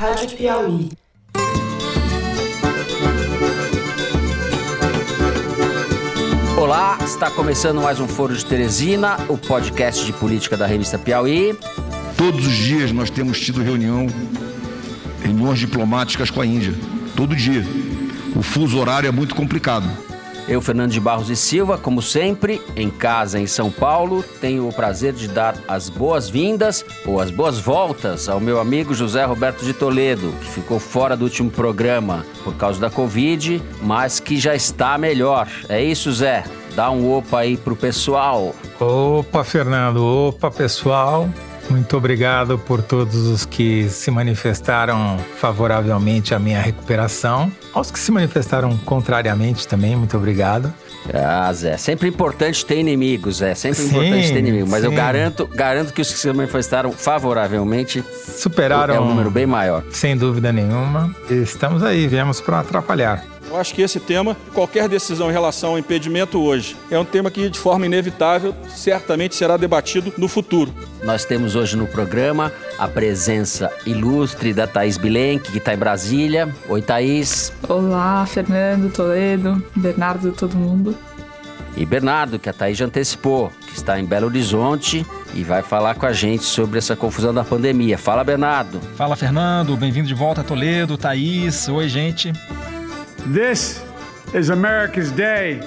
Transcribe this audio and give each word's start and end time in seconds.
Rádio 0.00 0.30
Piauí. 0.30 0.90
Olá, 6.56 6.96
está 7.04 7.30
começando 7.30 7.82
mais 7.82 8.00
um 8.00 8.08
Foro 8.08 8.34
de 8.34 8.42
Teresina, 8.46 9.18
o 9.28 9.36
podcast 9.36 10.06
de 10.06 10.14
política 10.14 10.56
da 10.56 10.66
revista 10.66 10.98
Piauí. 10.98 11.54
Todos 12.16 12.46
os 12.46 12.54
dias 12.54 12.90
nós 12.92 13.10
temos 13.10 13.38
tido 13.40 13.62
reunião, 13.62 14.06
reuniões 15.22 15.58
diplomáticas 15.58 16.30
com 16.30 16.40
a 16.40 16.46
Índia. 16.46 16.72
Todo 17.14 17.36
dia. 17.36 17.62
O 18.34 18.40
fuso 18.40 18.78
horário 18.78 19.06
é 19.06 19.12
muito 19.12 19.34
complicado. 19.34 19.86
Eu, 20.50 20.60
Fernando 20.60 20.90
de 20.90 20.98
Barros 20.98 21.30
e 21.30 21.36
Silva, 21.36 21.78
como 21.78 22.02
sempre, 22.02 22.60
em 22.74 22.90
casa 22.90 23.38
em 23.38 23.46
São 23.46 23.70
Paulo, 23.70 24.24
tenho 24.40 24.66
o 24.68 24.72
prazer 24.72 25.12
de 25.12 25.28
dar 25.28 25.54
as 25.68 25.88
boas-vindas 25.88 26.84
ou 27.06 27.20
as 27.20 27.30
boas-voltas 27.30 28.28
ao 28.28 28.40
meu 28.40 28.58
amigo 28.58 28.92
José 28.92 29.24
Roberto 29.24 29.64
de 29.64 29.72
Toledo, 29.72 30.34
que 30.40 30.50
ficou 30.50 30.80
fora 30.80 31.16
do 31.16 31.22
último 31.22 31.52
programa 31.52 32.26
por 32.42 32.56
causa 32.56 32.80
da 32.80 32.90
Covid, 32.90 33.62
mas 33.80 34.18
que 34.18 34.40
já 34.40 34.52
está 34.52 34.98
melhor. 34.98 35.46
É 35.68 35.80
isso, 35.80 36.10
Zé? 36.10 36.42
Dá 36.74 36.90
um 36.90 37.08
opa 37.12 37.38
aí 37.38 37.56
pro 37.56 37.76
pessoal. 37.76 38.52
Opa, 38.80 39.44
Fernando. 39.44 40.04
Opa, 40.04 40.50
pessoal. 40.50 41.28
Muito 41.70 41.96
obrigado 41.96 42.58
por 42.58 42.82
todos 42.82 43.14
os 43.28 43.46
que 43.46 43.88
se 43.88 44.10
manifestaram 44.10 45.16
favoravelmente 45.36 46.34
à 46.34 46.38
minha 46.38 46.60
recuperação. 46.60 47.50
Aos 47.72 47.92
que 47.92 47.98
se 47.98 48.10
manifestaram 48.10 48.76
contrariamente 48.78 49.68
também, 49.68 49.94
muito 49.94 50.16
obrigado. 50.16 50.74
Ah, 51.14 51.50
Zé, 51.52 51.76
sempre 51.76 52.08
importante 52.08 52.66
ter 52.66 52.76
inimigos, 52.76 53.40
é 53.40 53.54
sempre 53.54 53.82
sim, 53.82 53.88
importante 53.88 54.32
ter 54.32 54.38
inimigos. 54.40 54.68
Mas 54.68 54.80
sim. 54.80 54.86
eu 54.86 54.92
garanto, 54.92 55.46
garanto 55.46 55.92
que 55.92 56.02
os 56.02 56.10
que 56.10 56.18
se 56.18 56.32
manifestaram 56.32 56.90
favoravelmente 56.90 58.04
superaram. 58.12 58.94
É 58.94 59.00
um 59.00 59.06
número 59.06 59.30
bem 59.30 59.46
maior. 59.46 59.84
Sem 59.90 60.16
dúvida 60.16 60.52
nenhuma. 60.52 61.14
Estamos 61.30 61.84
aí, 61.84 62.08
viemos 62.08 62.40
para 62.40 62.60
atrapalhar. 62.60 63.24
Eu 63.50 63.56
acho 63.56 63.74
que 63.74 63.82
esse 63.82 63.98
tema, 63.98 64.36
qualquer 64.54 64.88
decisão 64.88 65.28
em 65.28 65.32
relação 65.32 65.70
ao 65.70 65.78
impedimento 65.78 66.40
hoje, 66.40 66.76
é 66.88 66.96
um 66.96 67.04
tema 67.04 67.32
que, 67.32 67.50
de 67.50 67.58
forma 67.58 67.84
inevitável, 67.84 68.54
certamente 68.68 69.34
será 69.34 69.56
debatido 69.56 70.14
no 70.16 70.28
futuro. 70.28 70.72
Nós 71.02 71.24
temos 71.24 71.56
hoje 71.56 71.76
no 71.76 71.88
programa 71.88 72.52
a 72.78 72.86
presença 72.86 73.68
ilustre 73.84 74.54
da 74.54 74.68
Thaís 74.68 74.96
Bilenque, 74.96 75.50
que 75.50 75.58
está 75.58 75.74
em 75.74 75.76
Brasília. 75.76 76.48
Oi, 76.68 76.80
Thaís. 76.80 77.52
Olá, 77.68 78.24
Fernando, 78.24 78.88
Toledo, 78.92 79.60
Bernardo, 79.74 80.30
todo 80.30 80.54
mundo. 80.54 80.96
E 81.76 81.84
Bernardo, 81.84 82.38
que 82.38 82.48
a 82.48 82.52
Thaís 82.52 82.78
já 82.78 82.84
antecipou, 82.84 83.50
que 83.66 83.74
está 83.74 83.98
em 83.98 84.04
Belo 84.04 84.26
Horizonte 84.26 85.04
e 85.34 85.42
vai 85.42 85.62
falar 85.62 85.96
com 85.96 86.06
a 86.06 86.12
gente 86.12 86.44
sobre 86.44 86.78
essa 86.78 86.94
confusão 86.94 87.34
da 87.34 87.42
pandemia. 87.42 87.98
Fala, 87.98 88.22
Bernardo. 88.22 88.80
Fala, 88.94 89.16
Fernando. 89.16 89.76
Bem-vindo 89.76 90.06
de 90.06 90.14
volta 90.14 90.40
a 90.40 90.44
Toledo, 90.44 90.96
Thaís. 90.96 91.68
Oi, 91.68 91.88
gente. 91.88 92.32
This 93.32 93.80
is 94.34 94.50
America's 94.50 95.12
day. 95.12 95.60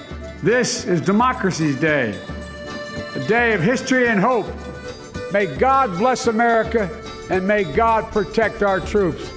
This 0.43 0.83
is 0.83 0.99
democracy's 0.99 1.77
day. 1.77 2.13
A 3.15 3.19
day 3.19 3.53
of 3.53 3.63
history 3.63 4.09
and 4.09 4.19
hope. 4.19 4.47
May 5.31 5.45
God 5.45 5.97
bless 5.97 6.27
America 6.27 6.89
and 7.29 7.47
may 7.47 7.63
God 7.63 8.11
protect 8.11 8.63
our 8.63 8.81
troops. 8.81 9.31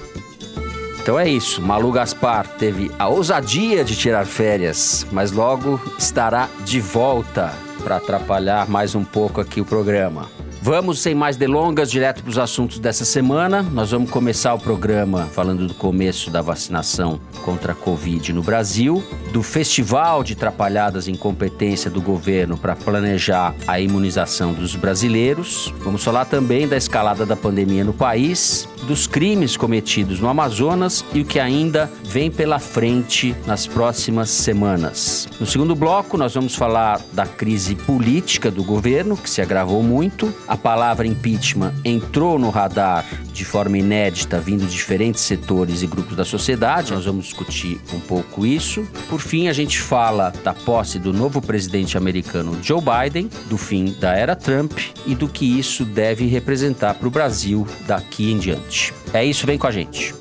Então 0.99 1.17
é 1.17 1.29
isso. 1.29 1.61
Malu 1.61 1.89
Gaspar 1.93 2.45
teve 2.59 2.91
a 2.99 3.07
ousadia 3.07 3.85
de 3.85 3.95
tirar 3.95 4.25
férias, 4.25 5.07
mas 5.09 5.31
logo 5.31 5.79
estará 5.97 6.49
de 6.65 6.81
volta 6.81 7.53
para 7.81 7.95
atrapalhar 7.95 8.67
mais 8.67 8.93
um 8.93 9.05
pouco 9.05 9.39
aqui 9.39 9.61
o 9.61 9.65
programa. 9.65 10.36
Vamos, 10.67 10.99
sem 10.99 11.15
mais 11.15 11.37
delongas, 11.37 11.89
direto 11.89 12.21
para 12.21 12.29
os 12.29 12.37
assuntos 12.37 12.77
dessa 12.77 13.05
semana. 13.05 13.63
Nós 13.63 13.91
vamos 13.91 14.11
começar 14.11 14.53
o 14.53 14.59
programa 14.59 15.25
falando 15.31 15.65
do 15.65 15.73
começo 15.73 16.29
da 16.29 16.41
vacinação 16.41 17.21
contra 17.45 17.71
a 17.71 17.75
Covid 17.75 18.33
no 18.33 18.43
Brasil, 18.43 19.01
do 19.31 19.41
festival 19.41 20.25
de 20.25 20.35
trapalhadas 20.35 21.07
e 21.07 21.11
incompetência 21.11 21.89
do 21.89 22.01
governo 22.01 22.57
para 22.57 22.75
planejar 22.75 23.55
a 23.65 23.79
imunização 23.79 24.51
dos 24.51 24.75
brasileiros. 24.75 25.73
Vamos 25.79 26.03
falar 26.03 26.25
também 26.25 26.67
da 26.67 26.75
escalada 26.75 27.25
da 27.25 27.37
pandemia 27.37 27.85
no 27.85 27.93
país, 27.93 28.67
dos 28.85 29.07
crimes 29.07 29.55
cometidos 29.55 30.19
no 30.19 30.27
Amazonas 30.27 31.05
e 31.13 31.21
o 31.21 31.25
que 31.25 31.39
ainda 31.39 31.89
vem 32.03 32.29
pela 32.29 32.59
frente 32.59 33.33
nas 33.45 33.65
próximas 33.65 34.29
semanas. 34.29 35.29
No 35.39 35.45
segundo 35.45 35.73
bloco, 35.75 36.17
nós 36.17 36.33
vamos 36.33 36.55
falar 36.55 36.99
da 37.13 37.25
crise 37.25 37.73
política 37.73 38.51
do 38.51 38.65
governo, 38.65 39.15
que 39.15 39.29
se 39.29 39.41
agravou 39.41 39.81
muito, 39.81 40.33
a 40.45 40.56
a 40.57 40.59
palavra 40.59 41.05
impeachment 41.05 41.71
entrou 41.85 42.39
no 42.39 42.49
radar 42.49 43.05
de 43.31 43.45
forma 43.45 43.77
inédita, 43.77 44.39
vindo 44.39 44.65
de 44.65 44.73
diferentes 44.73 45.21
setores 45.21 45.83
e 45.83 45.87
grupos 45.87 46.17
da 46.17 46.25
sociedade. 46.25 46.93
Nós 46.93 47.05
vamos 47.05 47.25
discutir 47.25 47.79
um 47.93 47.99
pouco 47.99 48.43
isso. 48.43 48.85
Por 49.07 49.19
fim, 49.19 49.47
a 49.47 49.53
gente 49.53 49.79
fala 49.79 50.33
da 50.43 50.55
posse 50.55 50.97
do 50.97 51.13
novo 51.13 51.41
presidente 51.41 51.95
americano 51.95 52.57
Joe 52.63 52.81
Biden, 52.81 53.29
do 53.47 53.57
fim 53.57 53.95
da 53.99 54.13
era 54.13 54.35
Trump 54.35 54.73
e 55.05 55.13
do 55.13 55.27
que 55.27 55.45
isso 55.45 55.85
deve 55.85 56.25
representar 56.25 56.95
para 56.95 57.07
o 57.07 57.11
Brasil 57.11 57.67
daqui 57.85 58.31
em 58.31 58.39
diante. 58.39 58.93
É 59.13 59.23
isso, 59.23 59.45
vem 59.45 59.59
com 59.59 59.67
a 59.67 59.71
gente. 59.71 60.15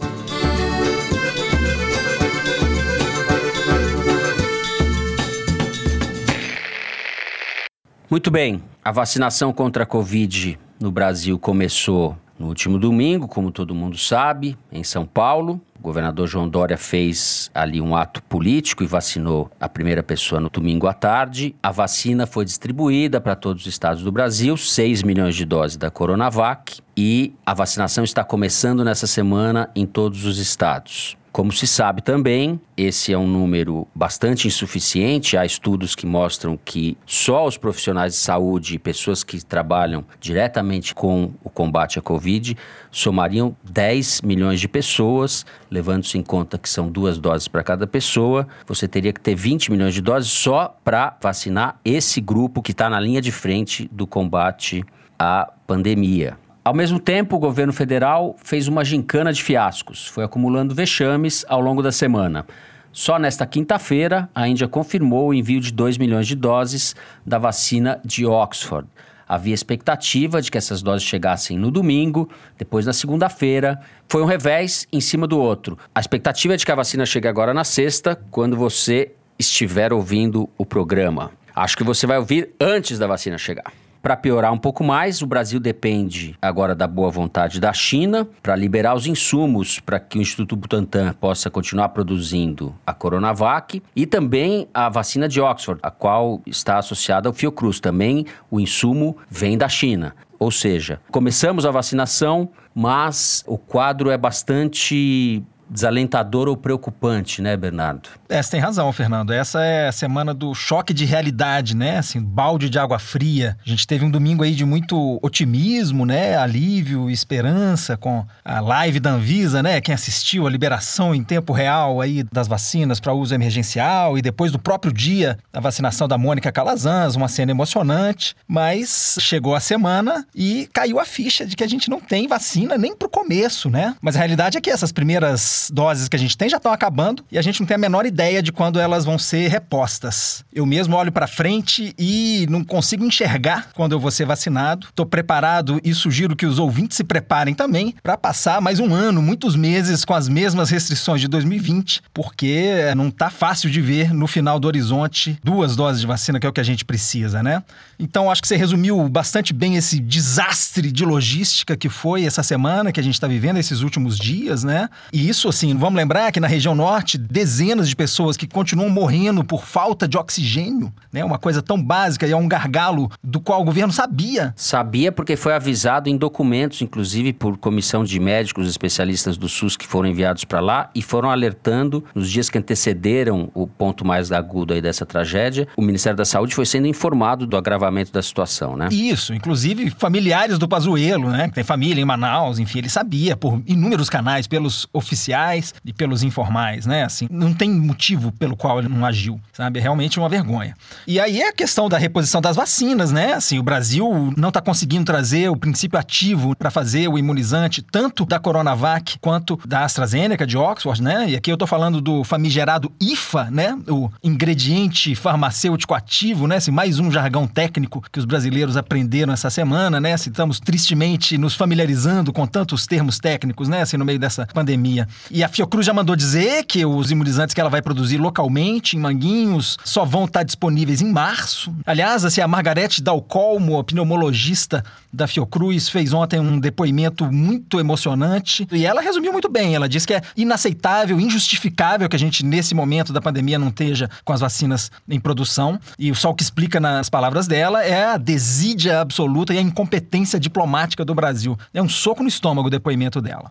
Muito 8.17 8.31
bem, 8.31 8.63
a 8.83 8.91
vacinação 8.91 9.53
contra 9.53 9.83
a 9.83 9.87
Covid 9.87 10.59
no 10.81 10.91
Brasil 10.91 11.39
começou 11.39 12.17
no 12.39 12.47
último 12.47 12.79
domingo, 12.79 13.29
como 13.29 13.51
todo 13.51 13.75
mundo 13.75 13.99
sabe, 13.99 14.57
em 14.73 14.83
São 14.83 15.05
Paulo. 15.05 15.61
O 15.79 15.83
governador 15.83 16.27
João 16.27 16.49
Dória 16.49 16.79
fez 16.79 17.51
ali 17.55 17.79
um 17.79 17.95
ato 17.95 18.23
político 18.23 18.83
e 18.83 18.87
vacinou 18.87 19.51
a 19.61 19.69
primeira 19.69 20.03
pessoa 20.03 20.41
no 20.41 20.49
domingo 20.49 20.87
à 20.87 20.95
tarde. 20.95 21.55
A 21.63 21.71
vacina 21.71 22.27
foi 22.27 22.47
distribuída 22.47 23.21
para 23.21 23.37
todos 23.37 23.65
os 23.65 23.69
estados 23.69 24.03
do 24.03 24.11
Brasil, 24.11 24.57
6 24.57 25.03
milhões 25.03 25.37
de 25.37 25.45
doses 25.45 25.77
da 25.77 25.91
Coronavac, 25.91 26.81
e 26.97 27.35
a 27.45 27.53
vacinação 27.53 28.03
está 28.03 28.25
começando 28.25 28.83
nessa 28.83 29.07
semana 29.07 29.69
em 29.77 29.85
todos 29.85 30.25
os 30.25 30.39
estados. 30.39 31.19
Como 31.37 31.53
se 31.53 31.67
sabe 31.67 32.01
também, 32.01 32.59
esse 32.79 33.13
é 33.13 33.19
um 33.19 33.27
número 33.27 33.87
bastante 33.95 34.49
insuficiente. 34.49 35.37
Há 35.37 35.45
estudos 35.45 35.95
que 35.95 36.07
mostram 36.07 36.59
que 36.65 36.97
só 37.05 37.47
os 37.47 37.59
profissionais 37.59 38.15
de 38.15 38.19
saúde 38.21 38.75
e 38.75 38.79
pessoas 38.79 39.23
que 39.23 39.45
trabalham 39.45 40.03
diretamente 40.19 40.95
com 40.95 41.35
o 41.45 41.51
combate 41.51 41.99
à 41.99 42.03
Covid 42.03 42.57
somariam 42.91 43.55
10 43.71 44.23
milhões 44.23 44.59
de 44.59 44.67
pessoas, 44.67 45.45
levando-se 45.71 46.17
em 46.17 46.23
conta 46.23 46.57
que 46.57 46.71
são 46.71 46.91
duas 46.91 47.19
doses 47.19 47.49
para 47.49 47.63
cada 47.63 47.87
pessoa. 47.87 48.49
Você 48.67 48.89
teria 48.89 49.13
que 49.13 49.21
ter 49.21 49.35
20 49.35 49.71
milhões 49.71 49.93
de 49.93 50.01
doses 50.01 50.33
só 50.33 50.75
para 50.83 51.19
vacinar 51.21 51.79
esse 51.85 52.19
grupo 52.19 52.63
que 52.63 52.71
está 52.71 52.89
na 52.89 52.99
linha 52.99 53.21
de 53.21 53.31
frente 53.31 53.87
do 53.93 54.07
combate 54.07 54.83
à 55.19 55.53
pandemia. 55.67 56.39
Ao 56.67 56.75
mesmo 56.75 56.99
tempo, 56.99 57.37
o 57.37 57.39
governo 57.39 57.73
federal 57.73 58.35
fez 58.43 58.67
uma 58.67 58.85
gincana 58.85 59.33
de 59.33 59.41
fiascos, 59.41 60.09
foi 60.09 60.25
acumulando 60.25 60.75
vexames 60.75 61.45
ao 61.49 61.61
longo 61.61 61.81
da 61.81 61.93
semana. 61.93 62.45
Só 62.91 63.21
nesta 63.21 63.47
quinta-feira, 63.47 64.29
a 64.35 64.49
Índia 64.49 64.67
confirmou 64.67 65.29
o 65.29 65.33
envio 65.33 65.61
de 65.61 65.73
2 65.73 65.97
milhões 65.97 66.27
de 66.27 66.35
doses 66.35 66.97
da 67.25 67.39
vacina 67.39 68.01
de 68.05 68.27
Oxford. 68.27 68.89
Havia 69.29 69.55
expectativa 69.55 70.43
de 70.43 70.51
que 70.51 70.59
essas 70.59 70.83
doses 70.83 71.07
chegassem 71.07 71.57
no 71.57 71.71
domingo, 71.71 72.29
depois 72.59 72.85
na 72.85 72.93
segunda-feira. 72.93 73.81
Foi 74.09 74.21
um 74.21 74.27
revés 74.27 74.89
em 74.93 75.01
cima 75.01 75.29
do 75.29 75.39
outro. 75.39 75.79
A 75.95 76.01
expectativa 76.01 76.55
é 76.55 76.57
de 76.57 76.67
que 76.67 76.73
a 76.73 76.75
vacina 76.75 77.07
chegue 77.07 77.29
agora 77.29 77.55
na 77.55 77.63
sexta, 77.63 78.21
quando 78.29 78.57
você 78.57 79.13
estiver 79.39 79.93
ouvindo 79.93 80.51
o 80.59 80.67
programa. 80.67 81.31
Acho 81.55 81.77
que 81.77 81.85
você 81.85 82.09
vai 82.09 82.19
ouvir 82.19 82.51
antes 82.61 82.99
da 82.99 83.07
vacina 83.07 83.39
chegar. 83.39 83.86
Para 84.07 84.17
piorar 84.17 84.53
um 84.53 84.59
pouco 84.59 84.85
mais, 84.85 85.21
o 85.21 85.27
Brasil 85.27 85.59
depende 85.59 86.39
agora 86.41 86.77
da 86.77 86.87
boa 86.87 87.11
vontade 87.11 87.59
da 87.59 87.73
China 87.73 88.25
para 88.41 88.55
liberar 88.55 88.95
os 88.95 89.05
insumos 89.05 89.81
para 89.81 89.99
que 89.99 90.17
o 90.17 90.23
Instituto 90.23 90.55
Butantan 90.55 91.13
possa 91.15 91.51
continuar 91.51 91.89
produzindo 91.89 92.73
a 92.87 92.95
Coronavac 92.95 93.83
e 93.97 94.07
também 94.07 94.69
a 94.73 94.89
vacina 94.89 95.29
de 95.29 95.41
Oxford, 95.41 95.81
a 95.83 95.91
qual 95.91 96.41
está 96.47 96.79
associada 96.79 97.29
ao 97.29 97.35
Fiocruz. 97.35 97.81
Também 97.81 98.25
o 98.49 98.61
insumo 98.61 99.17
vem 99.29 99.59
da 99.59 99.69
China. 99.69 100.15
Ou 100.39 100.53
seja, 100.53 101.01
começamos 101.11 101.67
a 101.67 101.73
vacinação, 101.73 102.51
mas 102.73 103.43
o 103.45 103.59
quadro 103.59 104.09
é 104.09 104.17
bastante 104.17 105.43
desalentador 105.69 106.49
ou 106.49 106.57
preocupante, 106.57 107.43
né, 107.43 107.57
Bernardo? 107.57 108.09
É, 108.29 108.43
você 108.43 108.53
tem 108.53 108.61
razão, 108.61 108.93
Fernando. 108.93 109.33
Essa 109.33 109.63
é 109.63 109.89
a 109.89 109.93
semana 109.93 110.33
do 110.33 110.55
choque 110.55 110.93
de 110.93 111.05
realidade, 111.05 111.77
né? 111.77 111.99
Assim, 111.99 112.21
balde 112.21 112.69
de 112.69 112.79
água 112.79 112.99
fria. 112.99 113.57
A 113.65 113.69
gente 113.69 113.87
teve 113.87 114.05
um 114.05 114.11
domingo 114.11 114.43
aí 114.43 114.55
de 114.55 114.65
muito 114.65 115.19
otimismo, 115.23 116.05
né? 116.05 116.37
Alívio, 116.37 117.11
esperança 117.11 117.97
com 117.97 118.25
a 118.45 118.61
live 118.61 119.01
da 119.01 119.11
Anvisa, 119.11 119.63
né? 119.63 119.81
Quem 119.81 119.95
assistiu 119.95 120.47
a 120.47 120.51
liberação 120.51 121.15
em 121.15 121.23
tempo 121.23 121.53
real 121.53 122.01
aí 122.01 122.23
das 122.33 122.49
vacinas 122.49 123.01
para 123.01 123.13
uso 123.13 123.35
emergencial 123.35 124.19
e 124.19 124.23
depois 124.23 124.53
do 124.53 124.59
próprio 124.59 124.93
dia 124.93 125.39
a 125.53 125.61
vacinação 125.61 126.09
da 126.09 126.19
Mônica 126.19 126.51
Calazans, 126.53 127.17
uma 127.17 127.29
cena 127.29 127.51
emocionante, 127.51 128.35
mas 128.47 129.17
chegou 129.21 129.55
a 129.55 129.61
semana 129.61 130.27
e 130.35 130.69
caiu 130.73 130.99
a 130.99 131.05
ficha 131.05 131.47
de 131.47 131.57
que 131.57 131.65
a 131.65 131.69
gente 131.69 131.89
não 131.89 132.01
tem 132.01 132.27
vacina 132.27 132.77
nem 132.77 132.95
pro 132.97 133.09
começo, 133.09 133.71
né? 133.71 133.95
Mas 134.01 134.17
a 134.17 134.19
realidade 134.19 134.59
é 134.59 134.61
que 134.61 134.71
essas 134.71 134.93
primeiras 134.93 135.56
doses 135.73 136.09
que 136.09 136.17
a 136.17 136.19
gente 136.19 136.37
tem 136.37 136.49
já 136.49 136.57
estão 136.57 136.73
acabando 136.73 137.25
e 137.31 137.39
a 137.39 137.43
gente 137.43 137.61
não 137.61 137.67
tem 137.67 137.75
a 137.75 137.79
menor 137.79 138.07
ideia 138.07 138.43
de 138.43 138.53
quando 138.53 138.79
elas 138.79 139.05
vão 139.05 139.19
ser 139.19 139.49
repostas. 139.49 140.45
Eu 140.53 140.67
mesmo 140.67 140.97
olho 140.97 141.13
para 141.13 141.27
frente 141.27 141.95
e 141.99 142.47
não 142.49 142.65
consigo 142.65 143.05
enxergar 143.05 143.71
quando 143.75 143.93
eu 143.93 144.01
vou 144.01 144.11
ser 144.11 144.27
vacinado. 144.27 144.89
Estou 144.89 145.07
preparado 145.07 145.81
e 145.85 145.95
sugiro 145.95 146.37
que 146.37 146.47
os 146.47 146.59
ouvintes 146.59 146.97
se 146.97 147.05
preparem 147.05 147.55
também 147.55 147.95
para 148.03 148.17
passar 148.17 148.61
mais 148.61 148.81
um 148.81 148.95
ano, 148.95 149.23
muitos 149.23 149.57
meses 149.57 150.05
com 150.05 150.15
as 150.15 150.29
mesmas 150.29 150.71
restrições 150.71 151.21
de 151.21 151.29
2020, 151.29 152.03
porque 152.13 152.93
não 152.97 153.11
tá 153.11 153.31
fácil 153.31 153.71
de 153.71 153.81
ver 153.81 154.13
no 154.13 154.27
final 154.27 154.59
do 154.59 154.67
horizonte 154.67 155.39
duas 155.43 155.77
doses 155.77 156.01
de 156.01 156.07
vacina, 156.07 156.41
que 156.41 156.47
é 156.47 156.51
o 156.51 156.53
que 156.53 156.61
a 156.61 156.65
gente 156.65 156.85
precisa, 156.85 157.43
né? 157.43 157.63
Então 157.99 158.31
acho 158.31 158.43
que 158.43 158.49
você 158.49 158.57
resumiu 158.57 159.09
bastante 159.09 159.53
bem 159.53 159.77
esse 159.77 160.01
desastre 160.01 160.93
de 160.93 161.05
logística 161.05 161.77
que 161.77 161.89
foi 161.89 162.25
essa 162.25 162.43
semana 162.43 162.93
que 162.93 163.01
a 163.01 163.03
gente 163.03 163.15
está 163.15 163.27
vivendo 163.27 163.59
esses 163.59 163.81
últimos 163.81 164.19
dias, 164.19 164.65
né? 164.65 164.89
E 165.13 165.29
isso 165.29 165.46
assim, 165.49 165.77
vamos 165.77 165.97
lembrar 165.97 166.33
que 166.33 166.41
na 166.41 166.47
região 166.47 166.75
norte, 166.75 167.19
dezenas 167.19 167.89
de 167.89 167.97
pessoas 167.97 168.37
que 168.37 168.47
continuam 168.47 168.91
morrendo 168.91 169.45
por 169.45 169.65
falta 169.65 170.09
de 170.09 170.17
oxigênio, 170.17 170.93
né? 171.13 171.25
Uma 171.25 171.39
coisa 171.39 171.63
tão 171.63 171.81
básica 171.83 172.27
e 172.27 172.33
é 172.33 172.37
um 172.37 172.49
gargalo 172.49 173.11
do 173.23 173.41
qual 173.41 173.63
o 173.63 173.65
governo 173.65 173.93
sabia. 173.93 174.53
Sabia 174.57 175.13
porque 175.13 175.37
foi 175.37 175.55
avisado 175.55 176.09
em 176.09 176.17
documentos, 176.17 176.83
inclusive 176.83 177.33
por 177.33 177.57
comissão 177.59 178.05
de 178.05 178.19
médicos 178.19 178.69
especialistas 178.69 179.37
do 179.37 179.49
SUS 179.49 179.77
que 179.77 179.87
foram 179.87 180.09
enviados 180.09 180.45
para 180.45 180.61
lá 180.61 180.91
e 180.95 181.03
foram 181.03 181.31
alertando 181.31 182.05
nos 182.15 182.31
dias 182.31 182.51
que 182.51 182.59
antecederam 182.59 183.51
o 183.55 183.67
ponto 183.67 184.05
mais 184.05 184.33
agudo 184.33 184.75
aí 184.75 184.81
dessa 184.81 185.07
tragédia. 185.07 185.69
O 185.77 185.83
Ministério 185.83 186.17
da 186.17 186.25
Saúde 186.25 186.55
foi 186.55 186.67
sendo 186.67 186.87
informado 186.87 187.47
do 187.47 187.57
agravamento 187.57 188.13
da 188.13 188.23
situação, 188.23 188.77
né? 188.77 188.89
Isso, 188.91 189.35
inclusive 189.35 189.91
familiares 189.91 190.59
do 190.59 190.67
Pazuello, 190.69 191.31
né? 191.31 191.49
Que 191.49 191.55
tem 191.55 191.65
família 191.65 192.01
em 192.01 192.05
Manaus, 192.05 192.59
enfim, 192.59 192.79
ele 192.79 192.89
sabia 192.89 193.37
por 193.37 193.63
inúmeros 193.67 194.09
canais, 194.09 194.47
pelos 194.47 194.89
oficiais 194.93 195.36
e 195.85 195.93
pelos 195.93 196.23
informais, 196.23 196.87
né? 196.87 197.05
Assim, 197.05 197.29
não 197.31 197.53
tem 197.53 197.71
motivo 197.71 198.33
pelo 198.33 198.57
qual 198.57 198.79
ele 198.79 198.89
não 198.89 199.05
agiu, 199.05 199.41
sabe? 199.53 199.79
É 199.79 199.83
realmente 199.83 200.19
uma 200.19 200.29
vergonha. 200.29 200.75
E 201.07 201.21
aí 201.21 201.41
é 201.41 201.49
a 201.49 201.53
questão 201.53 201.89
da 201.89 201.99
reposição 201.99 202.41
das 202.41 202.57
vacinas, 202.57 203.13
né? 203.13 203.35
Assim, 203.35 203.59
o 203.59 203.63
Brasil 203.63 204.33
não 204.37 204.49
está 204.49 204.61
conseguindo 204.61 205.05
trazer 205.05 205.49
o 205.51 205.57
princípio 205.57 205.99
ativo 205.99 206.55
para 206.57 206.71
fazer 206.71 207.09
o 207.09 207.19
imunizante 207.19 207.83
tanto 207.83 208.25
da 208.25 208.39
Coronavac 208.39 209.19
quanto 209.21 209.59
da 209.67 209.85
AstraZeneca 209.85 210.47
de 210.47 210.57
Oxford, 210.57 211.03
né? 211.03 211.31
E 211.31 211.37
aqui 211.37 211.51
eu 211.51 211.55
estou 211.55 211.69
falando 211.69 212.01
do 212.01 212.25
famigerado 212.25 212.93
IFA, 213.01 213.51
né? 213.51 213.79
O 213.89 214.11
ingrediente 214.23 215.15
farmacêutico 215.15 215.95
ativo, 215.95 216.47
né? 216.47 216.57
Assim, 216.57 216.71
mais 216.71 216.99
um 216.99 217.11
jargão 217.11 217.47
técnico 217.47 218.03
que 218.11 218.19
os 218.19 218.25
brasileiros 218.25 218.77
aprenderam 218.77 219.33
essa 219.33 219.51
semana, 219.51 220.01
né? 220.01 220.13
Assim, 220.13 220.31
estamos 220.31 220.61
tristemente 220.61 221.39
nos 221.39 221.55
familiarizando 221.55 222.33
com 222.33 222.47
tantos 222.47 222.87
termos 222.87 223.19
técnicos, 223.19 223.69
né? 223.69 223.83
Assim, 223.83 223.97
no 223.97 224.05
meio 224.05 224.19
dessa 224.19 224.47
pandemia. 224.47 225.09
E 225.31 225.43
a 225.43 225.49
Fiocruz 225.49 225.87
já 225.87 225.93
mandou 225.93 226.15
dizer 226.15 226.65
que 226.65 226.85
os 226.85 227.11
imunizantes 227.11 227.55
que 227.55 227.61
ela 227.61 227.71
vai 227.71 227.83
produzir 227.83 228.19
localmente, 228.19 228.97
em 228.97 229.01
Manguinhos, 229.01 229.77
só 229.85 230.05
vão 230.05 230.25
estar 230.25 230.43
disponíveis 230.43 231.01
em 231.01 231.13
março. 231.13 231.75
Aliás, 231.85 232.25
assim, 232.25 232.41
a 232.41 232.49
Margarete 232.49 233.03
Dalcolmo, 233.03 233.79
a 233.79 233.85
pneumologista 233.85 234.85
da 235.13 235.27
Fiocruz, 235.27 235.89
fez 235.89 236.13
ontem 236.13 236.39
um 236.39 236.59
depoimento 236.59 237.31
muito 237.33 237.81
emocionante 237.81 238.67
e 238.71 238.87
ela 238.87 239.01
resumiu 239.01 239.33
muito 239.33 239.49
bem. 239.49 239.75
Ela 239.75 239.89
disse 239.89 240.07
que 240.07 240.15
é 240.15 240.23
inaceitável, 240.37 241.21
injustificável 241.21 242.09
que 242.09 242.17
a 242.17 242.19
gente, 242.19 242.45
nesse 242.45 242.75
momento 242.75 243.13
da 243.13 243.21
pandemia, 243.21 243.59
não 243.59 243.69
esteja 243.69 244.09
com 244.25 244.33
as 244.33 244.41
vacinas 244.41 244.91
em 245.09 245.19
produção. 245.19 245.79
E 245.99 246.15
só 246.15 246.31
o 246.31 246.35
que 246.35 246.43
explica 246.43 246.79
nas 246.79 247.09
palavras 247.09 247.47
dela 247.47 247.85
é 247.85 248.05
a 248.05 248.17
desídia 248.17 249.01
absoluta 249.01 249.55
e 249.55 249.59
a 249.59 249.63
incompetência 249.63 250.39
diplomática 250.39 251.05
do 251.05 251.15
Brasil. 251.15 251.59
É 251.73 251.83
um 251.83 251.89
soco 251.89 252.23
no 252.23 252.29
estômago 252.29 252.69
o 252.69 252.71
depoimento 252.71 253.21
dela. 253.21 253.51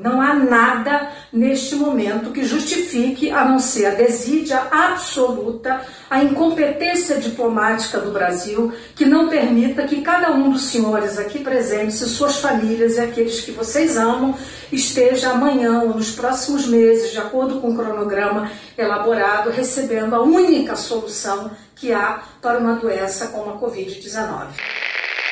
Não 0.00 0.20
há 0.20 0.34
nada 0.34 1.10
neste 1.32 1.76
momento 1.76 2.30
que 2.30 2.44
justifique, 2.44 3.30
a 3.30 3.44
não 3.44 3.58
ser 3.58 3.86
a 3.86 3.94
desídia 3.94 4.60
absoluta, 4.70 5.82
a 6.10 6.22
incompetência 6.22 7.16
diplomática 7.16 7.98
do 8.00 8.10
Brasil, 8.10 8.72
que 8.94 9.04
não 9.04 9.28
permita 9.28 9.84
que 9.84 10.02
cada 10.02 10.32
um 10.32 10.50
dos 10.50 10.64
senhores 10.64 11.18
aqui 11.18 11.38
presentes 11.38 12.00
e 12.00 12.08
suas 12.08 12.36
famílias 12.36 12.96
e 12.96 13.00
aqueles 13.00 13.40
que 13.40 13.52
vocês 13.52 13.96
amam 13.96 14.34
esteja 14.72 15.30
amanhã 15.30 15.82
ou 15.82 15.94
nos 15.94 16.10
próximos 16.10 16.66
meses, 16.66 17.12
de 17.12 17.18
acordo 17.18 17.60
com 17.60 17.70
o 17.70 17.76
cronograma 17.76 18.50
elaborado, 18.76 19.50
recebendo 19.50 20.14
a 20.14 20.22
única 20.22 20.74
solução 20.74 21.50
que 21.74 21.92
há 21.92 22.22
para 22.40 22.58
uma 22.58 22.74
doença 22.74 23.28
como 23.28 23.50
a 23.50 23.58
Covid-19. 23.58 24.48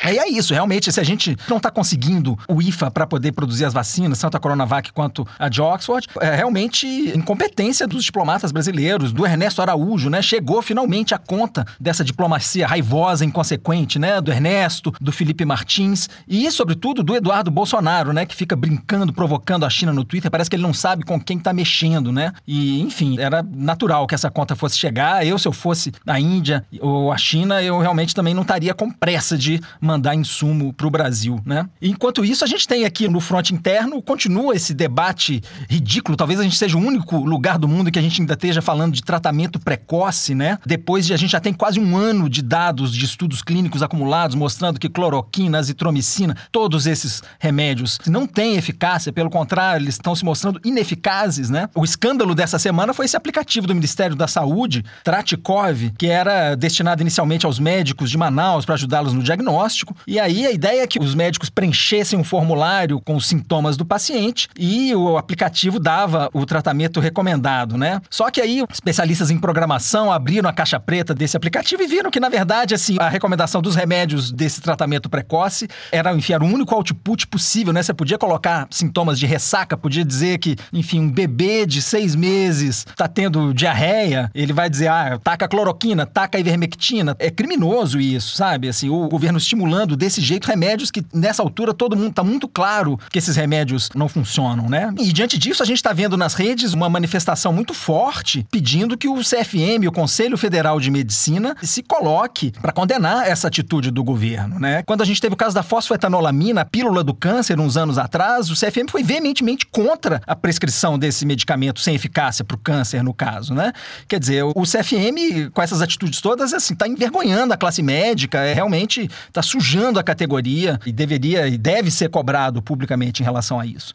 E 0.05 0.17
é 0.17 0.29
isso, 0.29 0.53
realmente, 0.53 0.91
se 0.91 0.99
a 0.99 1.03
gente 1.03 1.37
não 1.49 1.57
está 1.57 1.71
conseguindo 1.71 2.37
o 2.47 2.61
IFA 2.61 2.91
para 2.91 3.07
poder 3.07 3.31
produzir 3.31 3.65
as 3.65 3.73
vacinas, 3.73 4.19
tanto 4.19 4.35
a 4.35 4.39
Coronavac 4.39 4.91
quanto 4.91 5.25
a 5.39 5.47
de 5.47 5.61
Oxford, 5.61 6.07
é 6.19 6.35
realmente 6.35 6.85
incompetência 7.15 7.87
dos 7.87 8.03
diplomatas 8.03 8.51
brasileiros, 8.51 9.11
do 9.13 9.25
Ernesto 9.25 9.61
Araújo, 9.61 10.09
né? 10.09 10.21
Chegou 10.21 10.61
finalmente 10.61 11.13
a 11.13 11.17
conta 11.17 11.65
dessa 11.79 12.03
diplomacia 12.03 12.67
raivosa, 12.67 13.25
inconsequente, 13.25 13.97
né? 13.97 14.19
Do 14.19 14.31
Ernesto, 14.31 14.93
do 14.99 15.11
Felipe 15.11 15.45
Martins 15.45 16.09
e, 16.27 16.49
sobretudo, 16.51 17.01
do 17.01 17.15
Eduardo 17.15 17.49
Bolsonaro, 17.49 18.11
né? 18.11 18.25
Que 18.25 18.35
fica 18.35 18.55
brincando, 18.55 19.13
provocando 19.13 19.65
a 19.65 19.69
China 19.69 19.93
no 19.93 20.03
Twitter. 20.03 20.29
Parece 20.29 20.49
que 20.49 20.55
ele 20.55 20.63
não 20.63 20.73
sabe 20.73 21.03
com 21.03 21.19
quem 21.19 21.37
está 21.37 21.53
mexendo, 21.53 22.11
né? 22.11 22.33
E, 22.45 22.81
enfim, 22.81 23.19
era 23.19 23.41
natural 23.41 24.05
que 24.05 24.15
essa 24.15 24.29
conta 24.29 24.55
fosse 24.55 24.77
chegar. 24.77 25.25
Eu, 25.25 25.39
se 25.39 25.47
eu 25.47 25.53
fosse 25.53 25.91
a 26.05 26.19
Índia 26.19 26.65
ou 26.79 27.11
a 27.11 27.17
China, 27.17 27.61
eu 27.61 27.79
realmente 27.79 28.13
também 28.13 28.33
não 28.33 28.41
estaria 28.41 28.73
com 28.73 28.91
pressa 28.91 29.37
de 29.37 29.61
mandar 29.79 29.92
insumo 30.15 30.73
para 30.73 30.87
o 30.87 30.89
Brasil, 30.89 31.39
né? 31.45 31.67
Enquanto 31.81 32.23
isso, 32.23 32.43
a 32.43 32.47
gente 32.47 32.67
tem 32.67 32.85
aqui 32.85 33.07
no 33.07 33.19
fronte 33.19 33.53
interno, 33.53 34.01
continua 34.01 34.55
esse 34.55 34.73
debate 34.73 35.41
ridículo. 35.69 36.17
Talvez 36.17 36.39
a 36.39 36.43
gente 36.43 36.55
seja 36.55 36.77
o 36.77 36.81
único 36.81 37.17
lugar 37.17 37.57
do 37.57 37.67
mundo 37.67 37.91
que 37.91 37.99
a 37.99 38.01
gente 38.01 38.21
ainda 38.21 38.33
esteja 38.33 38.61
falando 38.61 38.93
de 38.93 39.03
tratamento 39.03 39.59
precoce, 39.59 40.33
né? 40.33 40.57
Depois 40.65 41.05
de 41.05 41.13
a 41.13 41.17
gente 41.17 41.31
já 41.31 41.39
tem 41.39 41.53
quase 41.53 41.79
um 41.79 41.97
ano 41.97 42.29
de 42.29 42.41
dados 42.41 42.93
de 42.93 43.05
estudos 43.05 43.41
clínicos 43.41 43.83
acumulados 43.83 44.35
mostrando 44.35 44.79
que 44.79 44.89
cloroquina, 44.89 45.57
azitromicina, 45.57 46.35
todos 46.51 46.87
esses 46.87 47.21
remédios 47.39 47.99
não 48.07 48.25
têm 48.25 48.55
eficácia, 48.55 49.11
pelo 49.11 49.29
contrário, 49.29 49.83
eles 49.83 49.95
estão 49.95 50.15
se 50.15 50.23
mostrando 50.23 50.59
ineficazes, 50.63 51.49
né? 51.49 51.69
O 51.75 51.83
escândalo 51.83 52.33
dessa 52.35 52.57
semana 52.57 52.93
foi 52.93 53.05
esse 53.05 53.17
aplicativo 53.17 53.67
do 53.67 53.75
Ministério 53.75 54.15
da 54.15 54.27
Saúde, 54.27 54.83
Tratikov, 55.03 55.91
que 55.97 56.07
era 56.07 56.55
destinado 56.55 57.01
inicialmente 57.01 57.45
aos 57.45 57.59
médicos 57.59 58.09
de 58.09 58.17
Manaus 58.17 58.65
para 58.65 58.75
ajudá-los 58.75 59.13
no 59.13 59.23
diagnóstico 59.23 59.82
diagnóstico. 59.83 59.95
E 60.07 60.19
aí 60.19 60.45
a 60.47 60.51
ideia 60.51 60.83
é 60.83 60.87
que 60.87 60.99
os 60.99 61.13
médicos 61.13 61.49
preenchessem 61.49 62.17
um 62.17 62.23
formulário 62.23 62.99
com 63.01 63.15
os 63.15 63.27
sintomas 63.27 63.75
do 63.77 63.85
paciente 63.85 64.47
e 64.57 64.95
o 64.95 65.17
aplicativo 65.17 65.79
dava 65.79 66.29
o 66.33 66.45
tratamento 66.45 66.99
recomendado, 66.99 67.77
né? 67.77 68.01
Só 68.09 68.31
que 68.31 68.41
aí 68.41 68.63
especialistas 68.71 69.29
em 69.29 69.37
programação 69.37 70.11
abriram 70.11 70.49
a 70.49 70.53
caixa 70.53 70.79
preta 70.79 71.13
desse 71.13 71.35
aplicativo 71.35 71.83
e 71.83 71.87
viram 71.87 72.09
que, 72.09 72.19
na 72.19 72.29
verdade, 72.29 72.73
assim, 72.73 72.95
a 72.99 73.09
recomendação 73.09 73.61
dos 73.61 73.75
remédios 73.75 74.31
desse 74.31 74.61
tratamento 74.61 75.09
precoce 75.09 75.67
era 75.91 76.13
enfiar 76.13 76.41
o 76.41 76.45
único 76.45 76.73
output 76.73 77.27
possível, 77.27 77.73
né? 77.73 77.83
Você 77.83 77.93
podia 77.93 78.17
colocar 78.17 78.67
sintomas 78.69 79.19
de 79.19 79.25
ressaca, 79.25 79.75
podia 79.75 80.05
dizer 80.05 80.37
que, 80.37 80.55
enfim, 80.71 81.01
um 81.01 81.11
bebê 81.11 81.65
de 81.65 81.81
seis 81.81 82.15
meses 82.15 82.85
tá 82.95 83.07
tendo 83.07 83.53
diarreia, 83.53 84.29
ele 84.33 84.53
vai 84.53 84.69
dizer, 84.69 84.87
ah, 84.87 85.19
taca 85.23 85.47
cloroquina, 85.47 86.05
taca 86.05 86.39
ivermectina. 86.39 87.15
É 87.19 87.29
criminoso 87.29 87.99
isso, 87.99 88.35
sabe? 88.35 88.69
Assim, 88.69 88.89
o 88.89 89.07
governo 89.07 89.37
estimulando 89.37 89.62
usando 89.63 89.95
desse 89.95 90.21
jeito 90.21 90.47
remédios 90.47 90.91
que 90.91 91.03
nessa 91.13 91.41
altura 91.41 91.73
todo 91.73 91.95
mundo 91.95 92.09
está 92.09 92.23
muito 92.23 92.47
claro 92.47 92.99
que 93.11 93.19
esses 93.19 93.35
remédios 93.35 93.89
não 93.95 94.07
funcionam, 94.07 94.69
né? 94.69 94.93
E 94.99 95.11
diante 95.11 95.37
disso 95.37 95.61
a 95.61 95.65
gente 95.65 95.77
está 95.77 95.93
vendo 95.93 96.17
nas 96.17 96.33
redes 96.33 96.73
uma 96.73 96.89
manifestação 96.89 97.53
muito 97.53 97.73
forte 97.73 98.45
pedindo 98.51 98.97
que 98.97 99.07
o 99.07 99.19
CFM, 99.19 99.87
o 99.87 99.91
Conselho 99.91 100.37
Federal 100.37 100.79
de 100.79 100.89
Medicina, 100.89 101.55
se 101.61 101.83
coloque 101.83 102.51
para 102.61 102.71
condenar 102.71 103.27
essa 103.27 103.47
atitude 103.47 103.91
do 103.91 104.03
governo, 104.03 104.59
né? 104.59 104.83
Quando 104.83 105.01
a 105.01 105.05
gente 105.05 105.21
teve 105.21 105.33
o 105.33 105.37
caso 105.37 105.55
da 105.55 105.63
fosfetanolamina, 105.63 106.61
a 106.61 106.65
pílula 106.65 107.03
do 107.03 107.13
câncer, 107.13 107.59
uns 107.59 107.77
anos 107.77 107.97
atrás, 107.97 108.49
o 108.49 108.53
CFM 108.53 108.89
foi 108.89 109.03
veementemente 109.03 109.65
contra 109.65 110.21
a 110.25 110.35
prescrição 110.35 110.97
desse 110.97 111.25
medicamento 111.25 111.79
sem 111.79 111.95
eficácia 111.95 112.43
para 112.45 112.55
o 112.55 112.59
câncer, 112.59 113.03
no 113.03 113.13
caso, 113.13 113.53
né? 113.53 113.73
Quer 114.07 114.19
dizer, 114.19 114.43
o 114.43 114.63
CFM, 114.63 115.49
com 115.53 115.61
essas 115.61 115.81
atitudes 115.81 116.21
todas, 116.21 116.53
assim, 116.53 116.73
está 116.73 116.87
envergonhando 116.87 117.53
a 117.53 117.57
classe 117.57 117.81
médica, 117.81 118.39
é 118.39 118.53
realmente 118.53 119.09
está 119.27 119.41
sujando 119.53 119.99
a 119.99 120.03
categoria 120.03 120.79
e 120.83 120.91
deveria 120.91 121.47
e 121.47 121.59
deve 121.59 121.91
ser 121.91 122.09
cobrado 122.09 122.59
publicamente 122.59 123.21
em 123.21 123.23
relação 123.23 123.59
a 123.59 123.65
isso. 123.67 123.93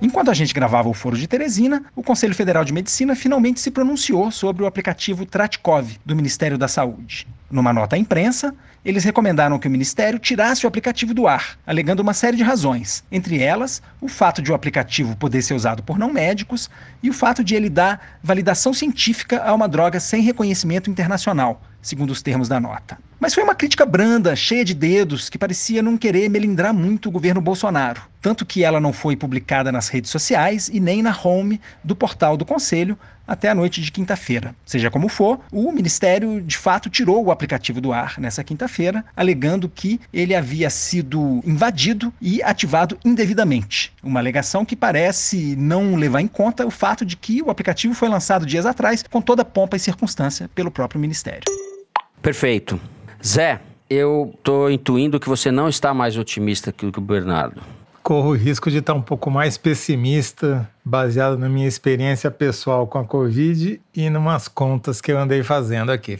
Enquanto 0.00 0.30
a 0.30 0.34
gente 0.34 0.54
gravava 0.54 0.88
o 0.88 0.94
Foro 0.94 1.16
de 1.16 1.26
Teresina, 1.26 1.84
o 1.96 2.04
Conselho 2.04 2.34
Federal 2.34 2.64
de 2.64 2.72
Medicina 2.72 3.16
finalmente 3.16 3.58
se 3.58 3.70
pronunciou 3.70 4.30
sobre 4.30 4.62
o 4.62 4.66
aplicativo 4.66 5.26
Tratkov 5.26 5.98
do 6.06 6.14
Ministério 6.14 6.56
da 6.56 6.68
Saúde. 6.68 7.26
Numa 7.50 7.72
nota 7.72 7.96
à 7.96 7.98
imprensa, 7.98 8.54
eles 8.84 9.02
recomendaram 9.02 9.58
que 9.58 9.66
o 9.66 9.70
Ministério 9.70 10.20
tirasse 10.20 10.64
o 10.64 10.68
aplicativo 10.68 11.12
do 11.12 11.26
ar, 11.26 11.58
alegando 11.66 12.00
uma 12.00 12.14
série 12.14 12.36
de 12.36 12.44
razões, 12.44 13.02
entre 13.10 13.42
elas 13.42 13.82
o 14.00 14.06
fato 14.06 14.40
de 14.40 14.52
o 14.52 14.54
aplicativo 14.54 15.16
poder 15.16 15.42
ser 15.42 15.54
usado 15.54 15.82
por 15.82 15.98
não 15.98 16.12
médicos 16.12 16.70
e 17.02 17.10
o 17.10 17.12
fato 17.12 17.42
de 17.42 17.56
ele 17.56 17.68
dar 17.68 18.18
validação 18.22 18.72
científica 18.72 19.42
a 19.42 19.52
uma 19.52 19.68
droga 19.68 19.98
sem 19.98 20.22
reconhecimento 20.22 20.88
internacional, 20.88 21.60
segundo 21.80 22.10
os 22.10 22.22
termos 22.22 22.48
da 22.48 22.60
nota. 22.60 22.96
Mas 23.22 23.34
foi 23.34 23.44
uma 23.44 23.54
crítica 23.54 23.86
branda, 23.86 24.34
cheia 24.34 24.64
de 24.64 24.74
dedos, 24.74 25.30
que 25.30 25.38
parecia 25.38 25.80
não 25.80 25.96
querer 25.96 26.28
melindrar 26.28 26.74
muito 26.74 27.08
o 27.08 27.12
governo 27.12 27.40
Bolsonaro. 27.40 28.02
Tanto 28.20 28.44
que 28.44 28.64
ela 28.64 28.80
não 28.80 28.92
foi 28.92 29.14
publicada 29.14 29.70
nas 29.70 29.86
redes 29.86 30.10
sociais 30.10 30.68
e 30.68 30.80
nem 30.80 31.02
na 31.02 31.16
home 31.16 31.60
do 31.84 31.94
portal 31.94 32.36
do 32.36 32.44
Conselho 32.44 32.98
até 33.24 33.48
a 33.48 33.54
noite 33.54 33.80
de 33.80 33.92
quinta-feira. 33.92 34.56
Seja 34.66 34.90
como 34.90 35.08
for, 35.08 35.38
o 35.52 35.70
Ministério 35.70 36.42
de 36.42 36.58
fato 36.58 36.90
tirou 36.90 37.24
o 37.24 37.30
aplicativo 37.30 37.80
do 37.80 37.92
ar 37.92 38.18
nessa 38.18 38.42
quinta-feira, 38.42 39.04
alegando 39.16 39.68
que 39.68 40.00
ele 40.12 40.34
havia 40.34 40.68
sido 40.68 41.40
invadido 41.46 42.12
e 42.20 42.42
ativado 42.42 42.98
indevidamente. 43.04 43.92
Uma 44.02 44.18
alegação 44.18 44.64
que 44.64 44.74
parece 44.74 45.54
não 45.54 45.94
levar 45.94 46.22
em 46.22 46.26
conta 46.26 46.66
o 46.66 46.72
fato 46.72 47.04
de 47.04 47.16
que 47.16 47.40
o 47.40 47.52
aplicativo 47.52 47.94
foi 47.94 48.08
lançado 48.08 48.44
dias 48.44 48.66
atrás 48.66 49.04
com 49.08 49.22
toda 49.22 49.44
pompa 49.44 49.76
e 49.76 49.78
circunstância 49.80 50.50
pelo 50.56 50.72
próprio 50.72 51.00
Ministério. 51.00 51.44
Perfeito. 52.20 52.80
Zé, 53.24 53.60
eu 53.88 54.34
tô 54.42 54.68
intuindo 54.68 55.20
que 55.20 55.28
você 55.28 55.52
não 55.52 55.68
está 55.68 55.94
mais 55.94 56.16
otimista 56.16 56.72
que 56.72 56.84
o 56.84 57.00
Bernardo. 57.00 57.62
Corro 58.02 58.30
o 58.30 58.36
risco 58.36 58.68
de 58.68 58.78
estar 58.78 58.94
um 58.94 59.00
pouco 59.00 59.30
mais 59.30 59.56
pessimista, 59.56 60.68
baseado 60.84 61.38
na 61.38 61.48
minha 61.48 61.68
experiência 61.68 62.30
pessoal 62.32 62.84
com 62.86 62.98
a 62.98 63.04
Covid 63.04 63.80
e 63.94 64.10
numas 64.10 64.48
contas 64.48 65.00
que 65.00 65.12
eu 65.12 65.18
andei 65.18 65.44
fazendo 65.44 65.92
aqui. 65.92 66.18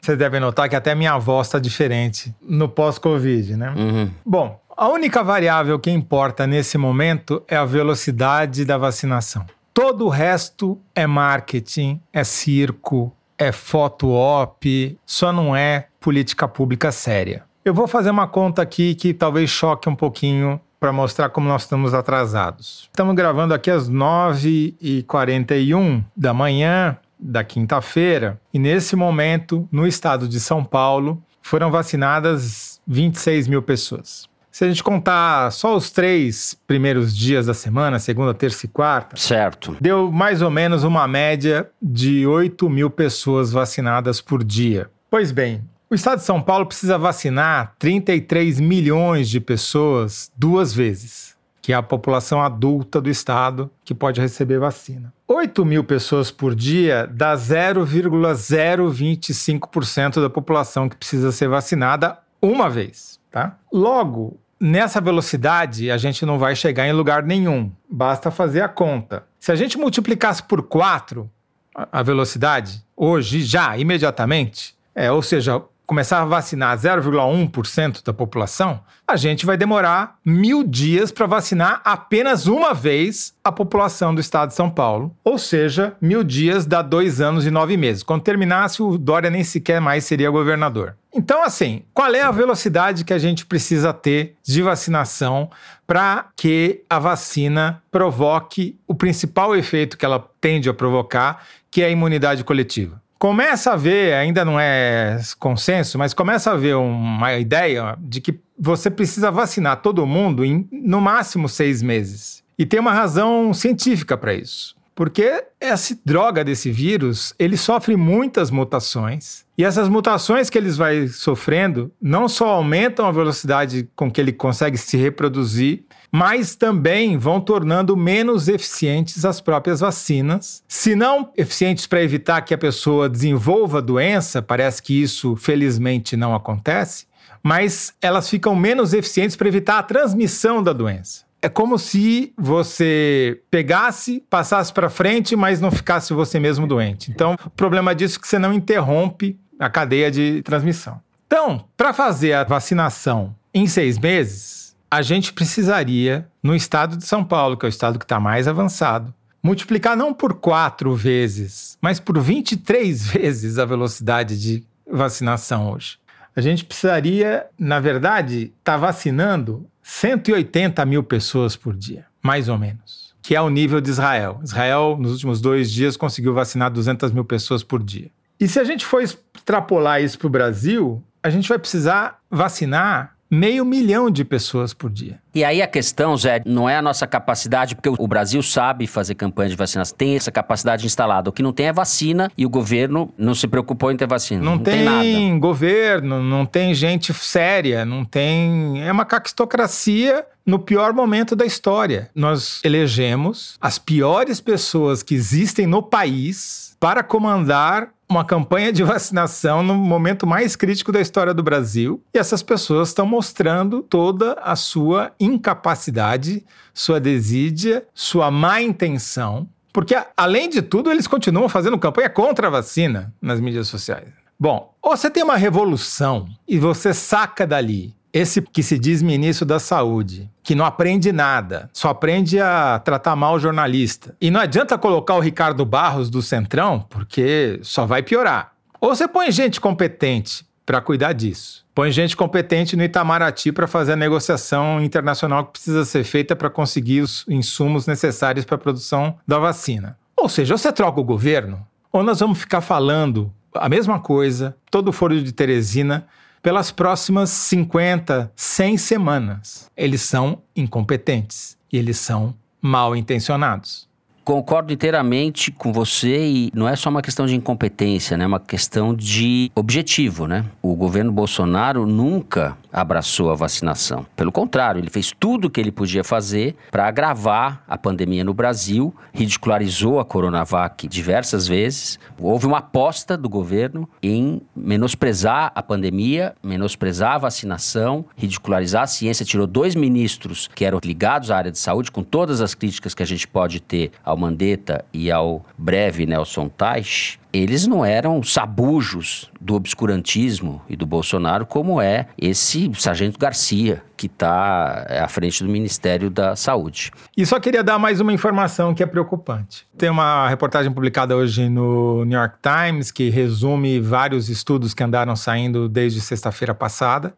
Vocês 0.00 0.16
devem 0.16 0.38
notar 0.38 0.68
que 0.68 0.76
até 0.76 0.94
minha 0.94 1.18
voz 1.18 1.48
está 1.48 1.58
diferente 1.58 2.32
no 2.40 2.68
pós-Covid, 2.68 3.56
né? 3.56 3.74
Uhum. 3.76 4.10
Bom, 4.24 4.60
a 4.76 4.88
única 4.88 5.24
variável 5.24 5.78
que 5.78 5.90
importa 5.90 6.46
nesse 6.46 6.78
momento 6.78 7.42
é 7.48 7.56
a 7.56 7.64
velocidade 7.64 8.64
da 8.64 8.78
vacinação. 8.78 9.44
Todo 9.72 10.06
o 10.06 10.08
resto 10.08 10.78
é 10.94 11.04
marketing, 11.04 12.00
é 12.12 12.22
circo, 12.22 13.12
é 13.38 13.52
foto 13.52 14.10
op, 14.10 14.98
só 15.04 15.30
não 15.32 15.54
é 15.54 15.88
política 16.00 16.48
pública 16.48 16.90
séria. 16.92 17.44
Eu 17.64 17.72
vou 17.72 17.86
fazer 17.88 18.10
uma 18.10 18.26
conta 18.26 18.62
aqui 18.62 18.94
que 18.94 19.14
talvez 19.14 19.48
choque 19.48 19.88
um 19.88 19.96
pouquinho 19.96 20.60
para 20.78 20.92
mostrar 20.92 21.30
como 21.30 21.48
nós 21.48 21.62
estamos 21.62 21.94
atrasados. 21.94 22.90
Estamos 22.92 23.14
gravando 23.14 23.54
aqui 23.54 23.70
às 23.70 23.90
9h41 23.90 26.04
da 26.14 26.34
manhã 26.34 26.98
da 27.18 27.42
quinta-feira 27.42 28.38
e 28.52 28.58
nesse 28.58 28.94
momento, 28.94 29.66
no 29.72 29.86
estado 29.86 30.28
de 30.28 30.38
São 30.38 30.62
Paulo, 30.62 31.22
foram 31.40 31.70
vacinadas 31.70 32.82
26 32.86 33.48
mil 33.48 33.62
pessoas. 33.62 34.28
Se 34.54 34.64
a 34.64 34.68
gente 34.68 34.84
contar 34.84 35.50
só 35.50 35.74
os 35.74 35.90
três 35.90 36.56
primeiros 36.64 37.16
dias 37.16 37.46
da 37.46 37.54
semana, 37.54 37.98
segunda, 37.98 38.32
terça 38.32 38.66
e 38.66 38.68
quarta, 38.68 39.16
Certo. 39.16 39.76
deu 39.80 40.12
mais 40.12 40.42
ou 40.42 40.50
menos 40.50 40.84
uma 40.84 41.08
média 41.08 41.68
de 41.82 42.24
8 42.24 42.70
mil 42.70 42.88
pessoas 42.88 43.50
vacinadas 43.50 44.20
por 44.20 44.44
dia. 44.44 44.88
Pois 45.10 45.32
bem, 45.32 45.60
o 45.90 45.94
estado 45.96 46.20
de 46.20 46.24
São 46.24 46.40
Paulo 46.40 46.66
precisa 46.66 46.96
vacinar 46.96 47.74
33 47.80 48.60
milhões 48.60 49.28
de 49.28 49.40
pessoas 49.40 50.30
duas 50.38 50.72
vezes, 50.72 51.34
que 51.60 51.72
é 51.72 51.74
a 51.74 51.82
população 51.82 52.40
adulta 52.40 53.00
do 53.00 53.10
estado 53.10 53.68
que 53.84 53.92
pode 53.92 54.20
receber 54.20 54.60
vacina. 54.60 55.12
8 55.26 55.64
mil 55.64 55.82
pessoas 55.82 56.30
por 56.30 56.54
dia 56.54 57.10
dá 57.12 57.34
0,025% 57.34 60.22
da 60.22 60.30
população 60.30 60.88
que 60.88 60.96
precisa 60.96 61.32
ser 61.32 61.48
vacinada 61.48 62.20
uma 62.40 62.70
vez, 62.70 63.18
tá? 63.32 63.58
Logo, 63.72 64.38
nessa 64.60 65.00
velocidade, 65.00 65.90
a 65.90 65.96
gente 65.96 66.24
não 66.24 66.38
vai 66.38 66.54
chegar 66.56 66.86
em 66.86 66.92
lugar 66.92 67.22
nenhum. 67.22 67.70
Basta 67.88 68.30
fazer 68.30 68.62
a 68.62 68.68
conta. 68.68 69.24
Se 69.38 69.52
a 69.52 69.56
gente 69.56 69.76
multiplicasse 69.76 70.42
por 70.42 70.62
4 70.62 71.30
a 71.74 72.02
velocidade, 72.02 72.84
hoje, 72.96 73.42
já, 73.42 73.76
imediatamente, 73.76 74.74
é, 74.94 75.10
ou 75.10 75.22
seja, 75.22 75.60
começar 75.86 76.22
a 76.22 76.24
vacinar 76.24 76.76
0,1% 76.76 78.04
da 78.04 78.12
população, 78.12 78.80
a 79.06 79.16
gente 79.16 79.44
vai 79.44 79.56
demorar 79.56 80.18
mil 80.24 80.64
dias 80.64 81.12
para 81.12 81.26
vacinar 81.26 81.82
apenas 81.84 82.46
uma 82.46 82.72
vez 82.72 83.34
a 83.44 83.52
população 83.52 84.14
do 84.14 84.20
estado 84.20 84.48
de 84.48 84.54
São 84.54 84.70
Paulo. 84.70 85.14
Ou 85.22 85.38
seja, 85.38 85.94
mil 86.00 86.24
dias 86.24 86.64
dá 86.64 86.80
dois 86.80 87.20
anos 87.20 87.46
e 87.46 87.50
nove 87.50 87.76
meses. 87.76 88.02
Quando 88.02 88.22
terminasse, 88.22 88.82
o 88.82 88.96
Dória 88.96 89.30
nem 89.30 89.44
sequer 89.44 89.80
mais 89.80 90.04
seria 90.04 90.30
governador. 90.30 90.96
Então, 91.12 91.44
assim, 91.44 91.84
qual 91.92 92.12
é 92.12 92.22
a 92.22 92.30
velocidade 92.30 93.04
que 93.04 93.12
a 93.12 93.18
gente 93.18 93.46
precisa 93.46 93.92
ter 93.92 94.34
de 94.42 94.62
vacinação 94.62 95.48
para 95.86 96.26
que 96.34 96.82
a 96.90 96.98
vacina 96.98 97.82
provoque 97.90 98.76
o 98.88 98.94
principal 98.94 99.54
efeito 99.54 99.96
que 99.96 100.04
ela 100.04 100.28
tende 100.40 100.68
a 100.68 100.74
provocar, 100.74 101.44
que 101.70 101.82
é 101.82 101.86
a 101.86 101.90
imunidade 101.90 102.42
coletiva? 102.42 103.03
Começa 103.24 103.72
a 103.72 103.76
ver, 103.76 104.12
ainda 104.12 104.44
não 104.44 104.60
é 104.60 105.18
consenso, 105.38 105.96
mas 105.96 106.12
começa 106.12 106.52
a 106.52 106.56
ver 106.56 106.74
uma 106.74 107.32
ideia 107.32 107.96
de 107.98 108.20
que 108.20 108.38
você 108.58 108.90
precisa 108.90 109.30
vacinar 109.30 109.80
todo 109.80 110.04
mundo 110.04 110.44
em 110.44 110.68
no 110.70 111.00
máximo 111.00 111.48
seis 111.48 111.80
meses. 111.80 112.44
E 112.58 112.66
tem 112.66 112.78
uma 112.78 112.92
razão 112.92 113.54
científica 113.54 114.14
para 114.14 114.34
isso. 114.34 114.76
Porque 114.94 115.44
essa 115.60 115.98
droga 116.04 116.44
desse 116.44 116.70
vírus, 116.70 117.34
ele 117.38 117.56
sofre 117.56 117.96
muitas 117.96 118.50
mutações. 118.50 119.44
E 119.58 119.64
essas 119.64 119.88
mutações 119.88 120.48
que 120.48 120.56
eles 120.56 120.76
vai 120.76 121.08
sofrendo 121.08 121.90
não 122.00 122.28
só 122.28 122.48
aumentam 122.48 123.06
a 123.06 123.12
velocidade 123.12 123.88
com 123.96 124.10
que 124.10 124.20
ele 124.20 124.32
consegue 124.32 124.78
se 124.78 124.96
reproduzir, 124.96 125.84
mas 126.12 126.54
também 126.54 127.18
vão 127.18 127.40
tornando 127.40 127.96
menos 127.96 128.46
eficientes 128.46 129.24
as 129.24 129.40
próprias 129.40 129.80
vacinas. 129.80 130.62
Se 130.68 130.94
não 130.94 131.32
eficientes 131.36 131.86
para 131.88 132.02
evitar 132.02 132.42
que 132.42 132.54
a 132.54 132.58
pessoa 132.58 133.08
desenvolva 133.08 133.78
a 133.78 133.80
doença, 133.80 134.40
parece 134.40 134.80
que 134.80 135.02
isso 135.02 135.34
felizmente 135.34 136.16
não 136.16 136.34
acontece, 136.34 137.06
mas 137.42 137.92
elas 138.00 138.30
ficam 138.30 138.54
menos 138.54 138.94
eficientes 138.94 139.34
para 139.34 139.48
evitar 139.48 139.78
a 139.78 139.82
transmissão 139.82 140.62
da 140.62 140.72
doença. 140.72 141.23
É 141.44 141.48
como 141.50 141.78
se 141.78 142.32
você 142.38 143.42
pegasse, 143.50 144.24
passasse 144.30 144.72
para 144.72 144.88
frente, 144.88 145.36
mas 145.36 145.60
não 145.60 145.70
ficasse 145.70 146.14
você 146.14 146.40
mesmo 146.40 146.66
doente. 146.66 147.10
Então, 147.10 147.36
o 147.44 147.50
problema 147.50 147.94
disso 147.94 148.16
é 148.16 148.20
que 148.22 148.26
você 148.26 148.38
não 148.38 148.50
interrompe 148.50 149.38
a 149.58 149.68
cadeia 149.68 150.10
de 150.10 150.40
transmissão. 150.42 150.98
Então, 151.26 151.66
para 151.76 151.92
fazer 151.92 152.32
a 152.32 152.44
vacinação 152.44 153.36
em 153.52 153.66
seis 153.66 153.98
meses, 153.98 154.74
a 154.90 155.02
gente 155.02 155.34
precisaria, 155.34 156.26
no 156.42 156.56
estado 156.56 156.96
de 156.96 157.04
São 157.04 157.22
Paulo, 157.22 157.58
que 157.58 157.66
é 157.66 157.68
o 157.68 157.68
estado 157.68 157.98
que 157.98 158.06
está 158.06 158.18
mais 158.18 158.48
avançado, 158.48 159.12
multiplicar 159.42 159.94
não 159.94 160.14
por 160.14 160.32
quatro 160.32 160.94
vezes, 160.94 161.76
mas 161.78 162.00
por 162.00 162.18
23 162.18 163.04
vezes 163.12 163.58
a 163.58 163.66
velocidade 163.66 164.40
de 164.40 164.64
vacinação 164.90 165.70
hoje. 165.70 165.98
A 166.34 166.40
gente 166.40 166.64
precisaria, 166.64 167.44
na 167.58 167.80
verdade, 167.80 168.44
estar 168.58 168.72
tá 168.72 168.76
vacinando 168.78 169.68
180 169.86 170.84
mil 170.86 171.02
pessoas 171.02 171.56
por 171.56 171.76
dia, 171.76 172.06
mais 172.22 172.48
ou 172.48 172.56
menos, 172.56 173.14
que 173.20 173.36
é 173.36 173.40
o 173.40 173.50
nível 173.50 173.82
de 173.82 173.90
Israel. 173.90 174.40
Israel, 174.42 174.96
nos 174.98 175.12
últimos 175.12 175.42
dois 175.42 175.70
dias, 175.70 175.94
conseguiu 175.94 176.32
vacinar 176.32 176.70
200 176.70 177.12
mil 177.12 177.24
pessoas 177.24 177.62
por 177.62 177.82
dia. 177.82 178.10
E 178.40 178.48
se 178.48 178.58
a 178.58 178.64
gente 178.64 178.84
for 178.84 179.02
extrapolar 179.02 180.02
isso 180.02 180.18
para 180.18 180.26
o 180.26 180.30
Brasil, 180.30 181.04
a 181.22 181.28
gente 181.28 181.46
vai 181.46 181.58
precisar 181.58 182.18
vacinar 182.30 183.13
meio 183.34 183.64
milhão 183.64 184.10
de 184.10 184.24
pessoas 184.24 184.72
por 184.72 184.90
dia. 184.90 185.18
E 185.34 185.44
aí 185.44 185.60
a 185.60 185.66
questão, 185.66 186.16
Zé, 186.16 186.40
não 186.46 186.68
é 186.70 186.76
a 186.76 186.82
nossa 186.82 187.06
capacidade, 187.06 187.74
porque 187.74 187.88
o 187.88 188.06
Brasil 188.06 188.40
sabe 188.42 188.86
fazer 188.86 189.16
campanha 189.16 189.50
de 189.50 189.56
vacinação, 189.56 189.96
tem 189.96 190.14
essa 190.14 190.30
capacidade 190.30 190.86
instalada. 190.86 191.28
O 191.28 191.32
que 191.32 191.42
não 191.42 191.52
tem 191.52 191.66
é 191.66 191.72
vacina 191.72 192.30
e 192.38 192.46
o 192.46 192.48
governo 192.48 193.12
não 193.18 193.34
se 193.34 193.48
preocupou 193.48 193.90
em 193.90 193.96
ter 193.96 194.06
vacina. 194.06 194.42
Não, 194.42 194.56
não 194.56 194.58
tem, 194.62 194.86
tem 194.86 195.38
governo, 195.38 196.22
não 196.22 196.46
tem 196.46 196.72
gente 196.72 197.12
séria, 197.12 197.84
não 197.84 198.04
tem. 198.04 198.80
É 198.82 198.92
uma 198.92 199.04
caquistocracia 199.04 200.24
no 200.46 200.58
pior 200.58 200.92
momento 200.92 201.34
da 201.34 201.44
história. 201.44 202.10
Nós 202.14 202.60
elegemos 202.62 203.56
as 203.60 203.78
piores 203.78 204.40
pessoas 204.40 205.02
que 205.02 205.14
existem 205.14 205.66
no 205.66 205.82
país 205.82 206.76
para 206.78 207.02
comandar 207.02 207.88
uma 208.14 208.24
campanha 208.24 208.72
de 208.72 208.82
vacinação 208.82 209.62
no 209.62 209.74
momento 209.74 210.26
mais 210.26 210.54
crítico 210.54 210.92
da 210.92 211.00
história 211.00 211.34
do 211.34 211.42
Brasil. 211.42 212.02
E 212.14 212.18
essas 212.18 212.42
pessoas 212.42 212.88
estão 212.88 213.04
mostrando 213.04 213.82
toda 213.82 214.34
a 214.34 214.54
sua 214.54 215.12
incapacidade, 215.18 216.44
sua 216.72 217.00
desídia, 217.00 217.84
sua 217.92 218.30
má 218.30 218.62
intenção. 218.62 219.48
Porque, 219.72 219.96
além 220.16 220.48
de 220.48 220.62
tudo, 220.62 220.90
eles 220.90 221.08
continuam 221.08 221.48
fazendo 221.48 221.78
campanha 221.78 222.08
contra 222.08 222.46
a 222.46 222.50
vacina 222.50 223.12
nas 223.20 223.40
mídias 223.40 223.66
sociais. 223.66 224.08
Bom, 224.38 224.72
ou 224.80 224.96
você 224.96 225.10
tem 225.10 225.22
uma 225.22 225.36
revolução 225.36 226.26
e 226.46 226.58
você 226.58 226.94
saca 226.94 227.46
dali 227.46 227.94
esse 228.14 228.40
que 228.40 228.62
se 228.62 228.78
diz 228.78 229.02
ministro 229.02 229.44
da 229.44 229.58
Saúde, 229.58 230.30
que 230.40 230.54
não 230.54 230.64
aprende 230.64 231.10
nada, 231.10 231.68
só 231.72 231.88
aprende 231.88 232.40
a 232.40 232.78
tratar 232.78 233.16
mal 233.16 233.34
o 233.34 233.40
jornalista. 233.40 234.14
E 234.20 234.30
não 234.30 234.40
adianta 234.40 234.78
colocar 234.78 235.16
o 235.16 235.20
Ricardo 235.20 235.66
Barros 235.66 236.08
do 236.08 236.22
Centrão, 236.22 236.86
porque 236.88 237.58
só 237.62 237.84
vai 237.84 238.04
piorar. 238.04 238.52
Ou 238.80 238.94
você 238.94 239.08
põe 239.08 239.32
gente 239.32 239.60
competente 239.60 240.46
para 240.64 240.80
cuidar 240.80 241.12
disso. 241.12 241.66
Põe 241.74 241.90
gente 241.90 242.16
competente 242.16 242.76
no 242.76 242.84
Itamaraty 242.84 243.50
para 243.50 243.66
fazer 243.66 243.94
a 243.94 243.96
negociação 243.96 244.80
internacional 244.80 245.46
que 245.46 245.52
precisa 245.52 245.84
ser 245.84 246.04
feita 246.04 246.36
para 246.36 246.48
conseguir 246.48 247.00
os 247.00 247.24
insumos 247.28 247.88
necessários 247.88 248.44
para 248.44 248.54
a 248.54 248.58
produção 248.58 249.18
da 249.26 249.40
vacina. 249.40 249.98
Ou 250.16 250.28
seja, 250.28 250.56
você 250.56 250.72
troca 250.72 251.00
o 251.00 251.04
governo, 251.04 251.66
ou 251.92 252.04
nós 252.04 252.20
vamos 252.20 252.38
ficar 252.38 252.60
falando 252.60 253.32
a 253.52 253.68
mesma 253.68 253.98
coisa, 253.98 254.56
todo 254.70 254.88
o 254.88 254.92
foro 254.92 255.20
de 255.20 255.32
Teresina, 255.32 256.06
pelas 256.44 256.70
próximas 256.70 257.30
50, 257.30 258.30
100 258.36 258.76
semanas. 258.76 259.70
Eles 259.74 260.02
são 260.02 260.42
incompetentes 260.54 261.56
e 261.72 261.78
eles 261.78 261.96
são 261.96 262.34
mal 262.60 262.94
intencionados. 262.94 263.88
Concordo 264.24 264.72
inteiramente 264.72 265.52
com 265.52 265.70
você 265.70 266.26
e 266.26 266.50
não 266.54 266.66
é 266.66 266.74
só 266.74 266.88
uma 266.88 267.02
questão 267.02 267.26
de 267.26 267.36
incompetência, 267.36 268.16
né? 268.16 268.24
É 268.24 268.26
uma 268.26 268.40
questão 268.40 268.94
de 268.94 269.50
objetivo, 269.54 270.26
né? 270.26 270.46
O 270.62 270.74
governo 270.74 271.12
Bolsonaro 271.12 271.86
nunca 271.86 272.56
abraçou 272.72 273.30
a 273.30 273.34
vacinação. 273.34 274.04
Pelo 274.16 274.32
contrário, 274.32 274.80
ele 274.80 274.90
fez 274.90 275.12
tudo 275.16 275.44
o 275.44 275.50
que 275.50 275.60
ele 275.60 275.70
podia 275.70 276.02
fazer 276.02 276.56
para 276.70 276.88
agravar 276.88 277.62
a 277.68 277.78
pandemia 277.78 278.24
no 278.24 278.34
Brasil, 278.34 278.94
ridicularizou 279.12 280.00
a 280.00 280.04
Coronavac 280.04 280.88
diversas 280.88 281.46
vezes. 281.46 282.00
Houve 282.18 282.46
uma 282.46 282.58
aposta 282.58 283.16
do 283.16 283.28
governo 283.28 283.88
em 284.02 284.40
menosprezar 284.56 285.52
a 285.54 285.62
pandemia, 285.62 286.34
menosprezar 286.42 287.12
a 287.12 287.18
vacinação, 287.18 288.06
ridicularizar 288.16 288.82
a 288.82 288.86
ciência. 288.86 289.24
Tirou 289.24 289.46
dois 289.46 289.74
ministros 289.74 290.48
que 290.52 290.64
eram 290.64 290.80
ligados 290.82 291.30
à 291.30 291.36
área 291.36 291.52
de 291.52 291.58
saúde, 291.58 291.92
com 291.92 292.02
todas 292.02 292.40
as 292.40 292.54
críticas 292.54 292.94
que 292.94 293.02
a 293.02 293.06
gente 293.06 293.28
pode 293.28 293.60
ter 293.60 293.92
ao 294.02 294.13
Mandetta 294.16 294.84
e 294.92 295.10
ao 295.10 295.44
breve 295.58 296.06
Nelson 296.06 296.48
Teich 296.48 297.18
eles 297.34 297.66
não 297.66 297.84
eram 297.84 298.22
sabujos 298.22 299.28
do 299.40 299.54
obscurantismo 299.56 300.62
e 300.68 300.76
do 300.76 300.86
Bolsonaro, 300.86 301.44
como 301.44 301.80
é 301.80 302.06
esse 302.16 302.70
Sargento 302.78 303.18
Garcia, 303.18 303.82
que 303.96 304.06
está 304.06 304.86
à 305.02 305.08
frente 305.08 305.42
do 305.42 305.50
Ministério 305.50 306.08
da 306.08 306.36
Saúde. 306.36 306.92
E 307.16 307.26
só 307.26 307.40
queria 307.40 307.64
dar 307.64 307.76
mais 307.76 308.00
uma 308.00 308.12
informação 308.12 308.72
que 308.72 308.84
é 308.84 308.86
preocupante. 308.86 309.66
Tem 309.76 309.90
uma 309.90 310.28
reportagem 310.28 310.72
publicada 310.72 311.16
hoje 311.16 311.48
no 311.48 312.04
New 312.04 312.16
York 312.16 312.36
Times 312.40 312.92
que 312.92 313.10
resume 313.10 313.80
vários 313.80 314.28
estudos 314.28 314.72
que 314.72 314.84
andaram 314.84 315.16
saindo 315.16 315.68
desde 315.68 316.00
sexta-feira 316.00 316.54
passada. 316.54 317.14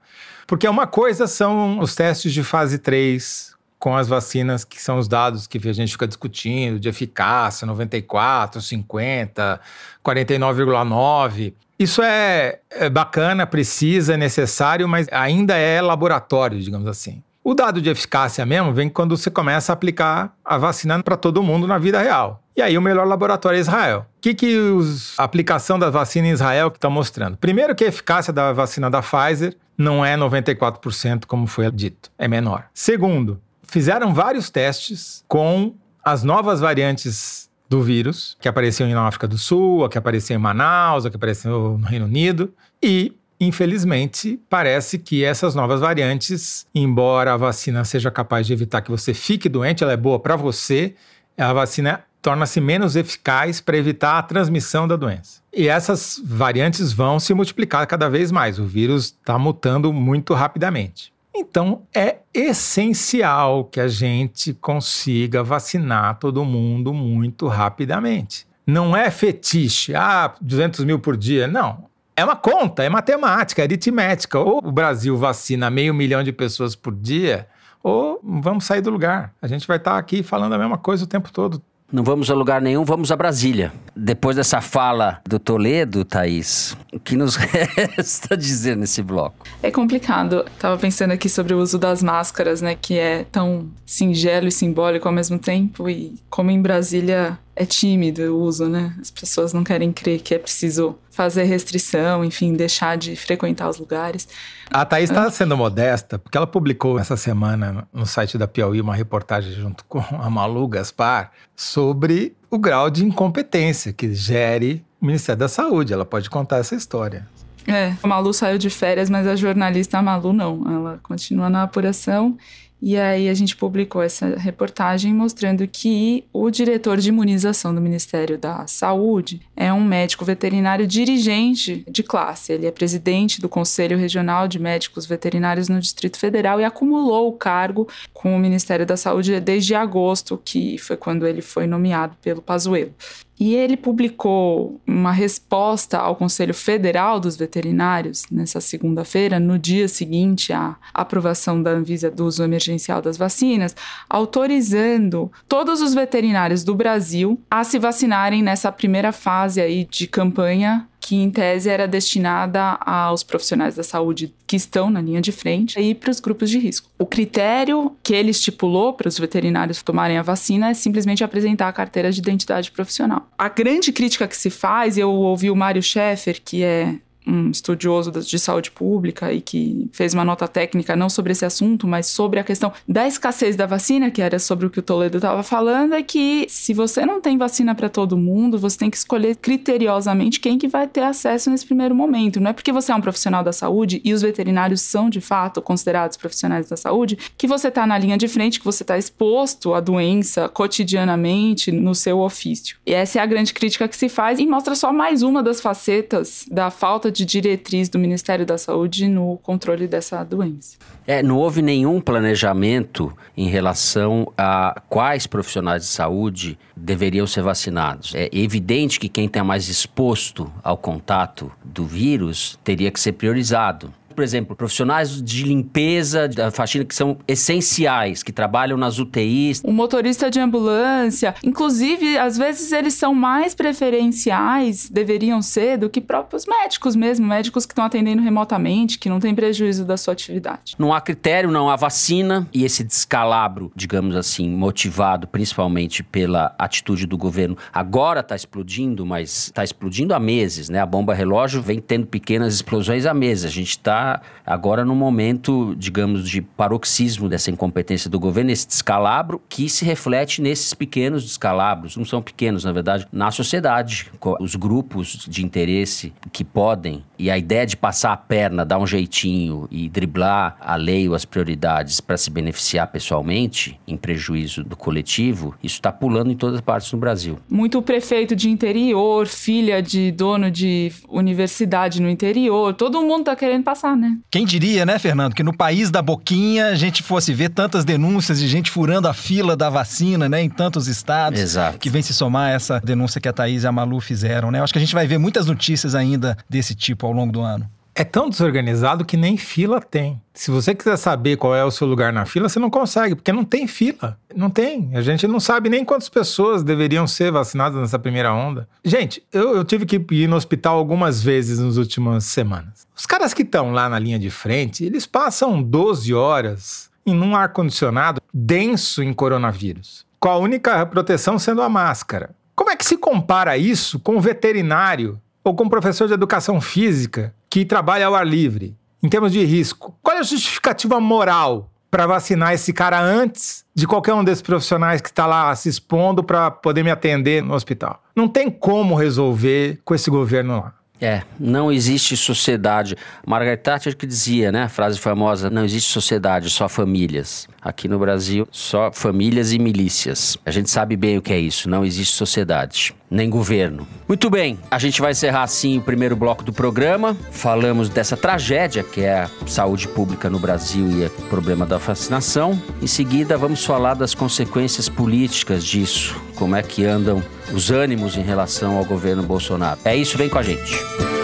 Porque 0.47 0.67
uma 0.67 0.87
coisa 0.87 1.27
são 1.27 1.79
os 1.79 1.95
testes 1.95 2.33
de 2.33 2.43
fase 2.43 2.79
3 2.79 3.56
com 3.87 3.97
as 3.97 4.09
vacinas, 4.09 4.65
que 4.65 4.83
são 4.83 4.99
os 4.99 5.07
dados 5.07 5.47
que 5.47 5.59
a 5.59 5.73
gente 5.73 5.93
fica 5.93 6.09
discutindo, 6.09 6.81
de 6.81 6.89
eficácia, 6.89 7.65
94, 7.65 8.61
50, 8.61 9.61
49,9. 10.05 11.55
Isso 11.79 12.03
é, 12.03 12.59
é 12.69 12.91
bacana, 12.91 13.47
precisa, 13.47 14.15
é 14.15 14.17
necessário, 14.17 14.89
mas 14.89 15.07
ainda 15.13 15.55
é 15.55 15.81
laboratório, 15.81 16.61
digamos 16.61 16.89
assim. 16.89 17.23
O 17.45 17.55
dado 17.55 17.81
de 17.81 17.89
eficácia 17.89 18.45
mesmo 18.45 18.73
vem 18.73 18.89
quando 18.89 19.17
você 19.17 19.31
começa 19.31 19.71
a 19.71 19.75
aplicar 19.75 20.35
a 20.45 20.59
vacina 20.59 21.01
para 21.01 21.17
todo 21.17 21.41
mundo 21.41 21.65
na 21.65 21.79
vida 21.79 22.01
real. 22.01 22.43
E 22.57 22.63
aí 22.63 22.77
o 22.77 22.83
melhor 22.83 23.07
laboratório 23.07 23.57
é 23.57 23.61
Israel. 23.61 24.05
O 24.17 24.21
que, 24.21 24.35
que 24.35 24.59
os, 24.59 25.17
a 25.17 25.23
aplicação 25.23 25.79
da 25.79 25.91
vacina 25.91 26.27
em 26.27 26.33
Israel 26.33 26.73
está 26.75 26.91
mostrando? 26.91 27.37
Primeiro 27.37 27.73
que 27.73 27.85
a 27.85 27.89
eficácia 27.89 28.33
da 28.33 28.53
vacina 28.53 28.91
da 28.91 29.01
Pfizer 29.01 29.57
não 29.79 30.05
é 30.05 30.17
94%, 30.17 31.27
como 31.27 31.47
foi 31.47 31.71
dito, 31.71 32.11
é 32.19 32.27
menor. 32.27 32.65
Segundo, 32.75 33.41
fizeram 33.67 34.15
vários 34.15 34.51
testes 34.51 35.25
com 35.29 35.75
as 36.05 36.23
novas 36.23 36.61
variantes 36.61 37.51
do 37.69 37.83
vírus, 37.83 38.37
que 38.41 38.49
apareciam 38.49 38.89
na 38.89 39.07
África 39.07 39.27
do 39.27 39.37
Sul, 39.37 39.85
a 39.85 39.89
que 39.89 39.99
apareceu 39.99 40.37
em 40.37 40.41
Manaus, 40.41 41.05
a 41.05 41.11
que 41.11 41.17
apareceu 41.17 41.77
no 41.79 41.87
Reino 41.87 42.07
Unido, 42.07 42.53
e 42.83 43.13
infelizmente, 43.39 44.41
parece 44.49 44.99
que 44.99 45.25
essas 45.25 45.55
novas 45.55 45.81
variantes, 45.81 46.67
embora 46.75 47.35
a 47.35 47.37
vacina 47.37 47.85
seja 47.85 48.11
capaz 48.11 48.47
de 48.47 48.53
evitar 48.53 48.81
que 48.81 48.91
você 48.91 49.13
fique 49.13 49.49
doente, 49.49 49.83
ela 49.83 49.93
é 49.93 49.97
boa 49.97 50.19
para 50.19 50.37
você, 50.37 50.95
a 51.37 51.53
vacina 51.53 52.03
torna-se 52.23 52.61
menos 52.61 52.97
eficaz 52.97 53.61
para 53.61 53.77
evitar 53.77 54.19
a 54.19 54.23
transmissão 54.23 54.89
da 54.89 54.97
doença. 54.97 55.41
E 55.53 55.69
essas 55.69 56.21
variantes 56.25 56.93
vão 56.93 57.21
se 57.21 57.33
multiplicar 57.35 57.87
cada 57.87 58.09
vez 58.09 58.33
mais. 58.33 58.59
O 58.59 58.65
vírus 58.65 59.07
está 59.07 59.39
mutando 59.39 59.93
muito 59.93 60.35
rapidamente. 60.35 61.13
Então, 61.39 61.83
é 61.95 62.19
essencial 62.33 63.65
que 63.65 63.79
a 63.79 63.89
gente 63.89 64.55
consiga 64.55 65.43
vacinar 65.43 66.19
todo 66.19 66.45
mundo 66.45 66.95
muito 66.95 67.47
rapidamente. 67.47 68.47
Não 68.67 68.97
é 68.97 69.11
fetiche, 69.11 69.95
ah, 69.95 70.35
200 70.41 70.85
mil 70.85 70.99
por 70.99 71.17
dia. 71.17 71.47
Não. 71.47 71.85
É 72.17 72.25
uma 72.25 72.35
conta, 72.35 72.83
é 72.83 72.89
matemática, 72.89 73.61
é 73.61 73.65
aritmética. 73.65 74.39
Ou 74.39 74.59
o 74.65 74.73
Brasil 74.73 75.15
vacina 75.17 75.69
meio 75.69 75.93
milhão 75.93 76.23
de 76.23 76.33
pessoas 76.33 76.75
por 76.75 76.95
dia, 76.95 77.47
ou 77.83 78.19
vamos 78.25 78.65
sair 78.65 78.81
do 78.81 78.89
lugar. 78.89 79.35
A 79.41 79.47
gente 79.47 79.69
vai 79.69 79.77
estar 79.77 79.99
aqui 79.99 80.23
falando 80.23 80.55
a 80.55 80.59
mesma 80.59 80.79
coisa 80.79 81.05
o 81.05 81.07
tempo 81.07 81.31
todo. 81.31 81.63
Não 81.93 82.03
vamos 82.03 82.29
a 82.31 82.35
lugar 82.35 82.61
nenhum, 82.61 82.85
vamos 82.85 83.13
a 83.13 83.17
Brasília. 83.17 83.73
Depois 83.95 84.35
dessa 84.35 84.61
fala 84.61 85.21
do 85.25 85.39
Toledo, 85.39 86.05
Thaís, 86.05 86.77
o 86.93 86.99
que 86.99 87.17
nos 87.17 87.37
resta 87.39 88.37
dizer 88.37 88.77
nesse 88.77 89.03
bloco? 89.03 89.47
É 89.63 89.71
complicado. 89.71 90.45
Tava 90.59 90.77
pensando 90.77 91.13
aqui 91.13 91.29
sobre 91.29 91.55
o 91.55 91.61
uso 91.61 91.79
das 91.79 92.03
máscaras, 92.03 92.61
né? 92.61 92.75
Que 92.75 92.99
é 92.99 93.25
tão 93.31 93.69
singelo 93.87 94.49
e 94.49 94.53
simbólico 94.53 95.07
ao 95.07 95.15
mesmo 95.15 95.39
tempo. 95.39 95.89
E 95.89 96.17
como 96.29 96.51
em 96.51 96.61
Brasília 96.61 97.39
é 97.57 97.65
tímido 97.65 98.23
o 98.23 98.43
uso, 98.43 98.69
né? 98.69 98.95
As 99.01 99.11
pessoas 99.11 99.55
não 99.55 99.65
querem 99.65 99.91
crer 99.91 100.21
que 100.21 100.35
é 100.35 100.39
preciso 100.39 100.99
fazer 101.11 101.45
restrição, 101.45 102.23
enfim, 102.23 102.53
deixar 102.53 102.99
de 102.99 103.17
frequentar 103.17 103.71
os 103.71 103.79
lugares. 103.79 104.29
A 104.71 104.85
Thaís 104.85 105.09
está 105.09 105.31
sendo 105.31 105.57
modesta, 105.57 106.19
porque 106.19 106.37
ela 106.37 106.47
publicou 106.47 106.99
essa 106.99 107.17
semana 107.17 107.89
no 107.91 108.05
site 108.05 108.37
da 108.37 108.47
Piauí 108.47 108.79
uma 108.79 108.95
reportagem 108.95 109.53
junto 109.53 109.85
com 109.87 109.99
a 109.99 110.29
Malu 110.29 110.69
Gaspar 110.69 111.33
sobre 111.57 112.37
o 112.51 112.59
grau 112.59 112.91
de 112.91 113.03
incompetência 113.03 113.91
que 113.91 114.15
gere 114.15 114.85
o 115.01 115.07
Ministério 115.07 115.39
da 115.39 115.49
Saúde. 115.49 115.95
Ela 115.95 116.05
pode 116.05 116.29
contar 116.29 116.59
essa 116.59 116.75
história. 116.75 117.27
É, 117.67 117.95
a 118.03 118.07
Malu 118.07 118.33
saiu 118.35 118.59
de 118.59 118.69
férias, 118.71 119.09
mas 119.09 119.27
a 119.27 119.35
jornalista 119.35 119.99
a 119.99 120.03
Malu 120.03 120.33
não. 120.33 120.63
Ela 120.67 121.01
continua 121.03 121.49
na 121.49 121.63
apuração 121.63 122.37
e 122.81 122.97
aí 122.97 123.29
a 123.29 123.35
gente 123.35 123.57
publicou 123.57 124.03
essa 124.03 124.37
reportagem 124.37 125.13
mostrando 125.15 125.67
que 125.67 126.25
o 126.33 126.51
diretor 126.51 126.99
de 126.99 127.09
imunização 127.09 127.75
do 127.75 127.81
Ministério 127.81 128.37
da 128.37 128.67
Saúde 128.67 129.41
é 129.57 129.73
um 129.73 129.83
médico 129.83 130.25
veterinário 130.25 130.87
dirigente 130.87 131.85
de 131.89 132.03
classe. 132.03 132.53
Ele 132.53 132.67
é 132.67 132.71
presidente 132.71 133.41
do 133.41 133.49
Conselho 133.49 133.97
Regional 133.97 134.47
de 134.47 134.59
Médicos 134.59 135.07
Veterinários 135.07 135.69
no 135.69 135.81
Distrito 135.81 136.19
Federal 136.19 136.61
e 136.61 136.65
acumulou 136.65 137.29
o 137.29 137.33
cargo 137.33 137.89
com 138.13 138.37
o 138.37 138.39
Ministério 138.39 138.85
da 138.85 138.97
Saúde 138.97 139.41
desde 139.41 139.75
agosto, 139.75 140.41
que 140.45 140.77
foi 140.79 140.97
quando 140.97 141.27
ele 141.27 141.41
foi 141.41 141.67
nomeado 141.67 142.15
pelo 142.21 142.43
Pazuello. 142.43 142.95
E 143.39 143.55
ele 143.55 143.77
publicou 143.77 144.81
uma 144.87 145.13
resposta 145.13 145.99
ao 145.99 146.17
Conselho 146.17 146.55
Federal 146.55 147.21
dos 147.21 147.37
Veterinários 147.37 148.25
nessa 148.31 148.61
segunda-feira, 148.61 149.39
no 149.39 149.59
dia 149.59 149.89
seguinte 149.89 150.53
à 150.53 150.77
aprovação 150.95 151.63
da 151.63 151.71
Anvisa 151.71 152.11
do 152.11 152.25
uso 152.25 152.43
emergencial 152.43 153.03
das 153.03 153.17
vacinas, 153.17 153.77
autorizando 154.09 155.31
todos 155.47 155.83
os 155.83 155.93
veterinários 155.93 156.65
do 156.65 156.75
Brasil 156.75 157.39
a 157.51 157.63
se 157.63 157.79
vacinarem 157.79 158.43
nessa 158.43 158.73
primeira 158.73 159.13
fase 159.13 159.61
aí 159.61 159.85
de 159.85 160.07
campanha 160.07 160.89
que 161.07 161.15
em 161.15 161.31
tese 161.31 161.71
era 161.71 161.87
destinada 161.87 162.77
aos 162.81 163.23
profissionais 163.23 163.77
da 163.77 163.85
saúde 163.85 164.35
que 164.45 164.57
estão 164.57 164.91
na 164.91 165.01
linha 165.01 165.21
de 165.21 165.31
frente 165.31 165.79
e 165.79 165.95
para 165.95 166.11
os 166.11 166.19
grupos 166.19 166.51
de 166.51 166.59
risco. 166.59 166.91
O 166.99 167.07
critério 167.07 167.97
que 168.03 168.13
ele 168.13 168.33
estipulou 168.33 168.93
para 168.93 169.07
os 169.07 169.17
veterinários 169.17 169.85
tomarem 169.85 170.19
a 170.19 170.23
vacina 170.23 170.71
é 170.71 170.75
simplesmente 170.75 171.23
apresentar 171.23 171.69
a 171.69 171.73
carteira 171.73 172.11
de 172.11 172.19
identidade 172.19 172.73
profissional. 172.73 173.29
A 173.39 173.49
grande 173.49 173.93
crítica 173.93 174.27
que 174.27 174.37
se 174.37 174.51
faz, 174.51 174.99
eu 174.99 175.13
ouvi 175.13 175.49
o 175.49 175.55
Mário 175.55 175.81
Schaeffer, 175.81 176.43
que 176.45 176.65
é 176.65 176.97
um 177.27 177.51
estudioso 177.51 178.11
de 178.11 178.39
saúde 178.39 178.71
pública 178.71 179.33
e 179.33 179.41
que 179.41 179.89
fez 179.93 180.15
uma 180.15 180.25
nota 180.25 180.47
técnica 180.47 180.95
não 180.95 181.09
sobre 181.09 181.33
esse 181.33 181.45
assunto, 181.45 181.87
mas 181.87 182.07
sobre 182.07 182.39
a 182.39 182.45
questão 182.45 182.73
da 182.89 183.07
escassez 183.07 183.57
da 183.57 183.67
vacina, 183.67 184.11
que 184.11 184.23
era 184.23 184.39
sobre 184.39 184.67
o 184.67 184.71
que 184.71 184.79
o 184.79 184.83
Toledo 184.83 185.19
estava 185.19 185.43
falando, 185.43 185.95
é 185.95 186.03
que 186.03 186.47
se 186.49 186.73
você 186.73 187.05
não 187.05 187.21
tem 187.21 187.37
vacina 187.37 187.75
para 187.75 187.89
todo 187.89 188.17
mundo, 188.17 188.59
você 188.59 188.79
tem 188.79 188.91
que 188.91 188.97
escolher 188.97 189.37
criteriosamente 189.37 190.41
quem 190.41 190.59
que 190.59 190.69
vai 190.69 190.87
ter 190.87 191.03
acesso 191.03 191.51
nesse 191.51 191.67
primeiro 191.67 191.95
momento. 191.95 192.41
Não 192.41 192.51
é 192.51 192.53
porque 192.53 192.73
você 192.73 192.93
é 192.93 192.95
um 192.95 193.01
profissional 193.01 193.43
da 193.43 193.53
saúde 193.53 194.01
e 194.05 194.13
os 194.13 194.23
veterinários 194.23 194.81
são 194.81 195.11
de 195.11 195.21
fato 195.21 195.61
considerados 195.61 196.17
profissionais 196.17 196.69
da 196.69 196.77
saúde 196.77 197.19
que 197.37 197.47
você 197.47 197.69
está 197.69 197.87
na 197.87 197.99
linha 197.99 198.17
de 198.17 198.29
frente, 198.29 198.59
que 198.59 198.65
você 198.65 198.83
está 198.83 198.97
exposto 198.97 199.75
à 199.75 199.81
doença 199.81 200.49
cotidianamente 200.49 201.73
no 201.73 201.95
seu 201.95 202.21
ofício. 202.21 202.77
E 202.87 202.93
essa 202.93 203.19
é 203.19 203.23
a 203.23 203.27
grande 203.27 203.53
crítica 203.53 203.89
que 203.89 203.97
se 203.97 204.09
faz 204.09 204.39
e 204.39 204.47
mostra 204.47 204.75
só 204.75 204.93
mais 204.93 205.23
uma 205.23 205.43
das 205.43 205.61
facetas 205.61 206.45
da 206.51 206.71
falta 206.71 207.11
de 207.17 207.25
diretriz 207.25 207.89
do 207.89 207.99
Ministério 207.99 208.45
da 208.45 208.59
Saúde 208.59 209.09
no 209.09 209.39
controle 209.39 209.89
dessa 209.89 210.23
doença. 210.23 210.77
É, 211.07 211.23
não 211.23 211.39
houve 211.39 211.63
nenhum 211.63 212.01
planejamento 212.01 213.13
em 213.37 213.49
relação 213.49 214.31
a 214.37 214.83
quais 214.89 215.27
profissionais 215.27 215.83
de 215.83 215.89
saúde 215.89 216.59
deveriam 216.77 217.27
ser 217.27 217.43
vacinados. 217.43 218.15
É 218.15 218.29
evidente 218.33 219.01
que 219.01 219.09
quem 219.09 219.27
está 219.27 219.43
mais 219.43 219.69
exposto 219.69 220.53
ao 220.63 220.77
contato 220.77 221.51
do 221.65 221.87
vírus 221.87 222.59
teria 222.63 222.91
que 222.91 223.01
ser 223.01 223.13
priorizado 223.13 223.93
por 224.17 224.25
exemplo, 224.25 224.57
profissionais 224.57 225.23
de 225.23 225.45
limpeza, 225.45 226.27
da 226.27 226.51
faxina 226.51 226.85
que 226.85 226.95
são 226.95 227.19
essenciais, 227.29 228.23
que 228.23 228.33
trabalham 228.33 228.79
nas 228.79 228.99
UTIs. 228.99 229.61
O 229.63 229.73
motorista 229.73 230.31
de 230.31 230.41
ambulância, 230.41 231.35
inclusive, 231.45 232.17
às 232.17 232.39
vezes 232.39 232.73
eles 232.73 232.95
são 232.95 233.15
mais 233.15 233.55
preferenciais, 233.55 234.89
deveriam 234.89 235.43
ser, 235.43 235.77
do 235.77 235.91
que 235.91 236.01
próprios 236.01 236.47
médicos 236.47 236.97
mesmo, 236.97 237.27
médicos 237.27 237.67
que 237.67 237.73
estão 237.73 237.85
atendendo 237.85 238.23
remotamente, 238.23 238.99
que 238.99 239.11
não 239.11 239.21
tem 239.21 239.35
prejuízo 239.35 239.85
da 239.85 239.97
sua 239.97 240.15
atividade. 240.15 240.75
Não 240.79 240.93
há 240.93 241.01
critério, 241.01 241.51
não 241.51 241.69
há 241.69 241.77
vacina 241.77 242.49
e 242.55 242.65
esse 242.65 242.83
descalabro, 242.83 243.71
digamos 243.77 244.17
assim, 244.17 244.49
motivado 244.49 245.27
principalmente 245.27 246.03
pela 246.03 246.55
atitude 246.59 247.07
do 247.07 247.19
governo, 247.19 247.57
agora 247.73 248.21
está 248.21 248.35
explodindo, 248.35 249.05
mas 249.05 249.47
está 249.47 249.63
explodindo 249.63 250.15
há 250.15 250.19
meses, 250.19 250.71
né? 250.71 250.81
A 250.81 250.87
bomba 250.87 251.13
relógio 251.13 251.61
vem 251.61 251.81
tendo 251.81 252.07
pequenas 252.07 252.55
explosões 252.55 253.05
há 253.05 253.13
meses. 253.13 253.45
A 253.45 253.51
gente 253.51 253.71
está 253.71 254.06
agora 254.45 254.85
no 254.85 254.95
momento, 254.95 255.75
digamos, 255.77 256.29
de 256.29 256.43
paroxismo 256.43 257.29
dessa 257.29 257.51
incompetência 257.51 258.11
do 258.11 258.19
governo, 258.19 258.51
esse 258.51 258.67
descalabro 258.67 259.41
que 259.49 259.69
se 259.69 259.85
reflete 259.85 260.41
nesses 260.41 260.75
pequenos 260.75 261.25
descalabros, 261.25 261.97
não 261.97 262.05
são 262.05 262.23
pequenos, 262.23 262.65
na 262.65 262.73
verdade, 262.73 263.07
na 263.13 263.31
sociedade. 263.31 264.11
Os 264.41 264.55
grupos 264.55 265.27
de 265.29 265.45
interesse 265.45 266.13
que 266.33 266.45
podem, 266.45 267.05
e 267.19 267.31
a 267.31 267.39
ideia 267.39 267.67
de 267.67 267.77
passar 267.77 268.13
a 268.13 268.17
perna, 268.17 268.65
dar 268.65 268.79
um 268.79 268.87
jeitinho 268.87 269.67
e 269.71 269.89
driblar 269.89 270.57
a 270.61 270.77
lei 270.77 271.09
ou 271.09 271.15
as 271.15 271.25
prioridades 271.25 272.01
para 272.01 272.17
se 272.17 272.31
beneficiar 272.31 272.89
pessoalmente, 272.89 273.81
em 273.87 273.97
prejuízo 273.97 274.63
do 274.63 274.77
coletivo, 274.77 275.55
isso 275.63 275.77
está 275.77 275.91
pulando 275.91 276.31
em 276.31 276.37
todas 276.37 276.57
as 276.57 276.61
partes 276.61 276.91
do 276.91 276.97
Brasil. 276.97 277.39
Muito 277.49 277.81
prefeito 277.83 278.37
de 278.37 278.51
interior, 278.51 279.27
filha 279.27 279.83
de 279.83 280.11
dono 280.13 280.51
de 280.51 280.93
universidade 281.09 282.01
no 282.01 282.09
interior, 282.09 282.75
todo 282.75 283.03
mundo 283.03 283.21
está 283.21 283.37
querendo 283.37 283.65
passar 283.65 283.96
né? 283.97 284.19
Quem 284.31 284.45
diria, 284.45 284.85
né, 284.85 284.99
Fernando, 284.99 285.35
que 285.35 285.43
no 285.43 285.57
país 285.57 285.91
da 285.91 286.03
boquinha 286.03 286.69
a 286.69 286.75
gente 286.75 287.03
fosse 287.03 287.33
ver 287.33 287.51
tantas 287.51 287.85
denúncias 287.85 288.39
de 288.39 288.49
gente 288.49 288.71
furando 288.71 289.09
a 289.09 289.15
fila 289.15 289.57
da 289.57 289.71
vacina, 289.71 290.29
né, 290.29 290.43
em 290.43 290.49
tantos 290.49 290.89
estados. 290.89 291.41
Exato. 291.41 291.79
Que 291.79 291.91
vem 291.91 292.03
se 292.03 292.15
somar 292.15 292.51
essa 292.51 292.81
denúncia 292.81 293.21
que 293.21 293.29
a 293.29 293.33
Thaís 293.33 293.63
e 293.63 293.67
a 293.67 293.73
Malu 293.73 294.01
fizeram, 294.01 294.51
né? 294.51 294.59
Eu 294.59 294.65
acho 294.65 294.73
que 294.73 294.79
a 294.79 294.83
gente 294.83 294.95
vai 294.95 295.07
ver 295.07 295.19
muitas 295.19 295.47
notícias 295.47 295.95
ainda 295.95 296.37
desse 296.49 296.75
tipo 296.75 297.07
ao 297.07 297.13
longo 297.13 297.33
do 297.33 297.41
ano. 297.41 297.69
É 297.99 298.05
tão 298.05 298.29
desorganizado 298.29 299.07
que 299.07 299.17
nem 299.17 299.39
fila 299.39 299.81
tem. 299.81 300.21
Se 300.35 300.51
você 300.51 300.75
quiser 300.75 300.99
saber 300.99 301.39
qual 301.39 301.57
é 301.57 301.65
o 301.65 301.71
seu 301.71 301.87
lugar 301.87 302.13
na 302.13 302.27
fila, 302.27 302.47
você 302.47 302.59
não 302.59 302.69
consegue, 302.69 303.15
porque 303.15 303.33
não 303.33 303.43
tem 303.43 303.67
fila. 303.67 304.19
Não 304.35 304.51
tem. 304.51 304.91
A 304.95 305.01
gente 305.01 305.27
não 305.27 305.41
sabe 305.41 305.71
nem 305.71 305.83
quantas 305.83 306.11
pessoas 306.11 306.63
deveriam 306.63 307.07
ser 307.07 307.33
vacinadas 307.33 307.81
nessa 307.81 307.99
primeira 307.99 308.35
onda. 308.35 308.69
Gente, 308.85 309.23
eu, 309.33 309.57
eu 309.57 309.65
tive 309.65 309.87
que 309.87 309.97
ir 310.11 310.29
no 310.29 310.37
hospital 310.37 310.77
algumas 310.77 311.23
vezes 311.23 311.59
nas 311.59 311.79
últimas 311.79 312.25
semanas. 312.27 312.87
Os 312.95 313.07
caras 313.07 313.33
que 313.33 313.41
estão 313.41 313.73
lá 313.73 313.89
na 313.89 313.99
linha 313.99 314.19
de 314.19 314.29
frente, 314.29 314.85
eles 314.85 315.07
passam 315.07 315.63
12 315.63 316.13
horas 316.13 316.91
em 317.07 317.19
um 317.19 317.35
ar-condicionado 317.35 318.21
denso 318.31 319.03
em 319.03 319.15
coronavírus, 319.15 320.05
com 320.21 320.29
a 320.29 320.37
única 320.37 320.85
proteção 320.85 321.39
sendo 321.39 321.63
a 321.63 321.69
máscara. 321.71 322.35
Como 322.55 322.71
é 322.71 322.77
que 322.77 322.85
se 322.85 322.99
compara 322.99 323.57
isso 323.57 323.99
com 323.99 324.17
um 324.17 324.21
veterinário 324.21 325.19
ou 325.43 325.55
com 325.55 325.65
um 325.65 325.69
professor 325.71 326.07
de 326.07 326.13
educação 326.13 326.61
física 326.61 327.33
que 327.57 327.65
trabalha 327.65 328.05
ao 328.05 328.15
ar 328.15 328.27
livre, 328.27 328.77
em 329.03 329.09
termos 329.09 329.33
de 329.33 329.43
risco, 329.43 329.99
qual 330.03 330.19
é 330.19 330.21
a 330.21 330.23
justificativa 330.23 331.01
moral 331.01 331.71
para 331.91 332.07
vacinar 332.07 332.53
esse 332.53 332.71
cara 332.71 333.01
antes 333.01 333.65
de 333.75 333.87
qualquer 333.87 334.13
um 334.13 334.23
desses 334.23 334.43
profissionais 334.43 335.01
que 335.01 335.09
está 335.09 335.25
lá 335.25 335.57
se 335.57 335.71
expondo 335.71 336.23
para 336.23 336.51
poder 336.51 336.83
me 336.83 336.91
atender 336.91 337.43
no 337.43 337.55
hospital? 337.55 338.03
Não 338.15 338.29
tem 338.29 338.51
como 338.51 338.95
resolver 338.95 339.81
com 339.87 339.95
esse 339.95 340.11
governo 340.11 340.61
lá. 340.61 340.75
É, 341.01 341.23
não 341.41 341.73
existe 341.73 342.15
sociedade. 342.15 342.95
Margaret 343.27 343.57
Thatcher 343.57 343.97
que 343.97 344.07
dizia, 344.07 344.53
né, 344.53 344.65
a 344.65 344.69
frase 344.69 344.99
famosa, 344.99 345.49
não 345.49 345.65
existe 345.65 345.91
sociedade, 345.91 346.51
só 346.51 346.69
famílias. 346.69 347.49
Aqui 347.67 347.89
no 347.89 347.99
Brasil, 347.99 348.47
só 348.53 348.93
famílias 348.93 349.53
e 349.53 349.59
milícias. 349.59 350.39
A 350.47 350.53
gente 350.53 350.71
sabe 350.71 350.97
bem 350.97 351.19
o 351.19 351.23
que 351.23 351.33
é 351.33 351.39
isso, 351.39 351.69
não 351.69 351.85
existe 351.85 352.15
sociedade, 352.15 352.95
nem 353.11 353.29
governo. 353.29 353.85
Muito 354.07 354.31
bem, 354.31 354.57
a 354.71 354.79
gente 354.79 355.01
vai 355.01 355.11
encerrar 355.11 355.43
assim 355.43 355.79
o 355.79 355.83
primeiro 355.83 356.15
bloco 356.15 356.45
do 356.45 356.53
programa. 356.53 357.17
Falamos 357.33 357.89
dessa 357.89 358.17
tragédia 358.17 358.85
que 358.85 359.01
é 359.01 359.23
a 359.25 359.31
saúde 359.49 359.89
pública 359.89 360.31
no 360.31 360.39
Brasil 360.39 360.89
e 360.93 361.07
o 361.07 361.11
problema 361.29 361.67
da 361.67 361.77
vacinação. 361.77 362.57
Em 362.81 362.87
seguida, 362.87 363.37
vamos 363.37 363.65
falar 363.65 363.95
das 363.95 364.15
consequências 364.15 364.89
políticas 364.89 365.65
disso, 365.65 366.15
como 366.37 366.55
é 366.55 366.63
que 366.63 366.85
andam 366.85 367.21
os 367.53 367.73
ânimos 367.73 368.17
em 368.17 368.23
relação 368.23 368.79
ao 368.79 368.85
governo 368.85 369.25
Bolsonaro. 369.25 369.81
É 369.85 369.97
isso, 369.97 370.17
vem 370.17 370.29
com 370.29 370.39
a 370.39 370.43
gente. 370.43 371.16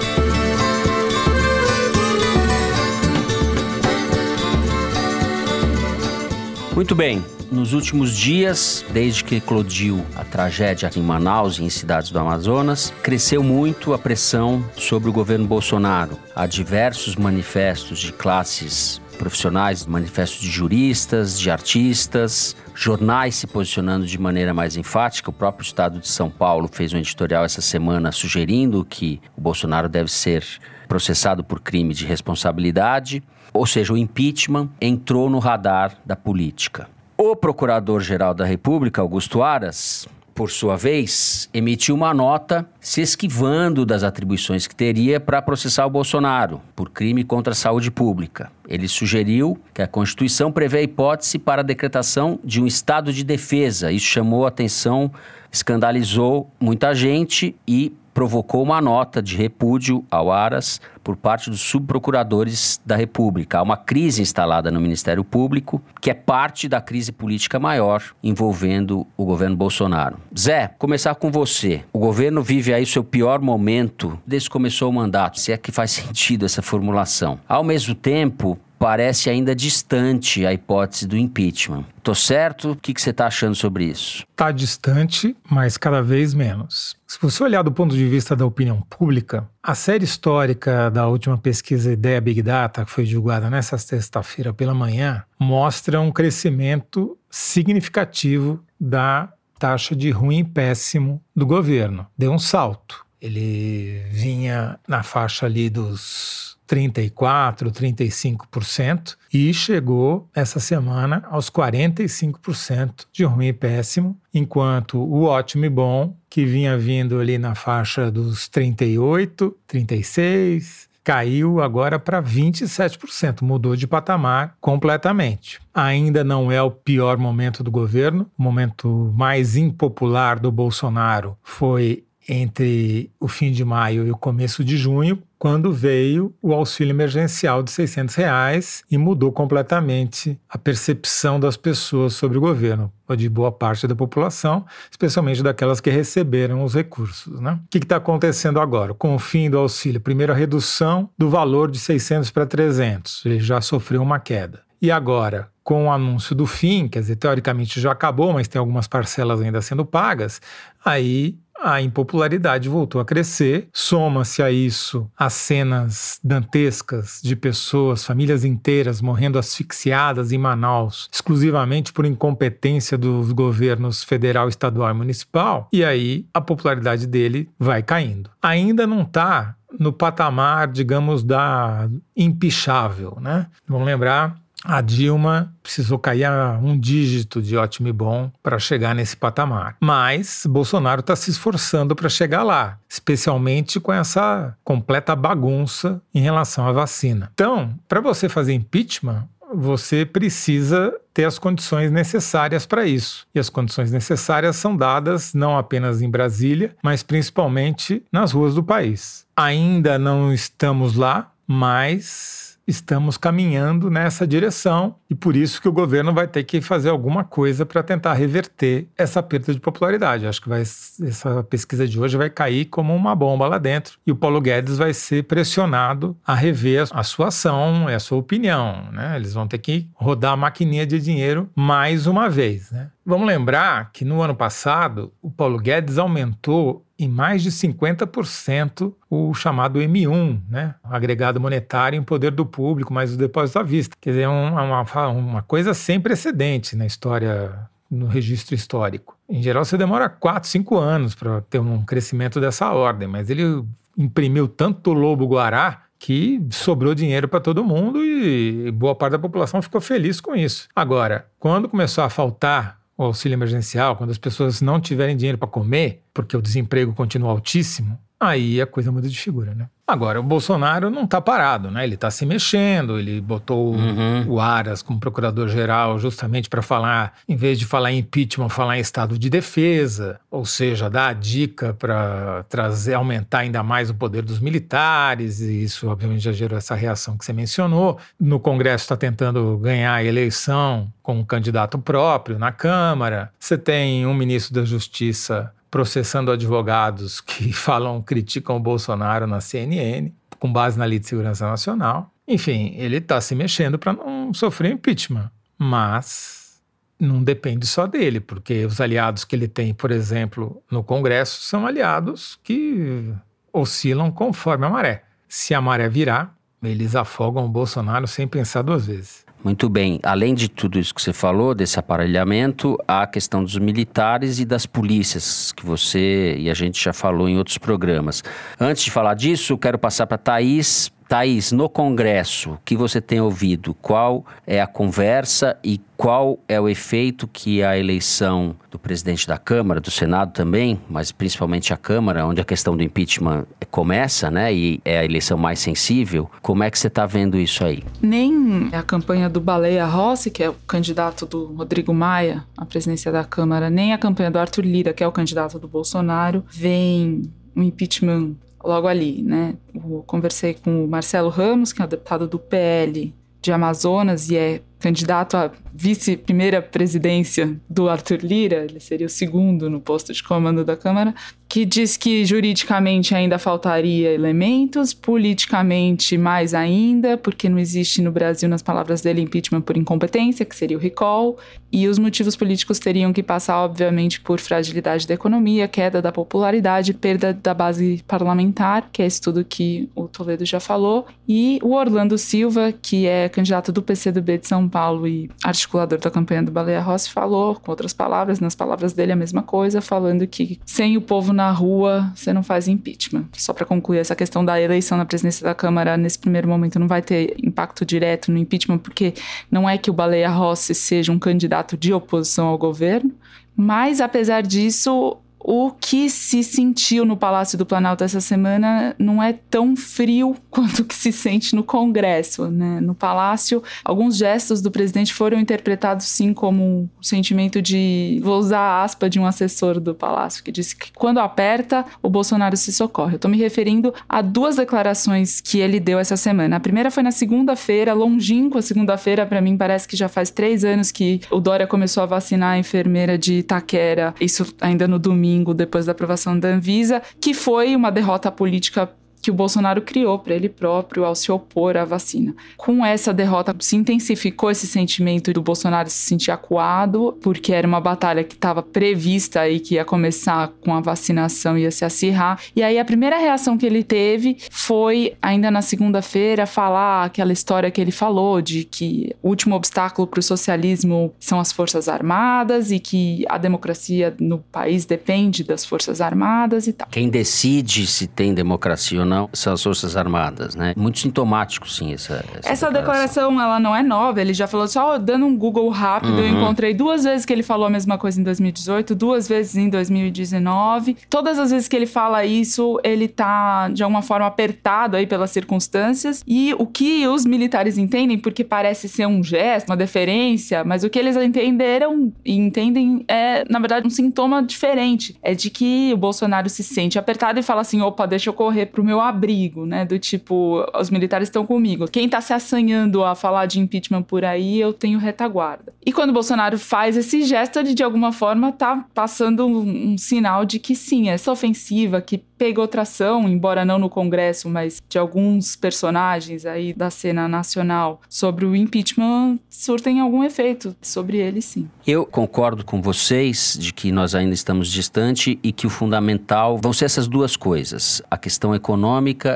Muito 6.74 6.94
bem, 6.94 7.22
nos 7.50 7.74
últimos 7.74 8.16
dias, 8.16 8.82
desde 8.94 9.22
que 9.22 9.37
eclodiu 9.37 10.02
a 10.16 10.24
tragédia 10.24 10.90
em 10.96 11.02
Manaus 11.02 11.58
e 11.58 11.64
em 11.64 11.68
cidades 11.68 12.11
do 12.11 12.18
Amazonas, 12.18 12.94
cresceu 13.02 13.42
muito 13.42 13.92
a 13.92 13.98
pressão 13.98 14.64
sobre 14.74 15.11
o 15.11 15.12
governo 15.12 15.46
Bolsonaro. 15.46 16.18
Há 16.35 16.46
diversos 16.46 17.14
manifestos 17.14 17.98
de 17.98 18.11
classes 18.11 19.02
profissionais, 19.18 19.85
manifestos 19.85 20.40
de 20.40 20.50
juristas, 20.50 21.38
de 21.38 21.50
artistas, 21.50 22.56
jornais 22.74 23.35
se 23.35 23.46
posicionando 23.46 24.06
de 24.06 24.18
maneira 24.18 24.54
mais 24.54 24.74
enfática. 24.74 25.28
O 25.28 25.32
próprio 25.32 25.66
Estado 25.66 26.00
de 26.00 26.08
São 26.08 26.30
Paulo 26.30 26.70
fez 26.72 26.94
um 26.94 26.98
editorial 26.98 27.44
essa 27.44 27.61
semana 27.61 28.11
sugerindo 28.11 28.82
que 28.82 29.20
o 29.37 29.42
Bolsonaro 29.42 29.90
deve 29.90 30.11
ser 30.11 30.42
processado 30.88 31.44
por 31.44 31.61
crime 31.61 31.92
de 31.92 32.06
responsabilidade, 32.06 33.22
ou 33.52 33.66
seja, 33.66 33.92
o 33.92 33.96
impeachment 33.96 34.68
entrou 34.80 35.28
no 35.28 35.38
radar 35.38 35.96
da 36.04 36.16
política. 36.16 36.88
O 37.16 37.36
Procurador-Geral 37.36 38.34
da 38.34 38.44
República, 38.44 39.00
Augusto 39.00 39.42
Aras, 39.42 40.08
por 40.34 40.50
sua 40.50 40.76
vez, 40.76 41.48
emitiu 41.52 41.94
uma 41.94 42.14
nota 42.14 42.66
se 42.80 43.00
esquivando 43.00 43.84
das 43.84 44.02
atribuições 44.02 44.66
que 44.66 44.74
teria 44.74 45.20
para 45.20 45.42
processar 45.42 45.86
o 45.86 45.90
Bolsonaro 45.90 46.60
por 46.74 46.90
crime 46.90 47.22
contra 47.22 47.52
a 47.52 47.56
saúde 47.56 47.90
pública. 47.90 48.50
Ele 48.66 48.88
sugeriu 48.88 49.58
que 49.74 49.82
a 49.82 49.86
Constituição 49.86 50.50
prevê 50.50 50.78
a 50.78 50.82
hipótese 50.82 51.38
para 51.38 51.60
a 51.60 51.64
decretação 51.64 52.38
de 52.42 52.62
um 52.62 52.66
estado 52.66 53.12
de 53.12 53.22
defesa. 53.22 53.92
Isso 53.92 54.06
chamou 54.06 54.46
a 54.46 54.48
atenção, 54.48 55.12
escandalizou 55.50 56.50
muita 56.58 56.94
gente 56.94 57.54
e 57.68 57.94
provocou 58.14 58.62
uma 58.62 58.80
nota 58.80 59.22
de 59.22 59.36
repúdio 59.36 60.04
ao 60.10 60.30
Aras 60.30 60.80
por 61.02 61.16
parte 61.16 61.50
dos 61.50 61.60
subprocuradores 61.60 62.80
da 62.84 62.96
República. 62.96 63.58
Há 63.58 63.62
uma 63.62 63.76
crise 63.76 64.22
instalada 64.22 64.70
no 64.70 64.80
Ministério 64.80 65.24
Público, 65.24 65.82
que 66.00 66.10
é 66.10 66.14
parte 66.14 66.68
da 66.68 66.80
crise 66.80 67.12
política 67.12 67.58
maior 67.58 68.02
envolvendo 68.22 69.06
o 69.16 69.24
governo 69.24 69.56
Bolsonaro. 69.56 70.18
Zé, 70.38 70.68
começar 70.78 71.14
com 71.14 71.30
você. 71.30 71.84
O 71.92 71.98
governo 71.98 72.42
vive 72.42 72.72
aí 72.72 72.86
seu 72.86 73.04
pior 73.04 73.40
momento 73.40 74.18
desde 74.26 74.48
que 74.48 74.52
começou 74.52 74.90
o 74.90 74.92
mandato, 74.92 75.40
se 75.40 75.52
é 75.52 75.56
que 75.56 75.72
faz 75.72 75.90
sentido 75.92 76.44
essa 76.44 76.62
formulação. 76.62 77.38
Ao 77.48 77.64
mesmo 77.64 77.94
tempo, 77.94 78.58
parece 78.83 79.31
ainda 79.31 79.55
distante 79.55 80.45
a 80.45 80.53
hipótese 80.53 81.07
do 81.07 81.16
impeachment. 81.16 81.85
Tô 82.03 82.16
certo? 82.16 82.73
O 82.73 82.77
que, 82.77 82.92
você 83.01 83.11
está 83.11 83.29
achando 83.29 83.55
sobre 83.55 83.85
isso? 83.85 84.25
Está 84.33 84.51
distante, 84.51 85.37
mas 85.49 85.77
cada 85.77 86.03
vez 86.03 86.35
menos. 86.35 86.97
Se 87.07 87.16
você 87.23 87.45
olhar 87.45 87.62
do 87.62 87.71
ponto 87.71 87.95
de 87.95 88.05
vista 88.09 88.35
da 88.35 88.45
opinião 88.45 88.81
pública, 88.90 89.49
a 89.62 89.77
série 89.77 90.03
histórica 90.03 90.90
da 90.90 91.07
última 91.07 91.38
pesquisa 91.38 91.92
Ideia 91.92 92.21
Big 92.21 92.42
Data, 92.42 92.85
que 92.85 92.90
foi 92.90 93.05
divulgada 93.05 93.49
nessa 93.49 93.79
sexta-feira 93.79 94.53
pela 94.53 94.75
manhã, 94.75 95.23
mostra 95.38 96.01
um 96.01 96.11
crescimento 96.11 97.16
significativo 97.31 98.64
da 98.81 99.33
taxa 99.61 99.95
de 99.95 100.11
ruim 100.11 100.40
e 100.40 100.45
péssimo 100.45 101.23
do 101.37 101.47
governo. 101.47 102.05
Deu 102.18 102.33
um 102.33 102.38
salto. 102.38 103.07
Ele 103.21 104.03
vinha 104.11 104.77
na 104.88 105.05
faixa 105.05 105.47
ali 105.47 105.71
dos 105.71 106.51
34%, 106.72 107.70
35% 107.70 109.16
e 109.32 109.52
chegou 109.52 110.28
essa 110.35 110.58
semana 110.58 111.22
aos 111.30 111.50
45% 111.50 113.06
de 113.12 113.24
ruim 113.24 113.48
e 113.48 113.52
péssimo, 113.52 114.16
enquanto 114.32 114.98
o 114.98 115.24
ótimo 115.24 115.66
e 115.66 115.68
bom, 115.68 116.16
que 116.30 116.46
vinha 116.46 116.78
vindo 116.78 117.20
ali 117.20 117.37
na 117.37 117.54
faixa 117.54 118.11
dos 118.11 118.48
38%, 118.48 119.52
36%, 119.70 120.88
caiu 121.04 121.61
agora 121.61 121.98
para 121.98 122.22
27%, 122.22 123.42
mudou 123.42 123.76
de 123.76 123.87
patamar 123.87 124.56
completamente. 124.61 125.61
Ainda 125.74 126.22
não 126.22 126.50
é 126.50 126.62
o 126.62 126.70
pior 126.70 127.18
momento 127.18 127.62
do 127.62 127.70
governo, 127.70 128.30
o 128.38 128.42
momento 128.42 129.12
mais 129.16 129.56
impopular 129.56 130.38
do 130.38 130.50
Bolsonaro 130.50 131.37
foi 131.42 132.04
entre 132.28 133.11
o 133.18 133.28
fim 133.28 133.50
de 133.50 133.64
maio 133.64 134.06
e 134.06 134.11
o 134.11 134.16
começo 134.16 134.64
de 134.64 134.76
junho, 134.76 135.22
quando 135.38 135.72
veio 135.72 136.32
o 136.40 136.52
auxílio 136.52 136.92
emergencial 136.92 137.62
de 137.64 137.70
600 137.72 138.14
reais 138.14 138.85
e 138.88 138.96
mudou 138.96 139.32
completamente 139.32 140.38
a 140.48 140.56
percepção 140.56 141.40
das 141.40 141.56
pessoas 141.56 142.14
sobre 142.14 142.38
o 142.38 142.40
governo, 142.40 142.92
de 143.16 143.28
boa 143.28 143.52
parte 143.52 143.87
da 143.87 143.94
população, 143.94 144.64
especialmente 144.90 145.42
daquelas 145.42 145.80
que 145.80 145.90
receberam 145.90 146.64
os 146.64 146.74
recursos. 146.74 147.40
Né? 147.40 147.58
O 147.64 147.68
que 147.68 147.78
está 147.78 147.96
acontecendo 147.96 148.61
agora? 148.61 148.94
Com 148.94 149.14
o 149.14 149.18
fim 149.18 149.50
do 149.50 149.58
auxílio, 149.58 150.00
primeiro 150.00 150.32
a 150.32 150.37
redução 150.37 151.11
do 151.18 151.28
valor 151.28 151.70
de 151.70 151.78
600 151.78 152.30
para 152.30 152.46
300, 152.46 153.26
ele 153.26 153.40
já 153.40 153.61
sofreu 153.61 154.00
uma 154.00 154.18
queda. 154.18 154.61
E 154.80 154.90
agora, 154.90 155.48
com 155.62 155.87
o 155.87 155.90
anúncio 155.92 156.35
do 156.35 156.46
fim, 156.46 156.88
quer 156.88 157.00
dizer, 157.00 157.16
teoricamente 157.16 157.80
já 157.80 157.92
acabou, 157.92 158.32
mas 158.32 158.48
tem 158.48 158.58
algumas 158.58 158.88
parcelas 158.88 159.40
ainda 159.40 159.61
sendo 159.62 159.85
pagas, 159.85 160.40
aí 160.85 161.38
a 161.62 161.81
impopularidade 161.81 162.68
voltou 162.68 163.01
a 163.01 163.05
crescer. 163.05 163.68
Soma-se 163.72 164.42
a 164.42 164.51
isso 164.51 165.09
as 165.16 165.33
cenas 165.33 166.18
dantescas 166.22 167.20
de 167.22 167.37
pessoas, 167.37 168.05
famílias 168.05 168.44
inteiras 168.44 169.01
morrendo 169.01 169.38
asfixiadas 169.38 170.33
em 170.33 170.38
Manaus, 170.38 171.09
exclusivamente 171.12 171.92
por 171.92 172.05
incompetência 172.05 172.98
dos 172.98 173.33
governos 173.33 174.03
federal, 174.03 174.48
estadual 174.48 174.90
e 174.90 174.94
municipal. 174.94 175.68
E 175.72 175.85
aí 175.85 176.27
a 176.35 176.40
popularidade 176.40 177.07
dele 177.07 177.48
vai 177.59 177.83
caindo. 177.83 178.31
Ainda 178.42 178.87
não 178.87 179.03
está 179.03 179.57
no 179.79 179.92
patamar, 179.92 180.68
digamos, 180.68 181.22
da 181.22 181.88
impichável, 182.16 183.18
né? 183.20 183.46
Vamos 183.66 183.87
lembrar 183.87 184.41
a 184.64 184.81
Dilma 184.81 185.53
precisou 185.62 185.98
cair 185.98 186.29
um 186.62 186.79
dígito 186.79 187.42
de 187.42 187.57
ótimo 187.57 187.88
e 187.88 187.92
bom 187.92 188.31
para 188.42 188.59
chegar 188.59 188.94
nesse 188.94 189.16
patamar. 189.16 189.77
Mas 189.81 190.44
Bolsonaro 190.48 191.01
está 191.01 191.16
se 191.16 191.31
esforçando 191.31 191.96
para 191.96 192.09
chegar 192.09 192.42
lá, 192.42 192.79
especialmente 192.88 193.81
com 193.81 193.92
essa 193.92 194.57
completa 194.64 195.16
bagunça 195.16 196.01
em 196.14 196.20
relação 196.20 196.66
à 196.66 196.72
vacina. 196.72 197.31
Então, 197.35 197.75
para 197.88 198.01
você 198.01 198.29
fazer 198.29 198.53
impeachment, 198.53 199.27
você 199.55 200.07
precisa 200.07 200.94
ter 201.12 201.25
as 201.25 201.38
condições 201.38 201.90
necessárias 201.90 202.64
para 202.64 202.87
isso. 202.87 203.27
E 203.35 203.38
as 203.38 203.51
condições 203.51 203.92
necessárias 203.92 204.57
são 204.57 204.77
dadas 204.77 205.35
não 205.35 205.59
apenas 205.59 206.01
em 206.01 206.09
Brasília, 206.09 206.75
mas 206.83 207.03
principalmente 207.03 208.03
nas 208.11 208.33
ruas 208.33 208.55
do 208.55 208.62
país. 208.62 209.27
Ainda 209.37 209.98
não 209.98 210.33
estamos 210.33 210.96
lá, 210.96 211.31
mas 211.46 212.51
estamos 212.72 213.16
caminhando 213.16 213.90
nessa 213.90 214.26
direção 214.26 214.96
e 215.08 215.14
por 215.14 215.37
isso 215.37 215.61
que 215.61 215.68
o 215.68 215.72
governo 215.72 216.12
vai 216.12 216.26
ter 216.26 216.42
que 216.42 216.61
fazer 216.61 216.88
alguma 216.88 217.22
coisa 217.22 217.64
para 217.64 217.82
tentar 217.82 218.14
reverter 218.14 218.88
essa 218.96 219.22
perda 219.22 219.52
de 219.52 219.61
popularidade. 219.61 220.26
Acho 220.26 220.40
que 220.40 220.48
vai, 220.48 220.62
essa 220.62 221.44
pesquisa 221.48 221.87
de 221.87 222.00
hoje 222.00 222.16
vai 222.16 222.30
cair 222.30 222.64
como 222.64 222.94
uma 222.94 223.14
bomba 223.14 223.46
lá 223.46 223.58
dentro 223.58 223.98
e 224.06 224.11
o 224.11 224.16
Paulo 224.16 224.40
Guedes 224.40 224.78
vai 224.78 224.94
ser 224.94 225.24
pressionado 225.24 226.16
a 226.26 226.35
rever 226.35 226.88
a 226.90 227.02
sua 227.02 227.28
ação 227.28 227.88
e 227.90 227.94
a 227.94 228.00
sua 228.00 228.18
opinião. 228.18 228.90
Né? 228.90 229.16
Eles 229.16 229.35
vão 229.35 229.46
ter 229.46 229.58
que 229.58 229.87
rodar 229.94 230.32
a 230.32 230.37
maquininha 230.37 230.87
de 230.87 230.98
dinheiro 230.98 231.50
mais 231.54 232.06
uma 232.06 232.28
vez. 232.28 232.70
Né? 232.70 232.88
Vamos 233.04 233.26
lembrar 233.26 233.90
que 233.92 234.04
no 234.04 234.22
ano 234.22 234.34
passado 234.34 235.12
o 235.20 235.30
Paulo 235.30 235.58
Guedes 235.58 235.98
aumentou 235.98 236.84
em 236.96 237.08
mais 237.08 237.42
de 237.42 237.50
50% 237.50 238.94
o 239.10 239.34
chamado 239.34 239.80
M1, 239.80 240.40
né? 240.48 240.76
agregado 240.84 241.40
monetário 241.40 241.98
em 241.98 242.02
poder 242.02 242.30
do 242.30 242.46
público, 242.46 242.94
mais 242.94 243.10
os 243.10 243.16
depósitos 243.16 243.56
à 243.56 243.62
vista. 243.64 243.96
Quer 244.00 244.10
dizer, 244.10 244.22
é 244.22 244.28
uma, 244.28 245.08
uma 245.08 245.42
coisa 245.42 245.74
sem 245.74 246.00
precedente 246.00 246.76
na 246.76 246.86
história, 246.86 247.52
no 247.90 248.06
registro 248.06 248.54
histórico. 248.54 249.16
Em 249.28 249.42
geral, 249.42 249.64
você 249.64 249.76
demora 249.76 250.08
4, 250.08 250.48
5 250.48 250.78
anos 250.78 251.14
para 251.16 251.40
ter 251.40 251.58
um 251.58 251.82
crescimento 251.84 252.40
dessa 252.40 252.70
ordem, 252.70 253.08
mas 253.08 253.28
ele 253.28 253.64
imprimiu 253.98 254.46
tanto 254.46 254.92
lobo-guará 254.92 255.82
que 255.98 256.44
sobrou 256.50 256.94
dinheiro 256.94 257.28
para 257.28 257.40
todo 257.40 257.64
mundo 257.64 258.04
e 258.04 258.70
boa 258.72 258.94
parte 258.94 259.12
da 259.12 259.18
população 259.18 259.62
ficou 259.62 259.80
feliz 259.80 260.20
com 260.20 260.34
isso. 260.34 260.68
Agora, 260.74 261.26
quando 261.38 261.68
começou 261.68 262.02
a 262.02 262.10
faltar 262.10 262.82
auxílio 263.04 263.34
emergencial, 263.34 263.96
quando 263.96 264.10
as 264.10 264.18
pessoas 264.18 264.60
não 264.60 264.80
tiverem 264.80 265.16
dinheiro 265.16 265.38
para 265.38 265.48
comer, 265.48 266.02
porque 266.12 266.36
o 266.36 266.42
desemprego 266.42 266.92
continua 266.92 267.30
altíssimo, 267.30 267.98
aí 268.22 268.61
a 268.61 268.66
coisa 268.66 268.90
muda 268.92 269.08
de 269.08 269.18
figura, 269.18 269.54
né? 269.54 269.68
Agora, 269.87 270.20
o 270.20 270.22
Bolsonaro 270.22 270.88
não 270.90 271.04
está 271.04 271.20
parado, 271.20 271.70
né? 271.70 271.85
Ele 271.85 271.96
está 271.96 272.11
se 272.11 272.24
mexendo, 272.24 272.98
ele 272.98 273.20
botou 273.20 273.74
uhum. 273.74 274.24
o 274.26 274.40
Aras 274.40 274.80
como 274.80 274.98
procurador-geral 274.98 275.98
justamente 275.98 276.48
para 276.48 276.62
falar, 276.62 277.14
em 277.28 277.37
vez 277.37 277.58
de 277.58 277.66
falar 277.66 277.92
em 277.92 277.98
impeachment, 277.98 278.48
falar 278.48 278.78
em 278.78 278.80
estado 278.80 279.18
de 279.18 279.28
defesa, 279.28 280.18
ou 280.30 280.46
seja, 280.46 280.88
dar 280.88 281.08
a 281.08 281.12
dica 281.12 281.74
para 281.74 282.44
trazer, 282.48 282.94
aumentar 282.94 283.40
ainda 283.40 283.62
mais 283.62 283.90
o 283.90 283.94
poder 283.94 284.22
dos 284.22 284.38
militares, 284.38 285.40
e 285.40 285.64
isso 285.64 285.88
obviamente 285.88 286.22
já 286.22 286.32
gerou 286.32 286.56
essa 286.56 286.74
reação 286.74 287.18
que 287.18 287.24
você 287.24 287.32
mencionou. 287.32 287.98
No 288.18 288.40
Congresso 288.40 288.85
está 288.85 288.96
tentando 288.96 289.58
ganhar 289.58 289.94
a 289.94 290.04
eleição 290.04 290.90
com 291.02 291.18
um 291.18 291.24
candidato 291.24 291.78
próprio 291.78 292.38
na 292.38 292.52
Câmara. 292.52 293.30
Você 293.38 293.58
tem 293.58 294.06
um 294.06 294.14
ministro 294.14 294.54
da 294.54 294.64
Justiça 294.64 295.52
processando 295.72 296.30
advogados 296.30 297.22
que 297.22 297.50
falam, 297.54 298.02
criticam 298.02 298.56
o 298.56 298.61
Bolsonaro 298.61 299.26
na 299.26 299.40
CNN, 299.40 300.12
com 300.38 300.52
base 300.52 300.78
na 300.78 300.85
Lei 300.85 300.98
de 300.98 301.08
Segurança 301.08 301.48
Nacional. 301.48 302.12
Enfim, 302.28 302.74
ele 302.76 302.98
está 302.98 303.20
se 303.20 303.35
mexendo 303.35 303.78
para 303.78 303.94
não 303.94 304.35
sofrer 304.35 304.72
impeachment. 304.72 305.30
Mas 305.58 306.62
não 307.00 307.24
depende 307.24 307.66
só 307.66 307.87
dele, 307.87 308.20
porque 308.20 308.66
os 308.66 308.80
aliados 308.80 309.24
que 309.24 309.35
ele 309.35 309.48
tem, 309.48 309.72
por 309.72 309.90
exemplo, 309.90 310.62
no 310.70 310.85
Congresso, 310.85 311.40
são 311.42 311.66
aliados 311.66 312.38
que 312.42 313.12
oscilam 313.52 314.12
conforme 314.12 314.66
a 314.66 314.68
maré. 314.68 315.04
Se 315.26 315.54
a 315.54 315.61
maré 315.61 315.88
virar, 315.88 316.37
eles 316.62 316.94
afogam 316.94 317.46
o 317.46 317.48
Bolsonaro 317.48 318.06
sem 318.06 318.28
pensar 318.28 318.62
duas 318.62 318.87
vezes. 318.87 319.24
Muito 319.44 319.68
bem. 319.68 319.98
Além 320.05 320.35
de 320.35 320.48
tudo 320.48 320.78
isso 320.78 320.94
que 320.94 321.02
você 321.02 321.12
falou, 321.12 321.52
desse 321.55 321.78
aparelhamento, 321.78 322.78
há 322.87 323.02
a 323.02 323.07
questão 323.07 323.42
dos 323.42 323.59
militares 323.59 324.38
e 324.38 324.44
das 324.44 324.66
polícias, 324.66 325.50
que 325.52 325.66
você 325.66 326.37
e 326.38 326.48
a 326.48 326.55
gente 326.55 326.83
já 326.83 326.92
falou 326.92 327.28
em 327.28 327.37
outros 327.37 327.59
programas. 327.59 328.22
Antes 328.59 328.85
de 328.85 328.90
falar 328.90 329.14
disso, 329.14 329.59
quero 329.59 329.78
passar 329.78 330.07
para 330.07 330.14
a 330.14 330.18
Thaís 330.18 330.92
Thaís, 331.12 331.53
no 331.53 331.68
Congresso, 331.68 332.57
que 332.64 332.75
você 332.75 332.98
tem 332.98 333.20
ouvido, 333.20 333.75
qual 333.75 334.25
é 334.46 334.62
a 334.62 334.66
conversa 334.66 335.59
e 335.62 335.79
qual 335.94 336.38
é 336.48 336.59
o 336.59 336.66
efeito 336.66 337.29
que 337.29 337.62
a 337.62 337.77
eleição 337.79 338.57
do 338.70 338.79
presidente 338.79 339.29
da 339.29 339.37
Câmara, 339.37 339.79
do 339.79 339.90
Senado 339.90 340.33
também, 340.33 340.81
mas 340.88 341.12
principalmente 341.12 341.70
a 341.70 341.77
Câmara, 341.77 342.25
onde 342.25 342.40
a 342.40 342.44
questão 342.46 342.75
do 342.75 342.83
impeachment 342.83 343.44
começa, 343.70 344.31
né, 344.31 344.55
e 344.55 344.81
é 344.87 345.01
a 345.01 345.05
eleição 345.05 345.37
mais 345.37 345.59
sensível, 345.59 346.31
como 346.40 346.62
é 346.62 346.70
que 346.70 346.79
você 346.79 346.87
está 346.87 347.05
vendo 347.05 347.38
isso 347.38 347.62
aí? 347.62 347.85
Nem 348.01 348.70
a 348.72 348.83
campanha 348.83 349.29
do 349.29 349.38
Baleia 349.38 349.85
Rossi, 349.85 350.31
que 350.31 350.42
é 350.42 350.48
o 350.48 350.55
candidato 350.66 351.27
do 351.27 351.53
Rodrigo 351.53 351.92
Maia 351.92 352.42
à 352.57 352.64
presidência 352.64 353.12
da 353.12 353.22
Câmara, 353.22 353.68
nem 353.68 353.92
a 353.92 353.98
campanha 353.98 354.31
do 354.31 354.38
Arthur 354.38 354.64
Lira, 354.64 354.94
que 354.94 355.05
é 355.05 355.07
o 355.07 355.12
candidato 355.12 355.59
do 355.59 355.68
Bolsonaro, 355.68 356.42
vem 356.51 357.31
um 357.55 357.62
impeachment 357.62 358.35
logo 358.64 358.87
ali, 358.87 359.22
né? 359.22 359.55
Eu 359.75 360.05
conversei 360.07 360.55
com 360.55 360.85
o 360.85 360.88
Marcelo 360.88 361.29
Ramos, 361.29 361.72
que 361.72 361.83
é 361.83 361.85
o 361.85 361.88
deputado 361.88 362.27
do 362.27 362.38
PL 362.38 363.12
de 363.42 363.51
Amazonas 363.51 364.31
e 364.31 364.37
é 364.37 364.61
candidato 364.79 365.37
à 365.37 365.51
vice-primeira 365.75 366.62
presidência 366.62 367.57
do 367.68 367.88
Arthur 367.88 368.20
Lira, 368.22 368.64
ele 368.64 368.79
seria 368.79 369.07
o 369.07 369.11
segundo 369.11 369.68
no 369.68 369.81
posto 369.81 370.12
de 370.12 370.22
comando 370.22 370.64
da 370.64 370.77
Câmara, 370.77 371.14
que 371.52 371.66
diz 371.66 371.98
que 371.98 372.24
juridicamente 372.24 373.14
ainda 373.14 373.38
faltaria 373.38 374.10
elementos, 374.10 374.94
politicamente 374.94 376.16
mais 376.16 376.54
ainda, 376.54 377.18
porque 377.18 377.46
não 377.46 377.58
existe 377.58 378.00
no 378.00 378.10
Brasil, 378.10 378.48
nas 378.48 378.62
palavras 378.62 379.02
dele, 379.02 379.20
impeachment 379.20 379.60
por 379.60 379.76
incompetência, 379.76 380.46
que 380.46 380.56
seria 380.56 380.78
o 380.78 380.80
recall, 380.80 381.36
e 381.70 381.86
os 381.86 381.98
motivos 381.98 382.36
políticos 382.36 382.78
teriam 382.78 383.12
que 383.12 383.22
passar, 383.22 383.58
obviamente, 383.58 384.18
por 384.18 384.40
fragilidade 384.40 385.06
da 385.06 385.12
economia, 385.12 385.68
queda 385.68 386.00
da 386.00 386.10
popularidade, 386.10 386.94
perda 386.94 387.34
da 387.34 387.52
base 387.52 388.02
parlamentar, 388.08 388.88
que 388.90 389.02
é 389.02 389.06
isso 389.06 389.20
tudo 389.20 389.44
que 389.44 389.90
o 389.94 390.08
Toledo 390.08 390.46
já 390.46 390.58
falou, 390.58 391.06
e 391.28 391.58
o 391.62 391.74
Orlando 391.74 392.16
Silva, 392.16 392.72
que 392.72 393.06
é 393.06 393.28
candidato 393.28 393.70
do 393.70 393.82
PCdoB 393.82 394.38
de 394.38 394.48
São 394.48 394.66
Paulo 394.66 395.06
e 395.06 395.30
articulador 395.44 395.98
da 395.98 396.10
campanha 396.10 396.42
do 396.42 396.50
Baleia 396.50 396.80
Rossi, 396.80 397.10
falou, 397.10 397.56
com 397.56 397.70
outras 397.70 397.92
palavras, 397.92 398.40
nas 398.40 398.54
palavras 398.54 398.94
dele 398.94 399.12
a 399.12 399.16
mesma 399.16 399.42
coisa, 399.42 399.82
falando 399.82 400.26
que 400.26 400.58
sem 400.64 400.96
o 400.96 401.02
povo 401.02 401.30
na 401.30 401.41
rua 401.50 402.12
você 402.14 402.33
não 402.33 402.42
faz 402.42 402.68
impeachment. 402.68 403.26
Só 403.33 403.52
para 403.52 403.66
concluir 403.66 403.98
essa 403.98 404.14
questão 404.14 404.44
da 404.44 404.61
eleição 404.61 404.96
na 404.96 405.05
presidência 405.05 405.44
da 405.44 405.55
Câmara, 405.55 405.96
nesse 405.96 406.18
primeiro 406.18 406.48
momento 406.48 406.78
não 406.78 406.88
vai 406.88 407.02
ter 407.02 407.35
impacto 407.42 407.85
direto 407.85 408.31
no 408.31 408.38
impeachment, 408.38 408.78
porque 408.78 409.14
não 409.50 409.68
é 409.68 409.76
que 409.76 409.90
o 409.90 409.92
Baleia 409.92 410.31
Rossi 410.31 410.74
seja 410.74 411.12
um 411.12 411.18
candidato 411.18 411.76
de 411.76 411.92
oposição 411.92 412.46
ao 412.46 412.59
governo, 412.59 413.12
mas 413.57 414.00
apesar 414.00 414.42
disso, 414.42 415.18
o 415.44 415.70
que 415.72 416.09
se 416.09 416.42
sentiu 416.42 417.05
no 417.05 417.16
Palácio 417.16 417.59
do 417.59 417.66
Planalto 417.66 418.05
essa 418.05 418.20
semana 418.20 418.94
não 418.98 419.22
é 419.22 419.33
tão 419.33 419.76
frio 419.76 420.37
quanto 420.50 420.85
que 420.85 420.94
se 420.94 421.12
sente 421.12 421.55
no 421.55 421.64
Congresso, 421.64 422.48
né? 422.48 422.81
No 422.81 422.94
Palácio, 422.94 423.62
alguns 423.85 424.16
gestos 424.16 424.61
do 424.61 424.70
presidente 424.70 425.12
foram 425.12 425.38
interpretados 425.38 426.07
sim 426.07 426.33
como 426.33 426.62
um 426.64 426.88
sentimento 427.02 427.61
de, 427.61 428.20
vou 428.22 428.38
usar 428.38 428.61
a 428.61 428.85
aspa 428.85 429.11
de 429.11 429.18
um 429.18 429.26
assessor 429.26 429.81
do 429.81 429.94
Palácio 429.94 430.44
que 430.44 430.52
disse 430.52 430.76
que 430.76 430.92
quando 430.92 431.18
aperta, 431.18 431.85
o 432.02 432.09
Bolsonaro 432.09 432.57
se 432.57 432.72
socorre. 432.72 433.16
Eu 433.16 433.18
tô 433.18 433.28
me 433.28 433.37
referindo 433.37 433.92
a 434.09 434.22
duas 434.22 434.57
declarações 434.57 435.40
que 435.40 435.59
ele 435.59 435.81
deu 435.81 435.98
essa 435.98 436.16
semana. 436.16 436.57
A 436.57 436.61
primeira 436.61 436.90
foi 436.90 437.02
na 437.02 437.11
segunda-feira, 437.11 437.92
longínqua 437.92 438.62
segunda-feira, 438.62 439.26
para 439.26 439.40
mim 439.40 439.57
parece 439.57 439.88
que 439.88 439.96
já 439.96 440.09
faz 440.09 440.31
três 440.31 440.64
anos 440.64 440.90
que 440.90 441.20
o 441.31 441.40
Dória 441.40 441.66
começou 441.66 442.02
a 442.02 442.07
vacinar 442.07 442.52
a 442.52 442.59
enfermeira 442.59 443.18
de 443.18 443.35
Itaquera, 443.35 444.14
isso 444.20 444.55
ainda 444.61 444.87
no 444.87 444.98
domingo 444.98 445.32
domingo, 445.33 445.55
depois 445.55 445.87
da 445.87 445.92
aprovação 445.92 446.38
da 446.38 446.49
Anvisa, 446.49 447.03
que 447.21 447.33
foi 447.33 447.75
uma 447.75 447.90
derrota 447.90 448.31
política 448.31 448.90
que 449.22 449.30
o 449.30 449.35
Bolsonaro 449.35 449.80
criou 449.80 450.18
para 450.18 450.35
ele 450.35 450.48
próprio 450.48 451.04
ao 451.04 451.14
se 451.14 451.30
opor 451.30 451.76
à 451.76 451.85
vacina. 451.85 452.35
Com 452.56 452.85
essa 452.85 453.14
derrota, 453.14 453.54
se 453.61 453.76
intensificou 453.76 454.50
esse 454.50 454.66
sentimento 454.66 455.32
do 455.32 455.40
Bolsonaro 455.40 455.88
se 455.88 455.96
sentir 455.96 456.32
acuado, 456.32 457.16
porque 457.22 457.52
era 457.52 457.66
uma 457.66 457.80
batalha 457.80 458.24
que 458.24 458.35
estava 458.35 458.62
prevista 458.62 459.48
e 459.48 459.61
que 459.61 459.76
ia 459.76 459.85
começar 459.85 460.52
com 460.61 460.74
a 460.74 460.80
vacinação, 460.80 461.56
ia 461.56 461.70
se 461.70 461.85
acirrar. 461.85 462.40
E 462.56 462.62
aí 462.62 462.78
a 462.78 462.85
primeira 462.85 463.16
reação 463.16 463.56
que 463.56 463.64
ele 463.64 463.85
teve 463.85 464.38
foi, 464.50 465.14
ainda 465.22 465.50
na 465.50 465.62
segunda-feira, 465.62 466.44
falar 466.44 467.04
aquela 467.04 467.32
história 467.32 467.70
que 467.70 467.80
ele 467.80 467.92
falou 467.92 468.42
de 468.42 468.64
que 468.64 469.14
o 469.22 469.28
último 469.28 469.54
obstáculo 469.54 470.08
para 470.08 470.18
o 470.18 470.22
socialismo 470.22 471.14
são 471.20 471.38
as 471.38 471.52
Forças 471.52 471.88
Armadas 471.88 472.72
e 472.72 472.80
que 472.80 473.24
a 473.28 473.38
democracia 473.38 474.14
no 474.18 474.38
país 474.38 474.85
depende 474.85 475.44
das 475.44 475.64
Forças 475.64 476.00
Armadas 476.00 476.66
e 476.66 476.72
tal. 476.72 476.88
Quem 476.90 477.08
decide 477.08 477.87
se 477.87 478.08
tem 478.08 478.35
democracia 478.35 478.98
ou 478.98 479.06
não 479.06 479.12
não 479.12 479.29
são 479.33 479.53
as 479.53 479.62
Forças 479.62 479.96
Armadas, 479.96 480.55
né? 480.55 480.72
Muito 480.77 480.98
sintomático, 480.98 481.68
sim, 481.68 481.92
essa 481.92 482.25
Essa, 482.38 482.53
essa 482.53 482.70
declaração. 482.70 483.31
declaração. 483.31 483.40
ela 483.40 483.61
não 483.61 483.75
é 483.75 483.83
nova, 483.83 484.20
ele 484.20 484.35
já 484.35 484.46
falou 484.46 484.66
só 484.68 484.98
dando 484.98 485.27
um 485.27 485.37
Google 485.37 485.68
rápido, 485.68 486.14
uhum. 486.14 486.18
eu 486.20 486.29
encontrei 486.29 486.75
duas 486.75 487.05
vezes 487.05 487.25
que 487.25 487.33
ele 487.33 487.42
falou 487.42 487.66
a 487.66 487.70
mesma 487.70 487.98
coisa 487.98 488.20
em 488.20 488.25
2018, 488.25 488.94
duas 488.94 489.29
vezes 489.29 489.57
em 489.57 489.68
2019. 489.68 490.96
Todas 491.09 491.38
as 491.38 491.51
vezes 491.51 491.68
que 491.68 491.77
ele 491.77 491.87
fala 491.87 492.25
isso, 492.25 492.81
ele 492.83 493.09
tá 493.09 493.68
de 493.68 493.83
alguma 493.83 494.03
forma 494.03 494.27
apertado 494.27 494.96
aí 494.96 495.07
pelas 495.07 495.31
circunstâncias. 495.31 496.22
E 496.27 496.55
o 496.59 496.66
que 496.66 497.07
os 497.07 497.25
militares 497.25 497.79
entendem, 497.79 498.18
porque 498.18 498.44
parece 498.44 498.88
ser 498.88 499.07
um 499.07 499.22
gesto, 499.22 499.68
uma 499.68 499.77
deferência, 499.77 500.64
mas 500.64 500.85
o 500.85 500.90
que 500.90 500.98
eles 500.98 501.16
entenderam 501.16 502.12
e 502.25 502.37
entendem 502.37 503.05
é, 503.09 503.44
na 503.48 503.59
verdade, 503.59 503.87
um 503.87 503.90
sintoma 503.90 504.42
diferente. 504.42 505.16
É 505.22 505.35
de 505.35 505.51
que 505.51 505.92
o 505.92 505.96
Bolsonaro 505.96 506.48
se 506.48 506.62
sente 506.62 506.98
apertado 506.98 507.38
e 507.38 507.42
fala 507.42 507.61
assim: 507.61 507.81
opa, 507.81 508.07
deixa 508.07 508.31
eu 508.31 508.35
correr 508.35 508.66
pro 508.66 508.85
meu 508.85 509.01
abrigo, 509.02 509.66
né? 509.66 509.84
Do 509.84 509.98
tipo, 509.98 510.64
os 510.78 510.90
militares 510.90 511.28
estão 511.28 511.44
comigo. 511.44 511.86
Quem 511.90 512.08
tá 512.08 512.20
se 512.20 512.32
assanhando 512.32 513.04
a 513.04 513.14
falar 513.14 513.46
de 513.46 513.60
impeachment 513.60 514.02
por 514.02 514.24
aí, 514.24 514.60
eu 514.60 514.72
tenho 514.72 514.98
retaguarda. 514.98 515.72
E 515.84 515.92
quando 515.92 516.12
Bolsonaro 516.12 516.58
faz 516.58 516.96
esse 516.96 517.22
gesto, 517.22 517.58
ele 517.58 517.74
de 517.74 517.82
alguma 517.82 518.12
forma 518.12 518.52
tá 518.52 518.84
passando 518.94 519.46
um, 519.46 519.92
um 519.92 519.98
sinal 519.98 520.44
de 520.44 520.58
que 520.58 520.74
sim, 520.74 521.08
essa 521.08 521.30
ofensiva 521.30 522.00
que 522.00 522.22
pegou 522.42 522.66
tração, 522.66 523.28
embora 523.28 523.64
não 523.64 523.78
no 523.78 523.88
Congresso, 523.88 524.48
mas 524.48 524.82
de 524.88 524.98
alguns 524.98 525.54
personagens 525.54 526.44
aí 526.44 526.74
da 526.74 526.90
cena 526.90 527.28
nacional 527.28 528.00
sobre 528.08 528.44
o 528.44 528.56
impeachment 528.56 529.38
surtem 529.48 530.00
algum 530.00 530.24
efeito 530.24 530.74
sobre 530.82 531.18
ele, 531.18 531.40
sim. 531.40 531.68
Eu 531.86 532.04
concordo 532.04 532.64
com 532.64 532.82
vocês 532.82 533.56
de 533.60 533.72
que 533.72 533.92
nós 533.92 534.16
ainda 534.16 534.34
estamos 534.34 534.68
distante 534.68 535.38
e 535.40 535.52
que 535.52 535.68
o 535.68 535.70
fundamental 535.70 536.58
vão 536.60 536.72
ser 536.72 536.86
essas 536.86 537.06
duas 537.06 537.36
coisas: 537.36 538.02
a 538.10 538.18
questão 538.18 538.52
econômica 538.52 538.91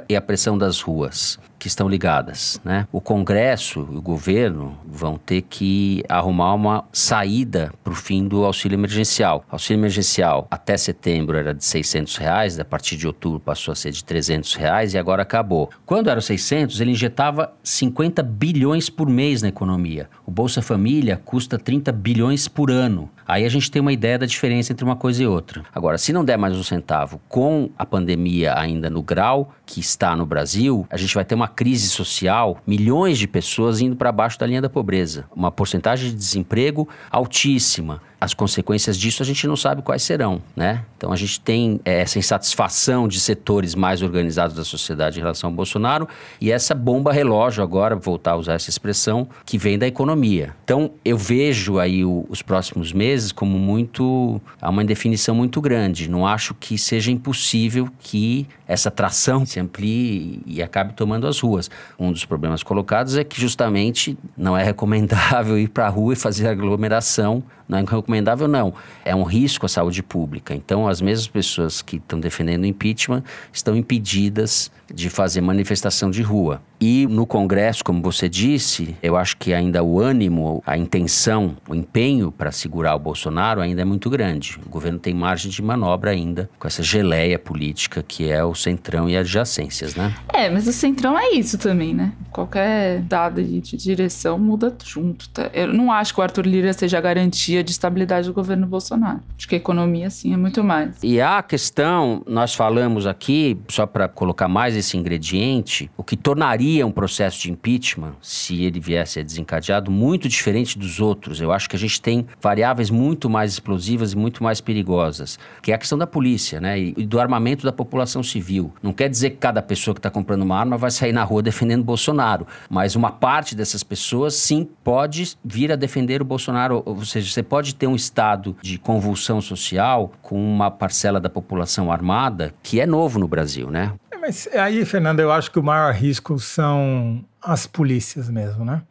e 0.09 0.17
a 0.17 0.21
pressão 0.21 0.57
das 0.57 0.81
ruas 0.81 1.39
que 1.59 1.69
estão 1.69 1.89
ligadas, 1.89 2.61
né? 2.65 2.87
O 2.93 3.01
Congresso 3.01 3.89
e 3.93 3.97
o 3.97 4.03
governo 4.03 4.79
vão 4.87 5.17
ter 5.17 5.43
que 5.43 6.03
arrumar 6.09 6.55
uma 6.55 6.85
saída 6.93 7.73
para 7.83 7.93
o 7.93 7.97
fim 7.97 8.27
do 8.27 8.45
auxílio 8.45 8.77
emergencial. 8.77 9.45
O 9.51 9.55
auxílio 9.55 9.81
emergencial 9.81 10.47
até 10.51 10.77
setembro 10.77 11.37
era 11.37 11.55
de 11.55 11.65
600 11.65 12.17
reais, 12.17 12.59
a 12.59 12.65
partir 12.65 12.97
de 12.97 13.07
outubro 13.07 13.41
passou 13.41 13.73
a 13.73 13.75
ser 13.75 13.91
de 13.91 14.05
300 14.05 14.55
reais 14.55 14.95
e 14.95 14.99
agora 14.99 15.23
acabou. 15.23 15.71
Quando 15.85 16.11
era 16.11 16.21
600, 16.21 16.81
ele 16.81 16.93
injetava 16.93 17.53
50 17.63 18.23
bilhões 18.23 18.91
por 18.91 19.09
mês 19.09 19.43
na 19.43 19.49
economia. 19.49 20.09
O 20.25 20.31
Bolsa 20.31 20.63
Família 20.63 21.21
custa 21.25 21.59
30 21.59 21.93
bilhões 21.93 22.49
por 22.49 22.71
ano. 22.71 23.11
Aí 23.27 23.45
a 23.45 23.49
gente 23.49 23.71
tem 23.71 23.83
uma 23.83 23.93
ideia 23.93 24.19
da 24.19 24.27
diferença 24.27 24.73
entre 24.73 24.85
uma 24.85 24.95
coisa 24.95 25.23
e 25.23 25.27
outra. 25.27 25.65
Agora, 25.75 25.99
se 25.99 26.13
não 26.13 26.25
der 26.25 26.37
mais 26.37 26.57
um 26.57 26.63
centavo 26.63 27.21
com 27.29 27.71
a 27.77 27.85
pandemia 27.85 28.57
ainda 28.57 28.89
no 28.89 29.03
grau 29.03 29.53
que 29.65 29.81
está 29.81 30.15
no 30.15 30.25
Brasil, 30.25 30.87
a 30.89 30.97
gente 30.97 31.13
vai 31.13 31.25
ter 31.25 31.35
uma 31.35 31.46
crise 31.47 31.89
social, 31.89 32.59
milhões 32.67 33.19
de 33.19 33.27
pessoas 33.27 33.81
indo 33.81 33.97
para 33.97 34.13
baixo 34.13 34.39
da 34.39 34.47
linha 34.47 34.63
da 34.63 34.69
pobreza, 34.69 35.27
uma 35.35 35.51
porcentagem 35.51 36.11
de 36.11 36.17
desemprego 36.17 36.89
altíssima 37.11 38.01
as 38.27 38.35
consequências 38.35 38.99
disso 38.99 39.23
a 39.23 39.27
gente 39.27 39.47
não 39.47 39.55
sabe 39.55 39.83
quais 39.83 40.03
serão, 40.03 40.43
né? 40.57 40.85
Então 40.97 41.13
a 41.13 41.17
gente 41.17 41.41
tem 41.41 41.81
é, 41.85 42.01
essa 42.01 42.19
insatisfação 42.19 43.07
de 43.07 43.21
setores 43.21 43.77
mais 43.77 44.03
organizados 44.03 44.57
da 44.57 44.65
sociedade 44.65 45.19
em 45.19 45.23
relação 45.23 45.49
ao 45.51 45.55
Bolsonaro 45.55 46.09
e 46.41 46.51
essa 46.51 46.75
bomba 46.75 47.13
relógio 47.13 47.63
agora, 47.63 47.95
voltar 47.95 48.33
a 48.33 48.37
usar 48.37 48.55
essa 48.55 48.69
expressão, 48.69 49.29
que 49.45 49.57
vem 49.57 49.79
da 49.79 49.87
economia. 49.87 50.57
Então 50.65 50.91
eu 51.05 51.17
vejo 51.17 51.79
aí 51.79 52.05
o, 52.05 52.27
os 52.29 52.43
próximos 52.43 52.93
meses 52.93 53.31
como 53.31 53.57
muito, 53.61 54.41
há 54.61 54.71
uma 54.71 54.83
indefinição 54.83 55.33
muito 55.33 55.61
grande. 55.61 56.11
Não 56.11 56.27
acho 56.27 56.53
que 56.53 56.77
seja 56.77 57.13
impossível 57.13 57.89
que 58.01 58.49
essa 58.67 58.91
tração 58.91 59.47
se 59.47 59.61
amplie 59.61 60.43
e 60.45 60.61
acabe 60.61 60.95
tomando 60.95 61.29
as 61.29 61.39
ruas. 61.39 61.71
Um 61.97 62.11
dos 62.11 62.25
problemas 62.25 62.65
colocados 62.65 63.17
é 63.17 63.23
que 63.23 63.41
justamente 63.41 64.19
não 64.37 64.59
é 64.59 64.65
recomendável 64.65 65.57
ir 65.61 65.69
para 65.69 65.87
a 65.87 65.91
rua 65.91 66.15
e 66.15 66.17
fazer 66.17 66.49
aglomeração 66.49 67.45
não 67.69 67.79
é 67.79 67.81
recomendável, 67.81 68.47
não. 68.47 68.75
É 69.05 69.15
um 69.15 69.23
risco 69.23 69.67
à 69.67 69.69
saúde 69.69 70.03
pública. 70.03 70.55
Então, 70.55 70.87
as 70.87 71.01
mesmas 71.01 71.27
pessoas 71.27 71.83
que 71.83 71.97
estão 71.97 72.21
defendendo 72.21 72.63
o 72.63 72.67
impeachment 72.67 73.23
estão 73.53 73.77
impedidas 73.77 74.71
de 74.93 75.11
fazer 75.11 75.41
manifestação 75.41 76.11
de 76.11 76.23
rua. 76.23 76.63
E 76.81 77.07
no 77.07 77.27
Congresso, 77.27 77.83
como 77.83 78.03
você 78.03 78.29
disse, 78.29 78.97
eu 79.03 79.17
acho 79.17 79.37
que 79.37 79.55
ainda 79.55 79.83
o 79.83 79.99
ânimo, 80.01 80.63
a 80.67 80.77
intenção, 80.77 81.57
o 81.69 81.75
empenho 81.75 82.31
para 82.31 82.53
segurar 82.53 82.95
o 82.95 82.99
Bolsonaro 82.99 83.61
ainda 83.61 83.83
é 83.83 83.85
muito 83.85 84.11
grande. 84.11 84.59
O 84.67 84.69
governo 84.69 84.99
tem 84.99 85.15
margem 85.15 85.51
de 85.51 85.63
manobra 85.63 86.11
ainda 86.11 86.51
com 86.59 86.67
essa 86.67 86.83
geleia 86.83 87.39
política 87.39 88.03
que 88.07 88.29
é 88.29 88.45
o 88.45 88.55
centrão 88.55 89.09
e 89.09 89.17
adjacências, 89.17 89.95
né? 89.95 90.15
É, 90.33 90.51
mas 90.51 90.67
o 90.67 90.73
centrão 90.73 91.19
é 91.19 91.31
isso 91.31 91.57
também, 91.57 91.95
né? 91.95 92.13
Qualquer 92.31 93.01
dado 93.01 93.43
de 93.43 93.77
direção 93.77 94.39
muda 94.39 94.75
junto. 94.85 95.29
Tá? 95.31 95.51
Eu 95.55 95.73
não 95.73 95.91
acho 95.91 96.13
que 96.13 96.21
o 96.21 96.23
Arthur 96.23 96.47
Lira 96.47 96.73
seja 96.73 96.99
a 96.99 97.01
garantia 97.01 97.65
de 97.65 97.71
estabilidade 97.71 98.29
do 98.29 98.35
governo 98.35 98.67
Bolsonaro. 98.67 99.21
Acho 99.37 99.49
que 99.49 99.55
a 99.55 99.59
economia, 99.59 100.11
sim, 100.11 100.35
é 100.35 100.37
muito 100.37 100.63
mais. 100.63 100.97
E 101.03 101.21
a 101.21 101.43
questão, 101.43 102.23
nós 102.27 102.55
falamos 102.55 103.07
aqui, 103.07 103.59
só 103.69 103.87
para 103.87 104.09
colocar 104.09 104.49
mais 104.49 104.77
esse 104.77 104.97
ingrediente, 104.97 105.91
o 105.97 106.05
que 106.05 106.17
tornaria 106.17 106.66
um 106.85 106.91
processo 106.91 107.41
de 107.41 107.51
impeachment, 107.51 108.15
se 108.21 108.65
ele 108.65 108.81
viesse 108.81 109.21
a 109.21 109.23
desencadeado, 109.23 109.91
muito 109.91 110.29
diferente 110.29 110.79
dos 110.79 111.01
outros. 111.01 111.41
Eu 111.41 111.53
acho 111.53 111.69
que 111.69 111.77
a 111.77 111.79
gente 111.79 112.01
tem 112.01 112.27
variáveis 112.41 112.91
muito 112.91 113.29
mais 113.29 113.53
explosivas 113.53 114.13
e 114.13 114.17
muito 114.17 114.43
mais 114.43 114.61
perigosas, 114.61 115.39
que 115.63 115.73
é 115.73 115.75
a 115.75 115.79
questão 115.79 115.99
da 115.99 116.07
polícia, 116.07 116.61
né? 116.61 116.79
E 116.79 116.93
do 117.07 117.21
armamento 117.21 117.65
da 117.65 117.73
população 117.73 118.23
civil. 118.23 118.73
Não 118.83 118.93
quer 118.93 119.09
dizer 119.09 119.31
que 119.31 119.37
cada 119.37 119.63
pessoa 119.63 119.95
que 119.95 119.99
está 119.99 120.11
comprando 120.11 120.43
uma 120.43 120.59
arma 120.59 120.77
vai 120.77 120.91
sair 120.91 121.13
na 121.13 121.25
rua 121.25 121.43
defendendo 121.43 121.85
Bolsonaro, 121.85 122.47
mas 122.69 122.97
uma 122.97 123.11
parte 123.11 123.55
dessas 123.55 123.83
pessoas 123.83 124.35
sim 124.35 124.69
pode 124.83 125.37
vir 125.45 125.71
a 125.73 125.77
defender 125.77 126.21
o 126.23 126.25
Bolsonaro, 126.25 126.83
ou 126.85 127.05
seja, 127.05 127.31
você 127.31 127.43
pode 127.43 127.75
ter 127.75 127.87
um 127.87 127.95
estado 127.95 128.57
de 128.63 128.79
convulsão 128.79 129.41
social 129.41 130.13
com 130.23 130.37
uma 130.37 130.71
parcela 130.71 131.21
da 131.21 131.29
população 131.29 131.91
armada 131.91 132.55
que 132.63 132.81
é 132.81 132.87
novo 132.87 133.19
no 133.19 133.29
Brasil, 133.29 133.71
né? 133.71 133.93
Mas 134.21 134.49
aí, 134.53 134.85
Fernando, 134.85 135.21
eu 135.21 135.31
acho 135.31 135.51
que 135.51 135.59
o 135.59 135.63
maior 135.63 135.93
risco 135.93 136.39
são 136.39 137.25
as 137.43 137.67
polícias 137.67 138.29
mesmo, 138.29 138.65
né? 138.65 138.83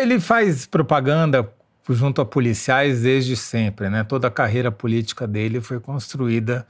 Ele 0.00 0.20
faz 0.20 0.66
propaganda 0.66 1.50
junto 1.88 2.20
a 2.20 2.26
policiais 2.26 3.02
desde 3.02 3.36
sempre, 3.36 3.88
né? 3.88 4.04
Toda 4.04 4.28
a 4.28 4.30
carreira 4.30 4.70
política 4.70 5.26
dele 5.26 5.60
foi 5.60 5.80
construída 5.80 6.66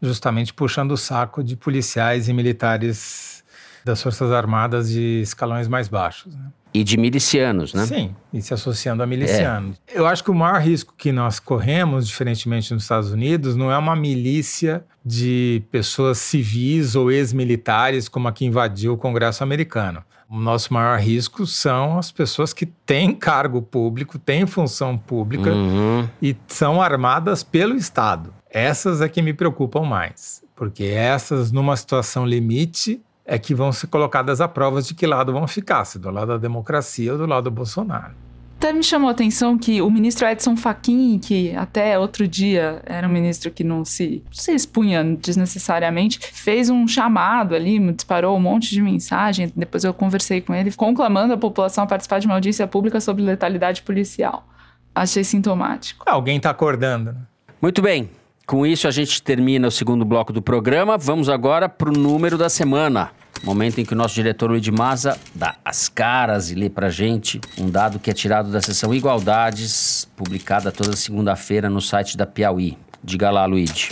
justamente 0.00 0.54
puxando 0.54 0.92
o 0.92 0.96
saco 0.96 1.42
de 1.42 1.56
policiais 1.56 2.28
e 2.28 2.32
militares 2.32 3.44
das 3.84 4.02
Forças 4.02 4.30
Armadas 4.32 4.90
de 4.90 5.20
escalões 5.22 5.68
mais 5.68 5.88
baixos. 5.88 6.34
Né? 6.34 6.46
E 6.72 6.84
de 6.84 6.96
milicianos, 6.96 7.74
né? 7.74 7.84
Sim, 7.84 8.14
e 8.32 8.40
se 8.40 8.54
associando 8.54 9.02
a 9.02 9.06
milicianos. 9.06 9.80
É. 9.88 9.98
Eu 9.98 10.06
acho 10.06 10.22
que 10.22 10.30
o 10.30 10.34
maior 10.34 10.60
risco 10.60 10.94
que 10.96 11.10
nós 11.10 11.40
corremos, 11.40 12.06
diferentemente 12.06 12.72
nos 12.72 12.84
Estados 12.84 13.10
Unidos, 13.10 13.56
não 13.56 13.72
é 13.72 13.76
uma 13.76 13.96
milícia 13.96 14.84
de 15.04 15.62
pessoas 15.70 16.18
civis 16.18 16.94
ou 16.94 17.10
ex-militares 17.10 18.08
como 18.08 18.28
a 18.28 18.32
que 18.32 18.44
invadiu 18.44 18.92
o 18.92 18.96
Congresso 18.96 19.42
americano. 19.42 20.04
O 20.28 20.38
nosso 20.38 20.72
maior 20.72 20.96
risco 21.00 21.44
são 21.44 21.98
as 21.98 22.12
pessoas 22.12 22.52
que 22.52 22.64
têm 22.64 23.12
cargo 23.12 23.60
público, 23.60 24.16
têm 24.16 24.46
função 24.46 24.96
pública 24.96 25.50
uhum. 25.50 26.08
e 26.22 26.36
são 26.46 26.80
armadas 26.80 27.42
pelo 27.42 27.74
Estado. 27.74 28.32
Essas 28.48 29.00
é 29.00 29.08
que 29.08 29.20
me 29.22 29.32
preocupam 29.32 29.82
mais, 29.82 30.44
porque 30.54 30.84
essas, 30.84 31.50
numa 31.50 31.76
situação 31.76 32.24
limite, 32.24 33.00
é 33.24 33.38
que 33.38 33.54
vão 33.54 33.72
ser 33.72 33.86
colocadas 33.86 34.40
a 34.40 34.48
provas 34.48 34.86
de 34.86 34.94
que 34.94 35.06
lado 35.06 35.32
vão 35.32 35.46
ficar, 35.46 35.84
se 35.84 35.98
do 35.98 36.10
lado 36.10 36.28
da 36.28 36.36
democracia 36.38 37.12
ou 37.12 37.18
do 37.18 37.26
lado 37.26 37.44
do 37.44 37.50
Bolsonaro. 37.50 38.14
Até 38.60 38.74
me 38.74 38.82
chamou 38.82 39.08
a 39.08 39.12
atenção 39.12 39.56
que 39.56 39.80
o 39.80 39.90
ministro 39.90 40.26
Edson 40.28 40.54
Fachin, 40.54 41.18
que 41.18 41.56
até 41.56 41.98
outro 41.98 42.28
dia 42.28 42.82
era 42.84 43.08
um 43.08 43.10
ministro 43.10 43.50
que 43.50 43.64
não 43.64 43.86
se, 43.86 44.22
se 44.30 44.52
expunha 44.52 45.02
desnecessariamente, 45.02 46.18
fez 46.20 46.68
um 46.68 46.86
chamado 46.86 47.54
ali, 47.54 47.78
disparou 47.94 48.36
um 48.36 48.40
monte 48.40 48.68
de 48.68 48.82
mensagem. 48.82 49.50
Depois 49.56 49.82
eu 49.82 49.94
conversei 49.94 50.42
com 50.42 50.54
ele, 50.54 50.70
conclamando 50.72 51.32
a 51.32 51.38
população 51.38 51.84
a 51.84 51.86
participar 51.86 52.18
de 52.18 52.26
uma 52.26 52.34
audiência 52.34 52.66
pública 52.66 53.00
sobre 53.00 53.22
letalidade 53.22 53.80
policial. 53.80 54.46
Achei 54.94 55.24
sintomático. 55.24 56.04
Alguém 56.06 56.36
está 56.36 56.50
acordando. 56.50 57.12
Né? 57.12 57.18
Muito 57.62 57.80
bem. 57.80 58.10
Com 58.50 58.66
isso, 58.66 58.88
a 58.88 58.90
gente 58.90 59.22
termina 59.22 59.68
o 59.68 59.70
segundo 59.70 60.04
bloco 60.04 60.32
do 60.32 60.42
programa. 60.42 60.98
Vamos 60.98 61.28
agora 61.28 61.68
para 61.68 61.88
o 61.88 61.92
número 61.92 62.36
da 62.36 62.48
semana. 62.48 63.12
Momento 63.44 63.80
em 63.80 63.84
que 63.84 63.92
o 63.92 63.96
nosso 63.96 64.16
diretor 64.16 64.50
Luiz 64.50 64.68
Maza 64.68 65.16
dá 65.32 65.54
as 65.64 65.88
caras 65.88 66.50
e 66.50 66.56
lê 66.56 66.68
pra 66.68 66.90
gente 66.90 67.40
um 67.56 67.70
dado 67.70 68.00
que 68.00 68.10
é 68.10 68.12
tirado 68.12 68.50
da 68.50 68.60
sessão 68.60 68.92
Igualdades, 68.92 70.08
publicada 70.16 70.72
toda 70.72 70.96
segunda-feira 70.96 71.70
no 71.70 71.80
site 71.80 72.16
da 72.16 72.26
Piauí. 72.26 72.76
Diga 73.04 73.30
lá, 73.30 73.46
Luiz. 73.46 73.88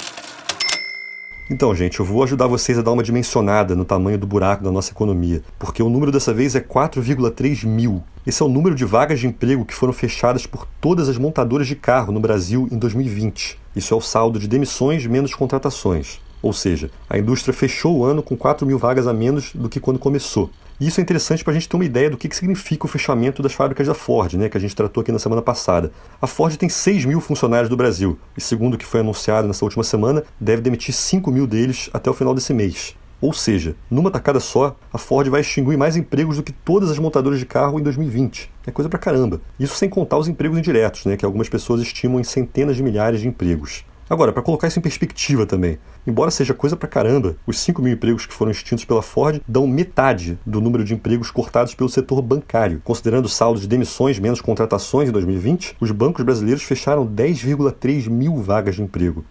Então, 1.50 1.74
gente, 1.74 1.98
eu 1.98 2.04
vou 2.04 2.22
ajudar 2.22 2.46
vocês 2.46 2.78
a 2.78 2.82
dar 2.82 2.92
uma 2.92 3.02
dimensionada 3.02 3.74
no 3.74 3.82
tamanho 3.82 4.18
do 4.18 4.26
buraco 4.26 4.62
da 4.62 4.70
nossa 4.70 4.90
economia, 4.90 5.42
porque 5.58 5.82
o 5.82 5.88
número 5.88 6.12
dessa 6.12 6.34
vez 6.34 6.54
é 6.54 6.60
4,3 6.60 7.66
mil. 7.66 8.02
Esse 8.26 8.42
é 8.42 8.44
o 8.44 8.50
número 8.50 8.74
de 8.74 8.84
vagas 8.84 9.18
de 9.18 9.26
emprego 9.26 9.64
que 9.64 9.74
foram 9.74 9.94
fechadas 9.94 10.44
por 10.44 10.68
todas 10.78 11.08
as 11.08 11.16
montadoras 11.16 11.66
de 11.66 11.74
carro 11.74 12.12
no 12.12 12.20
Brasil 12.20 12.68
em 12.70 12.76
2020. 12.76 13.58
Isso 13.74 13.94
é 13.94 13.96
o 13.96 14.00
saldo 14.02 14.38
de 14.38 14.46
demissões 14.46 15.06
menos 15.06 15.34
contratações. 15.34 16.20
Ou 16.42 16.52
seja, 16.52 16.90
a 17.08 17.18
indústria 17.18 17.54
fechou 17.54 17.96
o 17.96 18.04
ano 18.04 18.22
com 18.22 18.36
4 18.36 18.66
mil 18.66 18.78
vagas 18.78 19.06
a 19.06 19.14
menos 19.14 19.54
do 19.54 19.70
que 19.70 19.80
quando 19.80 19.98
começou. 19.98 20.50
Isso 20.80 21.00
é 21.00 21.02
interessante 21.02 21.42
para 21.42 21.50
a 21.50 21.54
gente 21.54 21.68
ter 21.68 21.76
uma 21.76 21.84
ideia 21.84 22.08
do 22.08 22.16
que, 22.16 22.28
que 22.28 22.36
significa 22.36 22.86
o 22.86 22.88
fechamento 22.88 23.42
das 23.42 23.52
fábricas 23.52 23.88
da 23.88 23.94
Ford, 23.94 24.34
né, 24.34 24.48
que 24.48 24.56
a 24.56 24.60
gente 24.60 24.76
tratou 24.76 25.00
aqui 25.00 25.10
na 25.10 25.18
semana 25.18 25.42
passada. 25.42 25.90
A 26.22 26.26
Ford 26.28 26.56
tem 26.56 26.68
6 26.68 27.04
mil 27.04 27.20
funcionários 27.20 27.68
do 27.68 27.76
Brasil, 27.76 28.16
e 28.36 28.40
segundo 28.40 28.74
o 28.74 28.78
que 28.78 28.86
foi 28.86 29.00
anunciado 29.00 29.48
nessa 29.48 29.64
última 29.64 29.82
semana, 29.82 30.22
deve 30.40 30.62
demitir 30.62 30.94
5 30.94 31.32
mil 31.32 31.48
deles 31.48 31.90
até 31.92 32.08
o 32.08 32.14
final 32.14 32.32
desse 32.32 32.54
mês. 32.54 32.94
Ou 33.20 33.32
seja, 33.32 33.74
numa 33.90 34.12
tacada 34.12 34.38
só, 34.38 34.76
a 34.92 34.98
Ford 34.98 35.28
vai 35.28 35.40
extinguir 35.40 35.76
mais 35.76 35.96
empregos 35.96 36.36
do 36.36 36.44
que 36.44 36.52
todas 36.52 36.92
as 36.92 36.98
montadoras 37.00 37.40
de 37.40 37.46
carro 37.46 37.80
em 37.80 37.82
2020. 37.82 38.48
É 38.64 38.70
coisa 38.70 38.88
pra 38.88 39.00
caramba. 39.00 39.40
Isso 39.58 39.74
sem 39.74 39.88
contar 39.88 40.16
os 40.16 40.28
empregos 40.28 40.56
indiretos, 40.56 41.04
né, 41.06 41.16
que 41.16 41.24
algumas 41.24 41.48
pessoas 41.48 41.80
estimam 41.80 42.20
em 42.20 42.24
centenas 42.24 42.76
de 42.76 42.84
milhares 42.84 43.20
de 43.20 43.26
empregos. 43.26 43.84
Agora, 44.10 44.32
para 44.32 44.42
colocar 44.42 44.68
isso 44.68 44.78
em 44.78 44.82
perspectiva 44.82 45.44
também, 45.44 45.78
embora 46.06 46.30
seja 46.30 46.54
coisa 46.54 46.76
pra 46.76 46.88
caramba, 46.88 47.36
os 47.46 47.58
5 47.58 47.82
mil 47.82 47.92
empregos 47.92 48.24
que 48.24 48.32
foram 48.32 48.50
extintos 48.50 48.84
pela 48.84 49.02
Ford 49.02 49.42
dão 49.46 49.66
metade 49.66 50.38
do 50.46 50.60
número 50.60 50.82
de 50.82 50.94
empregos 50.94 51.30
cortados 51.30 51.74
pelo 51.74 51.90
setor 51.90 52.22
bancário. 52.22 52.80
Considerando 52.82 53.26
o 53.26 53.28
saldo 53.28 53.60
de 53.60 53.68
demissões 53.68 54.18
menos 54.18 54.40
contratações 54.40 55.08
em 55.08 55.12
2020, 55.12 55.76
os 55.78 55.90
bancos 55.90 56.24
brasileiros 56.24 56.62
fecharam 56.62 57.06
10,3 57.06 58.08
mil 58.08 58.36
vagas 58.36 58.76
de 58.76 58.82
emprego. 58.82 59.24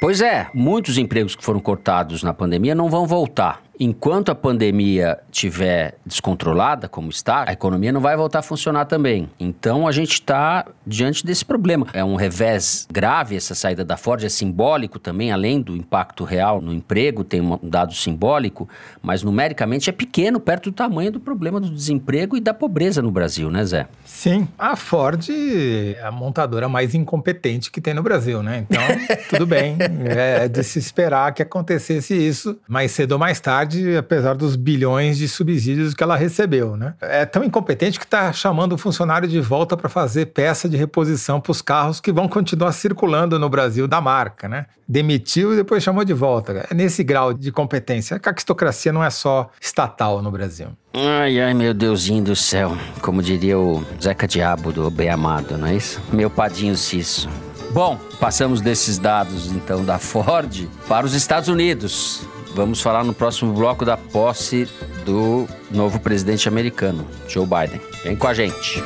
Pois 0.00 0.22
é, 0.22 0.48
muitos 0.54 0.96
empregos 0.96 1.36
que 1.36 1.44
foram 1.44 1.60
cortados 1.60 2.22
na 2.22 2.32
pandemia 2.32 2.74
não 2.74 2.88
vão 2.88 3.06
voltar 3.06 3.69
enquanto 3.80 4.30
a 4.30 4.34
pandemia 4.34 5.18
estiver 5.32 5.94
descontrolada, 6.04 6.86
como 6.86 7.08
está, 7.08 7.46
a 7.48 7.52
economia 7.52 7.90
não 7.90 8.00
vai 8.00 8.14
voltar 8.14 8.40
a 8.40 8.42
funcionar 8.42 8.84
também. 8.84 9.30
Então 9.40 9.88
a 9.88 9.92
gente 9.92 10.12
está 10.12 10.66
diante 10.86 11.24
desse 11.24 11.42
problema. 11.42 11.86
É 11.94 12.04
um 12.04 12.14
revés 12.14 12.86
grave 12.92 13.36
essa 13.36 13.54
saída 13.54 13.82
da 13.82 13.96
Ford, 13.96 14.22
é 14.22 14.28
simbólico 14.28 14.98
também, 14.98 15.32
além 15.32 15.62
do 15.62 15.74
impacto 15.74 16.24
real 16.24 16.60
no 16.60 16.74
emprego, 16.74 17.24
tem 17.24 17.40
um 17.40 17.58
dado 17.62 17.94
simbólico, 17.94 18.68
mas 19.00 19.22
numericamente 19.22 19.88
é 19.88 19.92
pequeno 19.92 20.38
perto 20.38 20.70
do 20.70 20.74
tamanho 20.74 21.10
do 21.10 21.20
problema 21.20 21.58
do 21.58 21.70
desemprego 21.70 22.36
e 22.36 22.40
da 22.40 22.52
pobreza 22.52 23.00
no 23.00 23.10
Brasil, 23.10 23.50
né, 23.50 23.64
Zé? 23.64 23.86
Sim, 24.04 24.46
a 24.58 24.76
Ford 24.76 25.24
é 25.30 26.02
a 26.02 26.10
montadora 26.10 26.68
mais 26.68 26.94
incompetente 26.94 27.70
que 27.70 27.80
tem 27.80 27.94
no 27.94 28.02
Brasil, 28.02 28.42
né? 28.42 28.66
Então, 28.68 28.82
tudo 29.30 29.46
bem, 29.46 29.78
é 30.04 30.48
de 30.48 30.62
se 30.62 30.78
esperar 30.78 31.32
que 31.32 31.42
acontecesse 31.42 32.14
isso 32.14 32.58
mais 32.68 32.90
cedo 32.90 33.12
ou 33.12 33.18
mais 33.18 33.40
tarde 33.40 33.69
apesar 33.98 34.34
dos 34.34 34.56
bilhões 34.56 35.18
de 35.18 35.28
subsídios 35.28 35.94
que 35.94 36.02
ela 36.02 36.16
recebeu, 36.16 36.76
né? 36.76 36.94
É 37.00 37.24
tão 37.24 37.44
incompetente 37.44 37.98
que 37.98 38.04
está 38.04 38.32
chamando 38.32 38.72
o 38.74 38.78
funcionário 38.78 39.28
de 39.28 39.40
volta 39.40 39.76
para 39.76 39.88
fazer 39.88 40.26
peça 40.26 40.68
de 40.68 40.76
reposição 40.76 41.40
para 41.40 41.52
os 41.52 41.62
carros 41.62 42.00
que 42.00 42.12
vão 42.12 42.28
continuar 42.28 42.72
circulando 42.72 43.38
no 43.38 43.48
Brasil 43.48 43.86
da 43.86 44.00
marca, 44.00 44.48
né? 44.48 44.66
Demitiu 44.88 45.52
e 45.52 45.56
depois 45.56 45.82
chamou 45.82 46.04
de 46.04 46.12
volta. 46.12 46.66
É 46.70 46.74
nesse 46.74 47.04
grau 47.04 47.32
de 47.32 47.52
competência. 47.52 48.16
A 48.16 48.20
caquistocracia 48.20 48.92
não 48.92 49.04
é 49.04 49.10
só 49.10 49.50
estatal 49.60 50.20
no 50.20 50.30
Brasil. 50.30 50.68
Ai, 50.92 51.40
ai, 51.40 51.54
meu 51.54 51.72
Deusinho 51.72 52.24
do 52.24 52.34
céu. 52.34 52.76
Como 53.00 53.22
diria 53.22 53.58
o 53.58 53.84
Zeca 54.02 54.26
Diabo 54.26 54.72
do 54.72 54.90
Bem 54.90 55.08
Amado, 55.08 55.56
não 55.56 55.68
é 55.68 55.76
isso? 55.76 56.00
Meu 56.12 56.28
padinho 56.28 56.76
Cisso. 56.76 57.28
Bom, 57.72 57.96
passamos 58.18 58.60
desses 58.60 58.98
dados 58.98 59.52
então 59.52 59.84
da 59.84 59.98
Ford 59.98 60.68
para 60.88 61.06
os 61.06 61.14
Estados 61.14 61.48
Unidos. 61.48 62.26
Vamos 62.54 62.80
falar 62.80 63.04
no 63.04 63.14
próximo 63.14 63.52
bloco 63.52 63.84
da 63.84 63.96
posse 63.96 64.68
do 65.04 65.46
novo 65.70 66.00
presidente 66.00 66.48
americano, 66.48 67.06
Joe 67.28 67.46
Biden. 67.46 67.80
Vem 68.02 68.16
com 68.16 68.26
a 68.26 68.34
gente. 68.34 68.82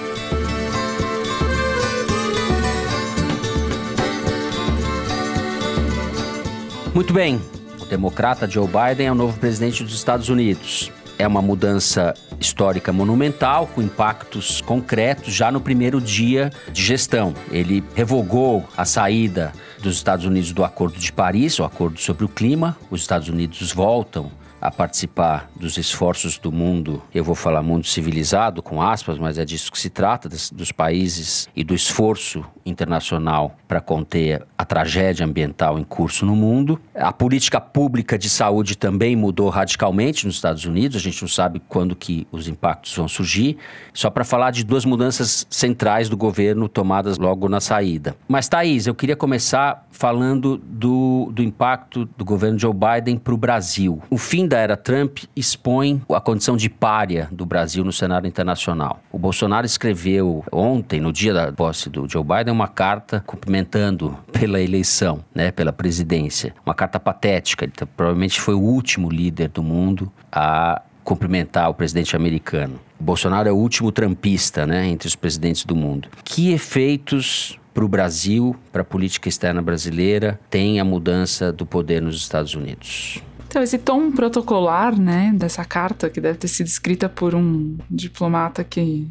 Muito 6.95 7.13
bem, 7.13 7.41
o 7.81 7.85
democrata 7.87 8.49
Joe 8.49 8.69
Biden 8.69 9.09
é 9.09 9.13
o 9.13 9.17
novo 9.17 9.37
presidente 9.39 9.83
dos 9.83 9.95
Estados 9.95 10.29
Unidos. 10.29 10.93
É 11.19 11.27
uma 11.27 11.41
mudança 11.41 12.15
histórica 12.41 12.93
monumental, 12.93 13.69
com 13.69 13.81
impactos 13.81 14.61
concretos 14.61 15.33
já 15.33 15.51
no 15.51 15.61
primeiro 15.61 16.01
dia 16.01 16.51
de 16.73 16.83
gestão. 16.83 17.35
Ele 17.51 17.85
revogou 17.95 18.65
a 18.77 18.85
saída 18.85 19.53
dos 19.81 19.97
Estados 19.97 20.27
Unidos 20.27 20.53
do 20.53 20.65
Acordo 20.65 20.99
de 20.99 21.13
Paris, 21.13 21.59
o 21.59 21.65
Acordo 21.65 22.01
sobre 22.01 22.25
o 22.25 22.29
Clima. 22.29 22.77
Os 22.91 23.03
Estados 23.03 23.29
Unidos 23.29 23.73
voltam 23.73 24.31
a 24.61 24.71
participar 24.71 25.51
dos 25.55 25.77
esforços 25.77 26.39
do 26.39 26.51
mundo, 26.51 27.03
eu 27.15 27.23
vou 27.23 27.35
falar 27.35 27.63
mundo 27.63 27.87
civilizado, 27.87 28.63
com 28.63 28.81
aspas, 28.81 29.19
mas 29.19 29.37
é 29.37 29.45
disso 29.45 29.71
que 29.71 29.79
se 29.79 29.91
trata, 29.91 30.27
dos 30.27 30.73
países 30.73 31.51
e 31.55 31.63
do 31.63 31.75
esforço 31.75 32.43
internacional 32.65 33.57
para 33.67 33.81
conter 33.81 34.47
a 34.57 34.65
tragédia 34.65 35.27
ambiental 35.27 35.79
em 35.79 35.85
curso 35.85 36.25
no 36.25 36.35
mundo. 36.35 36.81
A 36.95 37.13
política 37.13 37.61
pública 37.61 38.19
de 38.19 38.31
saúde 38.31 38.77
também 38.77 39.17
mudou 39.17 39.49
radicalmente 39.49 40.27
nos 40.27 40.37
Estados 40.37 40.65
Unidos, 40.65 40.97
a 40.97 41.01
gente 41.01 41.21
não 41.21 41.29
sabe 41.29 41.61
quando 41.69 41.95
que 41.95 42.27
os 42.31 42.49
impactos 42.49 42.95
vão 42.97 43.09
surgir, 43.09 43.59
só 43.93 44.11
para 44.11 44.25
falar 44.25 44.51
de 44.51 44.65
duas 44.65 44.85
mudanças 44.85 45.47
centrais 45.51 46.09
do 46.09 46.17
governo 46.17 46.69
tomadas 46.69 47.19
logo 47.19 47.49
na 47.49 47.61
saída. 47.61 48.17
Mas, 48.29 48.49
Thaís, 48.49 48.87
eu 48.87 48.95
queria 48.95 49.17
começar 49.17 49.87
falando 49.91 50.57
do, 50.57 51.31
do 51.33 51.43
impacto 51.43 52.05
do 52.17 52.25
governo 52.25 52.59
Joe 52.59 52.73
Biden 52.75 53.17
para 53.17 53.35
o 53.35 53.37
Brasil. 53.37 54.03
O 54.11 54.19
fim 54.19 54.47
da 54.47 54.59
era 54.59 54.77
Trump 54.77 55.19
expõe 55.37 56.03
a 56.11 56.21
condição 56.21 56.57
de 56.57 56.69
párea 56.69 57.29
do 57.31 57.47
Brasil 57.47 57.85
no 57.85 57.93
cenário 57.93 58.27
internacional. 58.27 59.01
O 59.11 59.19
Bolsonaro 59.19 59.67
escreveu 59.67 60.45
ontem, 60.51 61.01
no 61.01 61.13
dia 61.13 61.33
da 61.33 61.53
posse 61.53 61.89
do 61.89 62.09
Joe 62.09 62.25
Biden, 62.25 62.54
uma 62.55 62.69
carta 62.69 63.23
cumprimentando 63.27 64.17
pela 64.33 64.61
eleição, 64.61 65.25
né, 65.35 65.51
pela 65.51 65.73
presidência. 65.73 66.55
Uma 66.65 66.75
carta 66.75 67.01
patética. 67.01 67.65
Ele 67.65 67.73
provavelmente 67.97 68.41
foi 68.41 68.55
o 68.55 68.61
último 68.61 69.11
líder 69.11 69.49
do 69.49 69.63
mundo 69.63 70.11
a 70.31 70.81
cumprimentar 71.03 71.69
o 71.69 71.75
presidente 71.75 72.17
americano. 72.17 72.81
Bolsonaro 72.99 73.49
é 73.49 73.53
o 73.53 73.57
último 73.57 73.93
trampista, 73.93 74.67
né, 74.67 74.87
entre 74.87 75.07
os 75.07 75.15
presidentes 75.15 75.65
do 75.65 75.77
mundo. 75.77 76.09
Que 76.25 76.53
efeitos 76.53 77.59
para 77.75 77.85
o 77.85 77.89
Brasil, 77.89 78.57
para 78.73 78.83
a 78.83 78.85
política 78.85 79.29
externa 79.29 79.61
brasileira, 79.61 80.39
tem 80.49 80.79
a 80.79 80.85
mudança 80.85 81.53
do 81.53 81.67
poder 81.67 82.01
nos 82.01 82.17
Estados 82.17 82.55
Unidos? 82.55 83.21
Então, 83.49 83.63
esse 83.63 83.79
tom 83.79 84.11
protocolar, 84.11 84.99
né, 84.99 85.33
dessa 85.35 85.65
carta, 85.65 86.09
que 86.09 86.21
deve 86.21 86.39
ter 86.39 86.49
sido 86.49 86.67
escrita 86.67 87.09
por 87.09 87.35
um 87.35 87.77
diplomata 87.91 88.65
que 88.65 89.07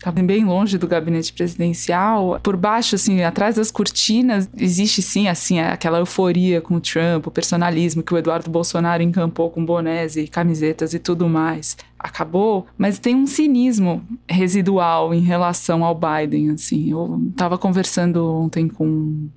tá 0.00 0.10
bem 0.12 0.44
longe 0.44 0.78
do 0.78 0.86
gabinete 0.86 1.32
presidencial. 1.32 2.40
Por 2.42 2.56
baixo, 2.56 2.94
assim, 2.94 3.22
atrás 3.22 3.56
das 3.56 3.70
cortinas, 3.70 4.48
existe 4.56 5.02
sim, 5.02 5.28
assim, 5.28 5.60
aquela 5.60 5.98
euforia 5.98 6.60
com 6.60 6.74
o 6.74 6.80
Trump, 6.80 7.26
o 7.26 7.30
personalismo 7.30 8.02
que 8.02 8.14
o 8.14 8.18
Eduardo 8.18 8.50
Bolsonaro 8.50 9.02
encampou 9.02 9.50
com 9.50 9.64
bonés 9.64 10.16
e 10.16 10.26
camisetas 10.26 10.94
e 10.94 10.98
tudo 10.98 11.28
mais. 11.28 11.76
Acabou, 11.98 12.66
mas 12.76 12.98
tem 12.98 13.16
um 13.16 13.26
cinismo 13.26 14.02
residual 14.28 15.14
em 15.14 15.20
relação 15.20 15.84
ao 15.84 15.98
Biden, 15.98 16.50
assim. 16.50 16.90
Eu 16.90 17.20
estava 17.30 17.58
conversando 17.58 18.24
ontem 18.42 18.68
com 18.68 19.28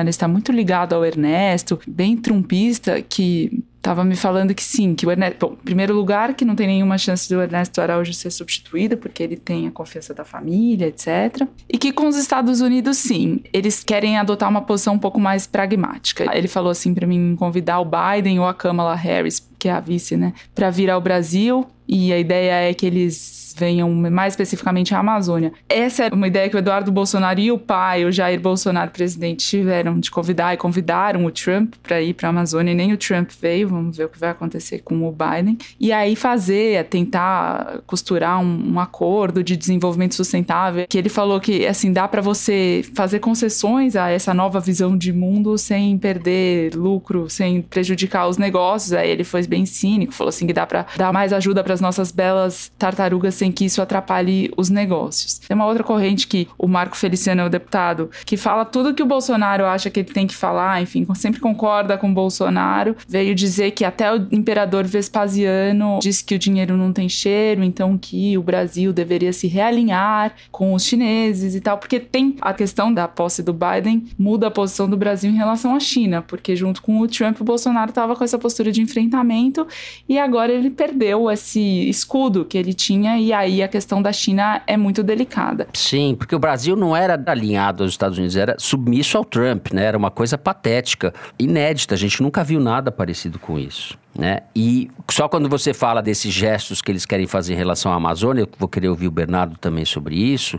ele 0.00 0.10
está 0.10 0.26
muito 0.26 0.50
ligado 0.50 0.94
ao 0.94 1.04
Ernesto, 1.04 1.78
bem 1.86 2.16
trumpista, 2.16 3.02
que 3.02 3.62
estava 3.86 4.04
me 4.04 4.16
falando 4.16 4.52
que 4.52 4.64
sim, 4.64 4.94
que 4.94 5.06
o 5.06 5.10
Ernesto. 5.10 5.46
Bom, 5.46 5.52
em 5.54 5.64
primeiro 5.64 5.94
lugar, 5.94 6.34
que 6.34 6.44
não 6.44 6.56
tem 6.56 6.66
nenhuma 6.66 6.98
chance 6.98 7.28
do 7.28 7.40
Ernesto 7.40 7.80
Araújo 7.80 8.12
ser 8.12 8.30
substituído, 8.30 8.96
porque 8.96 9.22
ele 9.22 9.36
tem 9.36 9.68
a 9.68 9.70
confiança 9.70 10.12
da 10.12 10.24
família, 10.24 10.88
etc. 10.88 11.46
E 11.68 11.78
que 11.78 11.92
com 11.92 12.08
os 12.08 12.16
Estados 12.16 12.60
Unidos, 12.60 12.98
sim, 12.98 13.40
eles 13.52 13.84
querem 13.84 14.18
adotar 14.18 14.48
uma 14.48 14.62
posição 14.62 14.94
um 14.94 14.98
pouco 14.98 15.20
mais 15.20 15.46
pragmática. 15.46 16.26
Ele 16.36 16.48
falou 16.48 16.70
assim 16.70 16.92
para 16.92 17.06
mim 17.06 17.36
convidar 17.36 17.78
o 17.78 17.84
Biden 17.84 18.40
ou 18.40 18.46
a 18.46 18.54
Kamala 18.54 18.94
Harris, 18.94 19.48
que 19.58 19.68
é 19.68 19.72
a 19.72 19.80
vice, 19.80 20.16
né, 20.16 20.32
para 20.54 20.68
vir 20.70 20.90
ao 20.90 21.00
Brasil. 21.00 21.64
E 21.88 22.12
a 22.12 22.18
ideia 22.18 22.68
é 22.68 22.74
que 22.74 22.84
eles 22.84 23.45
venham 23.56 23.92
mais 23.92 24.34
especificamente 24.34 24.94
à 24.94 24.98
Amazônia. 24.98 25.52
Essa 25.68 26.04
é 26.04 26.08
uma 26.12 26.26
ideia 26.26 26.48
que 26.48 26.56
o 26.56 26.58
Eduardo 26.58 26.92
Bolsonaro 26.92 27.40
e 27.40 27.50
o 27.50 27.58
pai, 27.58 28.04
o 28.04 28.12
Jair 28.12 28.40
Bolsonaro, 28.40 28.90
presidente, 28.90 29.46
tiveram 29.46 29.98
de 29.98 30.10
convidar 30.10 30.52
e 30.54 30.56
convidaram 30.56 31.24
o 31.24 31.30
Trump 31.30 31.74
para 31.82 32.00
ir 32.02 32.14
para 32.14 32.28
a 32.28 32.30
Amazônia. 32.30 32.72
E 32.72 32.74
nem 32.74 32.92
o 32.92 32.96
Trump 32.96 33.30
veio, 33.40 33.68
vamos 33.68 33.96
ver 33.96 34.04
o 34.04 34.08
que 34.08 34.18
vai 34.18 34.30
acontecer 34.30 34.80
com 34.80 35.08
o 35.08 35.12
Biden. 35.12 35.56
E 35.80 35.92
aí 35.92 36.14
fazer, 36.14 36.74
é 36.74 36.82
tentar 36.82 37.80
costurar 37.86 38.38
um, 38.40 38.74
um 38.74 38.80
acordo 38.80 39.42
de 39.42 39.56
desenvolvimento 39.56 40.14
sustentável, 40.14 40.86
que 40.88 40.98
ele 40.98 41.08
falou 41.08 41.40
que 41.40 41.66
assim 41.66 41.92
dá 41.92 42.06
para 42.06 42.20
você 42.20 42.84
fazer 42.94 43.20
concessões 43.20 43.96
a 43.96 44.10
essa 44.10 44.34
nova 44.34 44.60
visão 44.60 44.96
de 44.96 45.12
mundo 45.12 45.56
sem 45.56 45.96
perder 45.98 46.74
lucro, 46.74 47.30
sem 47.30 47.62
prejudicar 47.62 48.28
os 48.28 48.36
negócios. 48.36 48.92
Aí 48.92 49.08
ele 49.08 49.24
foi 49.24 49.46
bem 49.46 49.64
cínico, 49.64 50.12
falou 50.12 50.28
assim 50.28 50.46
que 50.46 50.52
dá 50.52 50.66
para 50.66 50.86
dar 50.96 51.12
mais 51.12 51.32
ajuda 51.32 51.62
para 51.62 51.74
as 51.74 51.80
nossas 51.80 52.10
belas 52.10 52.70
tartarugas 52.78 53.34
sem 53.34 53.45
que 53.52 53.64
isso 53.64 53.82
atrapalhe 53.82 54.50
os 54.56 54.70
negócios. 54.70 55.38
Tem 55.38 55.54
uma 55.54 55.66
outra 55.66 55.84
corrente 55.84 56.26
que 56.26 56.48
o 56.58 56.66
Marco 56.66 56.96
Feliciano 56.96 57.42
é 57.42 57.46
o 57.46 57.50
deputado, 57.50 58.10
que 58.24 58.36
fala 58.36 58.64
tudo 58.64 58.94
que 58.94 59.02
o 59.02 59.06
Bolsonaro 59.06 59.64
acha 59.64 59.90
que 59.90 60.00
ele 60.00 60.12
tem 60.12 60.26
que 60.26 60.34
falar, 60.34 60.82
enfim, 60.82 61.06
sempre 61.14 61.40
concorda 61.40 61.96
com 61.96 62.10
o 62.10 62.14
Bolsonaro. 62.14 62.96
Veio 63.08 63.34
dizer 63.34 63.72
que 63.72 63.84
até 63.84 64.12
o 64.12 64.26
imperador 64.30 64.84
Vespasiano 64.84 65.98
disse 66.00 66.24
que 66.24 66.34
o 66.34 66.38
dinheiro 66.38 66.76
não 66.76 66.92
tem 66.92 67.08
cheiro, 67.08 67.62
então 67.62 67.96
que 67.98 68.36
o 68.36 68.42
Brasil 68.42 68.92
deveria 68.92 69.32
se 69.32 69.46
realinhar 69.46 70.34
com 70.50 70.74
os 70.74 70.84
chineses 70.84 71.54
e 71.54 71.60
tal, 71.60 71.78
porque 71.78 72.00
tem 72.00 72.36
a 72.40 72.52
questão 72.52 72.92
da 72.92 73.08
posse 73.08 73.42
do 73.42 73.52
Biden 73.52 74.04
muda 74.18 74.48
a 74.48 74.50
posição 74.50 74.88
do 74.88 74.96
Brasil 74.96 75.30
em 75.30 75.36
relação 75.36 75.74
à 75.74 75.80
China, 75.80 76.22
porque 76.22 76.54
junto 76.56 76.82
com 76.82 77.00
o 77.00 77.08
Trump 77.08 77.40
o 77.40 77.44
Bolsonaro 77.44 77.90
estava 77.90 78.14
com 78.14 78.24
essa 78.24 78.38
postura 78.38 78.72
de 78.72 78.80
enfrentamento 78.80 79.66
e 80.08 80.18
agora 80.18 80.52
ele 80.52 80.70
perdeu 80.70 81.30
esse 81.30 81.88
escudo 81.88 82.44
que 82.44 82.56
ele 82.56 82.74
tinha 82.74 83.18
e 83.18 83.32
aí 83.38 83.62
a 83.62 83.68
questão 83.68 84.00
da 84.02 84.12
China 84.12 84.62
é 84.66 84.76
muito 84.76 85.02
delicada. 85.02 85.68
Sim, 85.72 86.14
porque 86.18 86.34
o 86.34 86.38
Brasil 86.38 86.76
não 86.76 86.96
era 86.96 87.20
alinhado 87.26 87.82
aos 87.82 87.92
Estados 87.92 88.18
Unidos, 88.18 88.36
era 88.36 88.56
submisso 88.58 89.16
ao 89.16 89.24
Trump, 89.24 89.72
né? 89.72 89.84
Era 89.84 89.98
uma 89.98 90.10
coisa 90.10 90.36
patética, 90.36 91.12
inédita, 91.38 91.94
a 91.94 91.98
gente 91.98 92.22
nunca 92.22 92.42
viu 92.42 92.60
nada 92.60 92.90
parecido 92.90 93.38
com 93.38 93.58
isso. 93.58 93.98
Né? 94.18 94.40
E 94.54 94.90
só 95.10 95.28
quando 95.28 95.48
você 95.48 95.74
fala 95.74 96.02
desses 96.02 96.32
gestos 96.32 96.80
que 96.80 96.90
eles 96.90 97.04
querem 97.04 97.26
fazer 97.26 97.52
em 97.52 97.56
relação 97.56 97.92
à 97.92 97.96
Amazônia, 97.96 98.42
eu 98.42 98.48
vou 98.58 98.68
querer 98.68 98.88
ouvir 98.88 99.08
o 99.08 99.10
Bernardo 99.10 99.56
também 99.58 99.84
sobre 99.84 100.16
isso. 100.16 100.58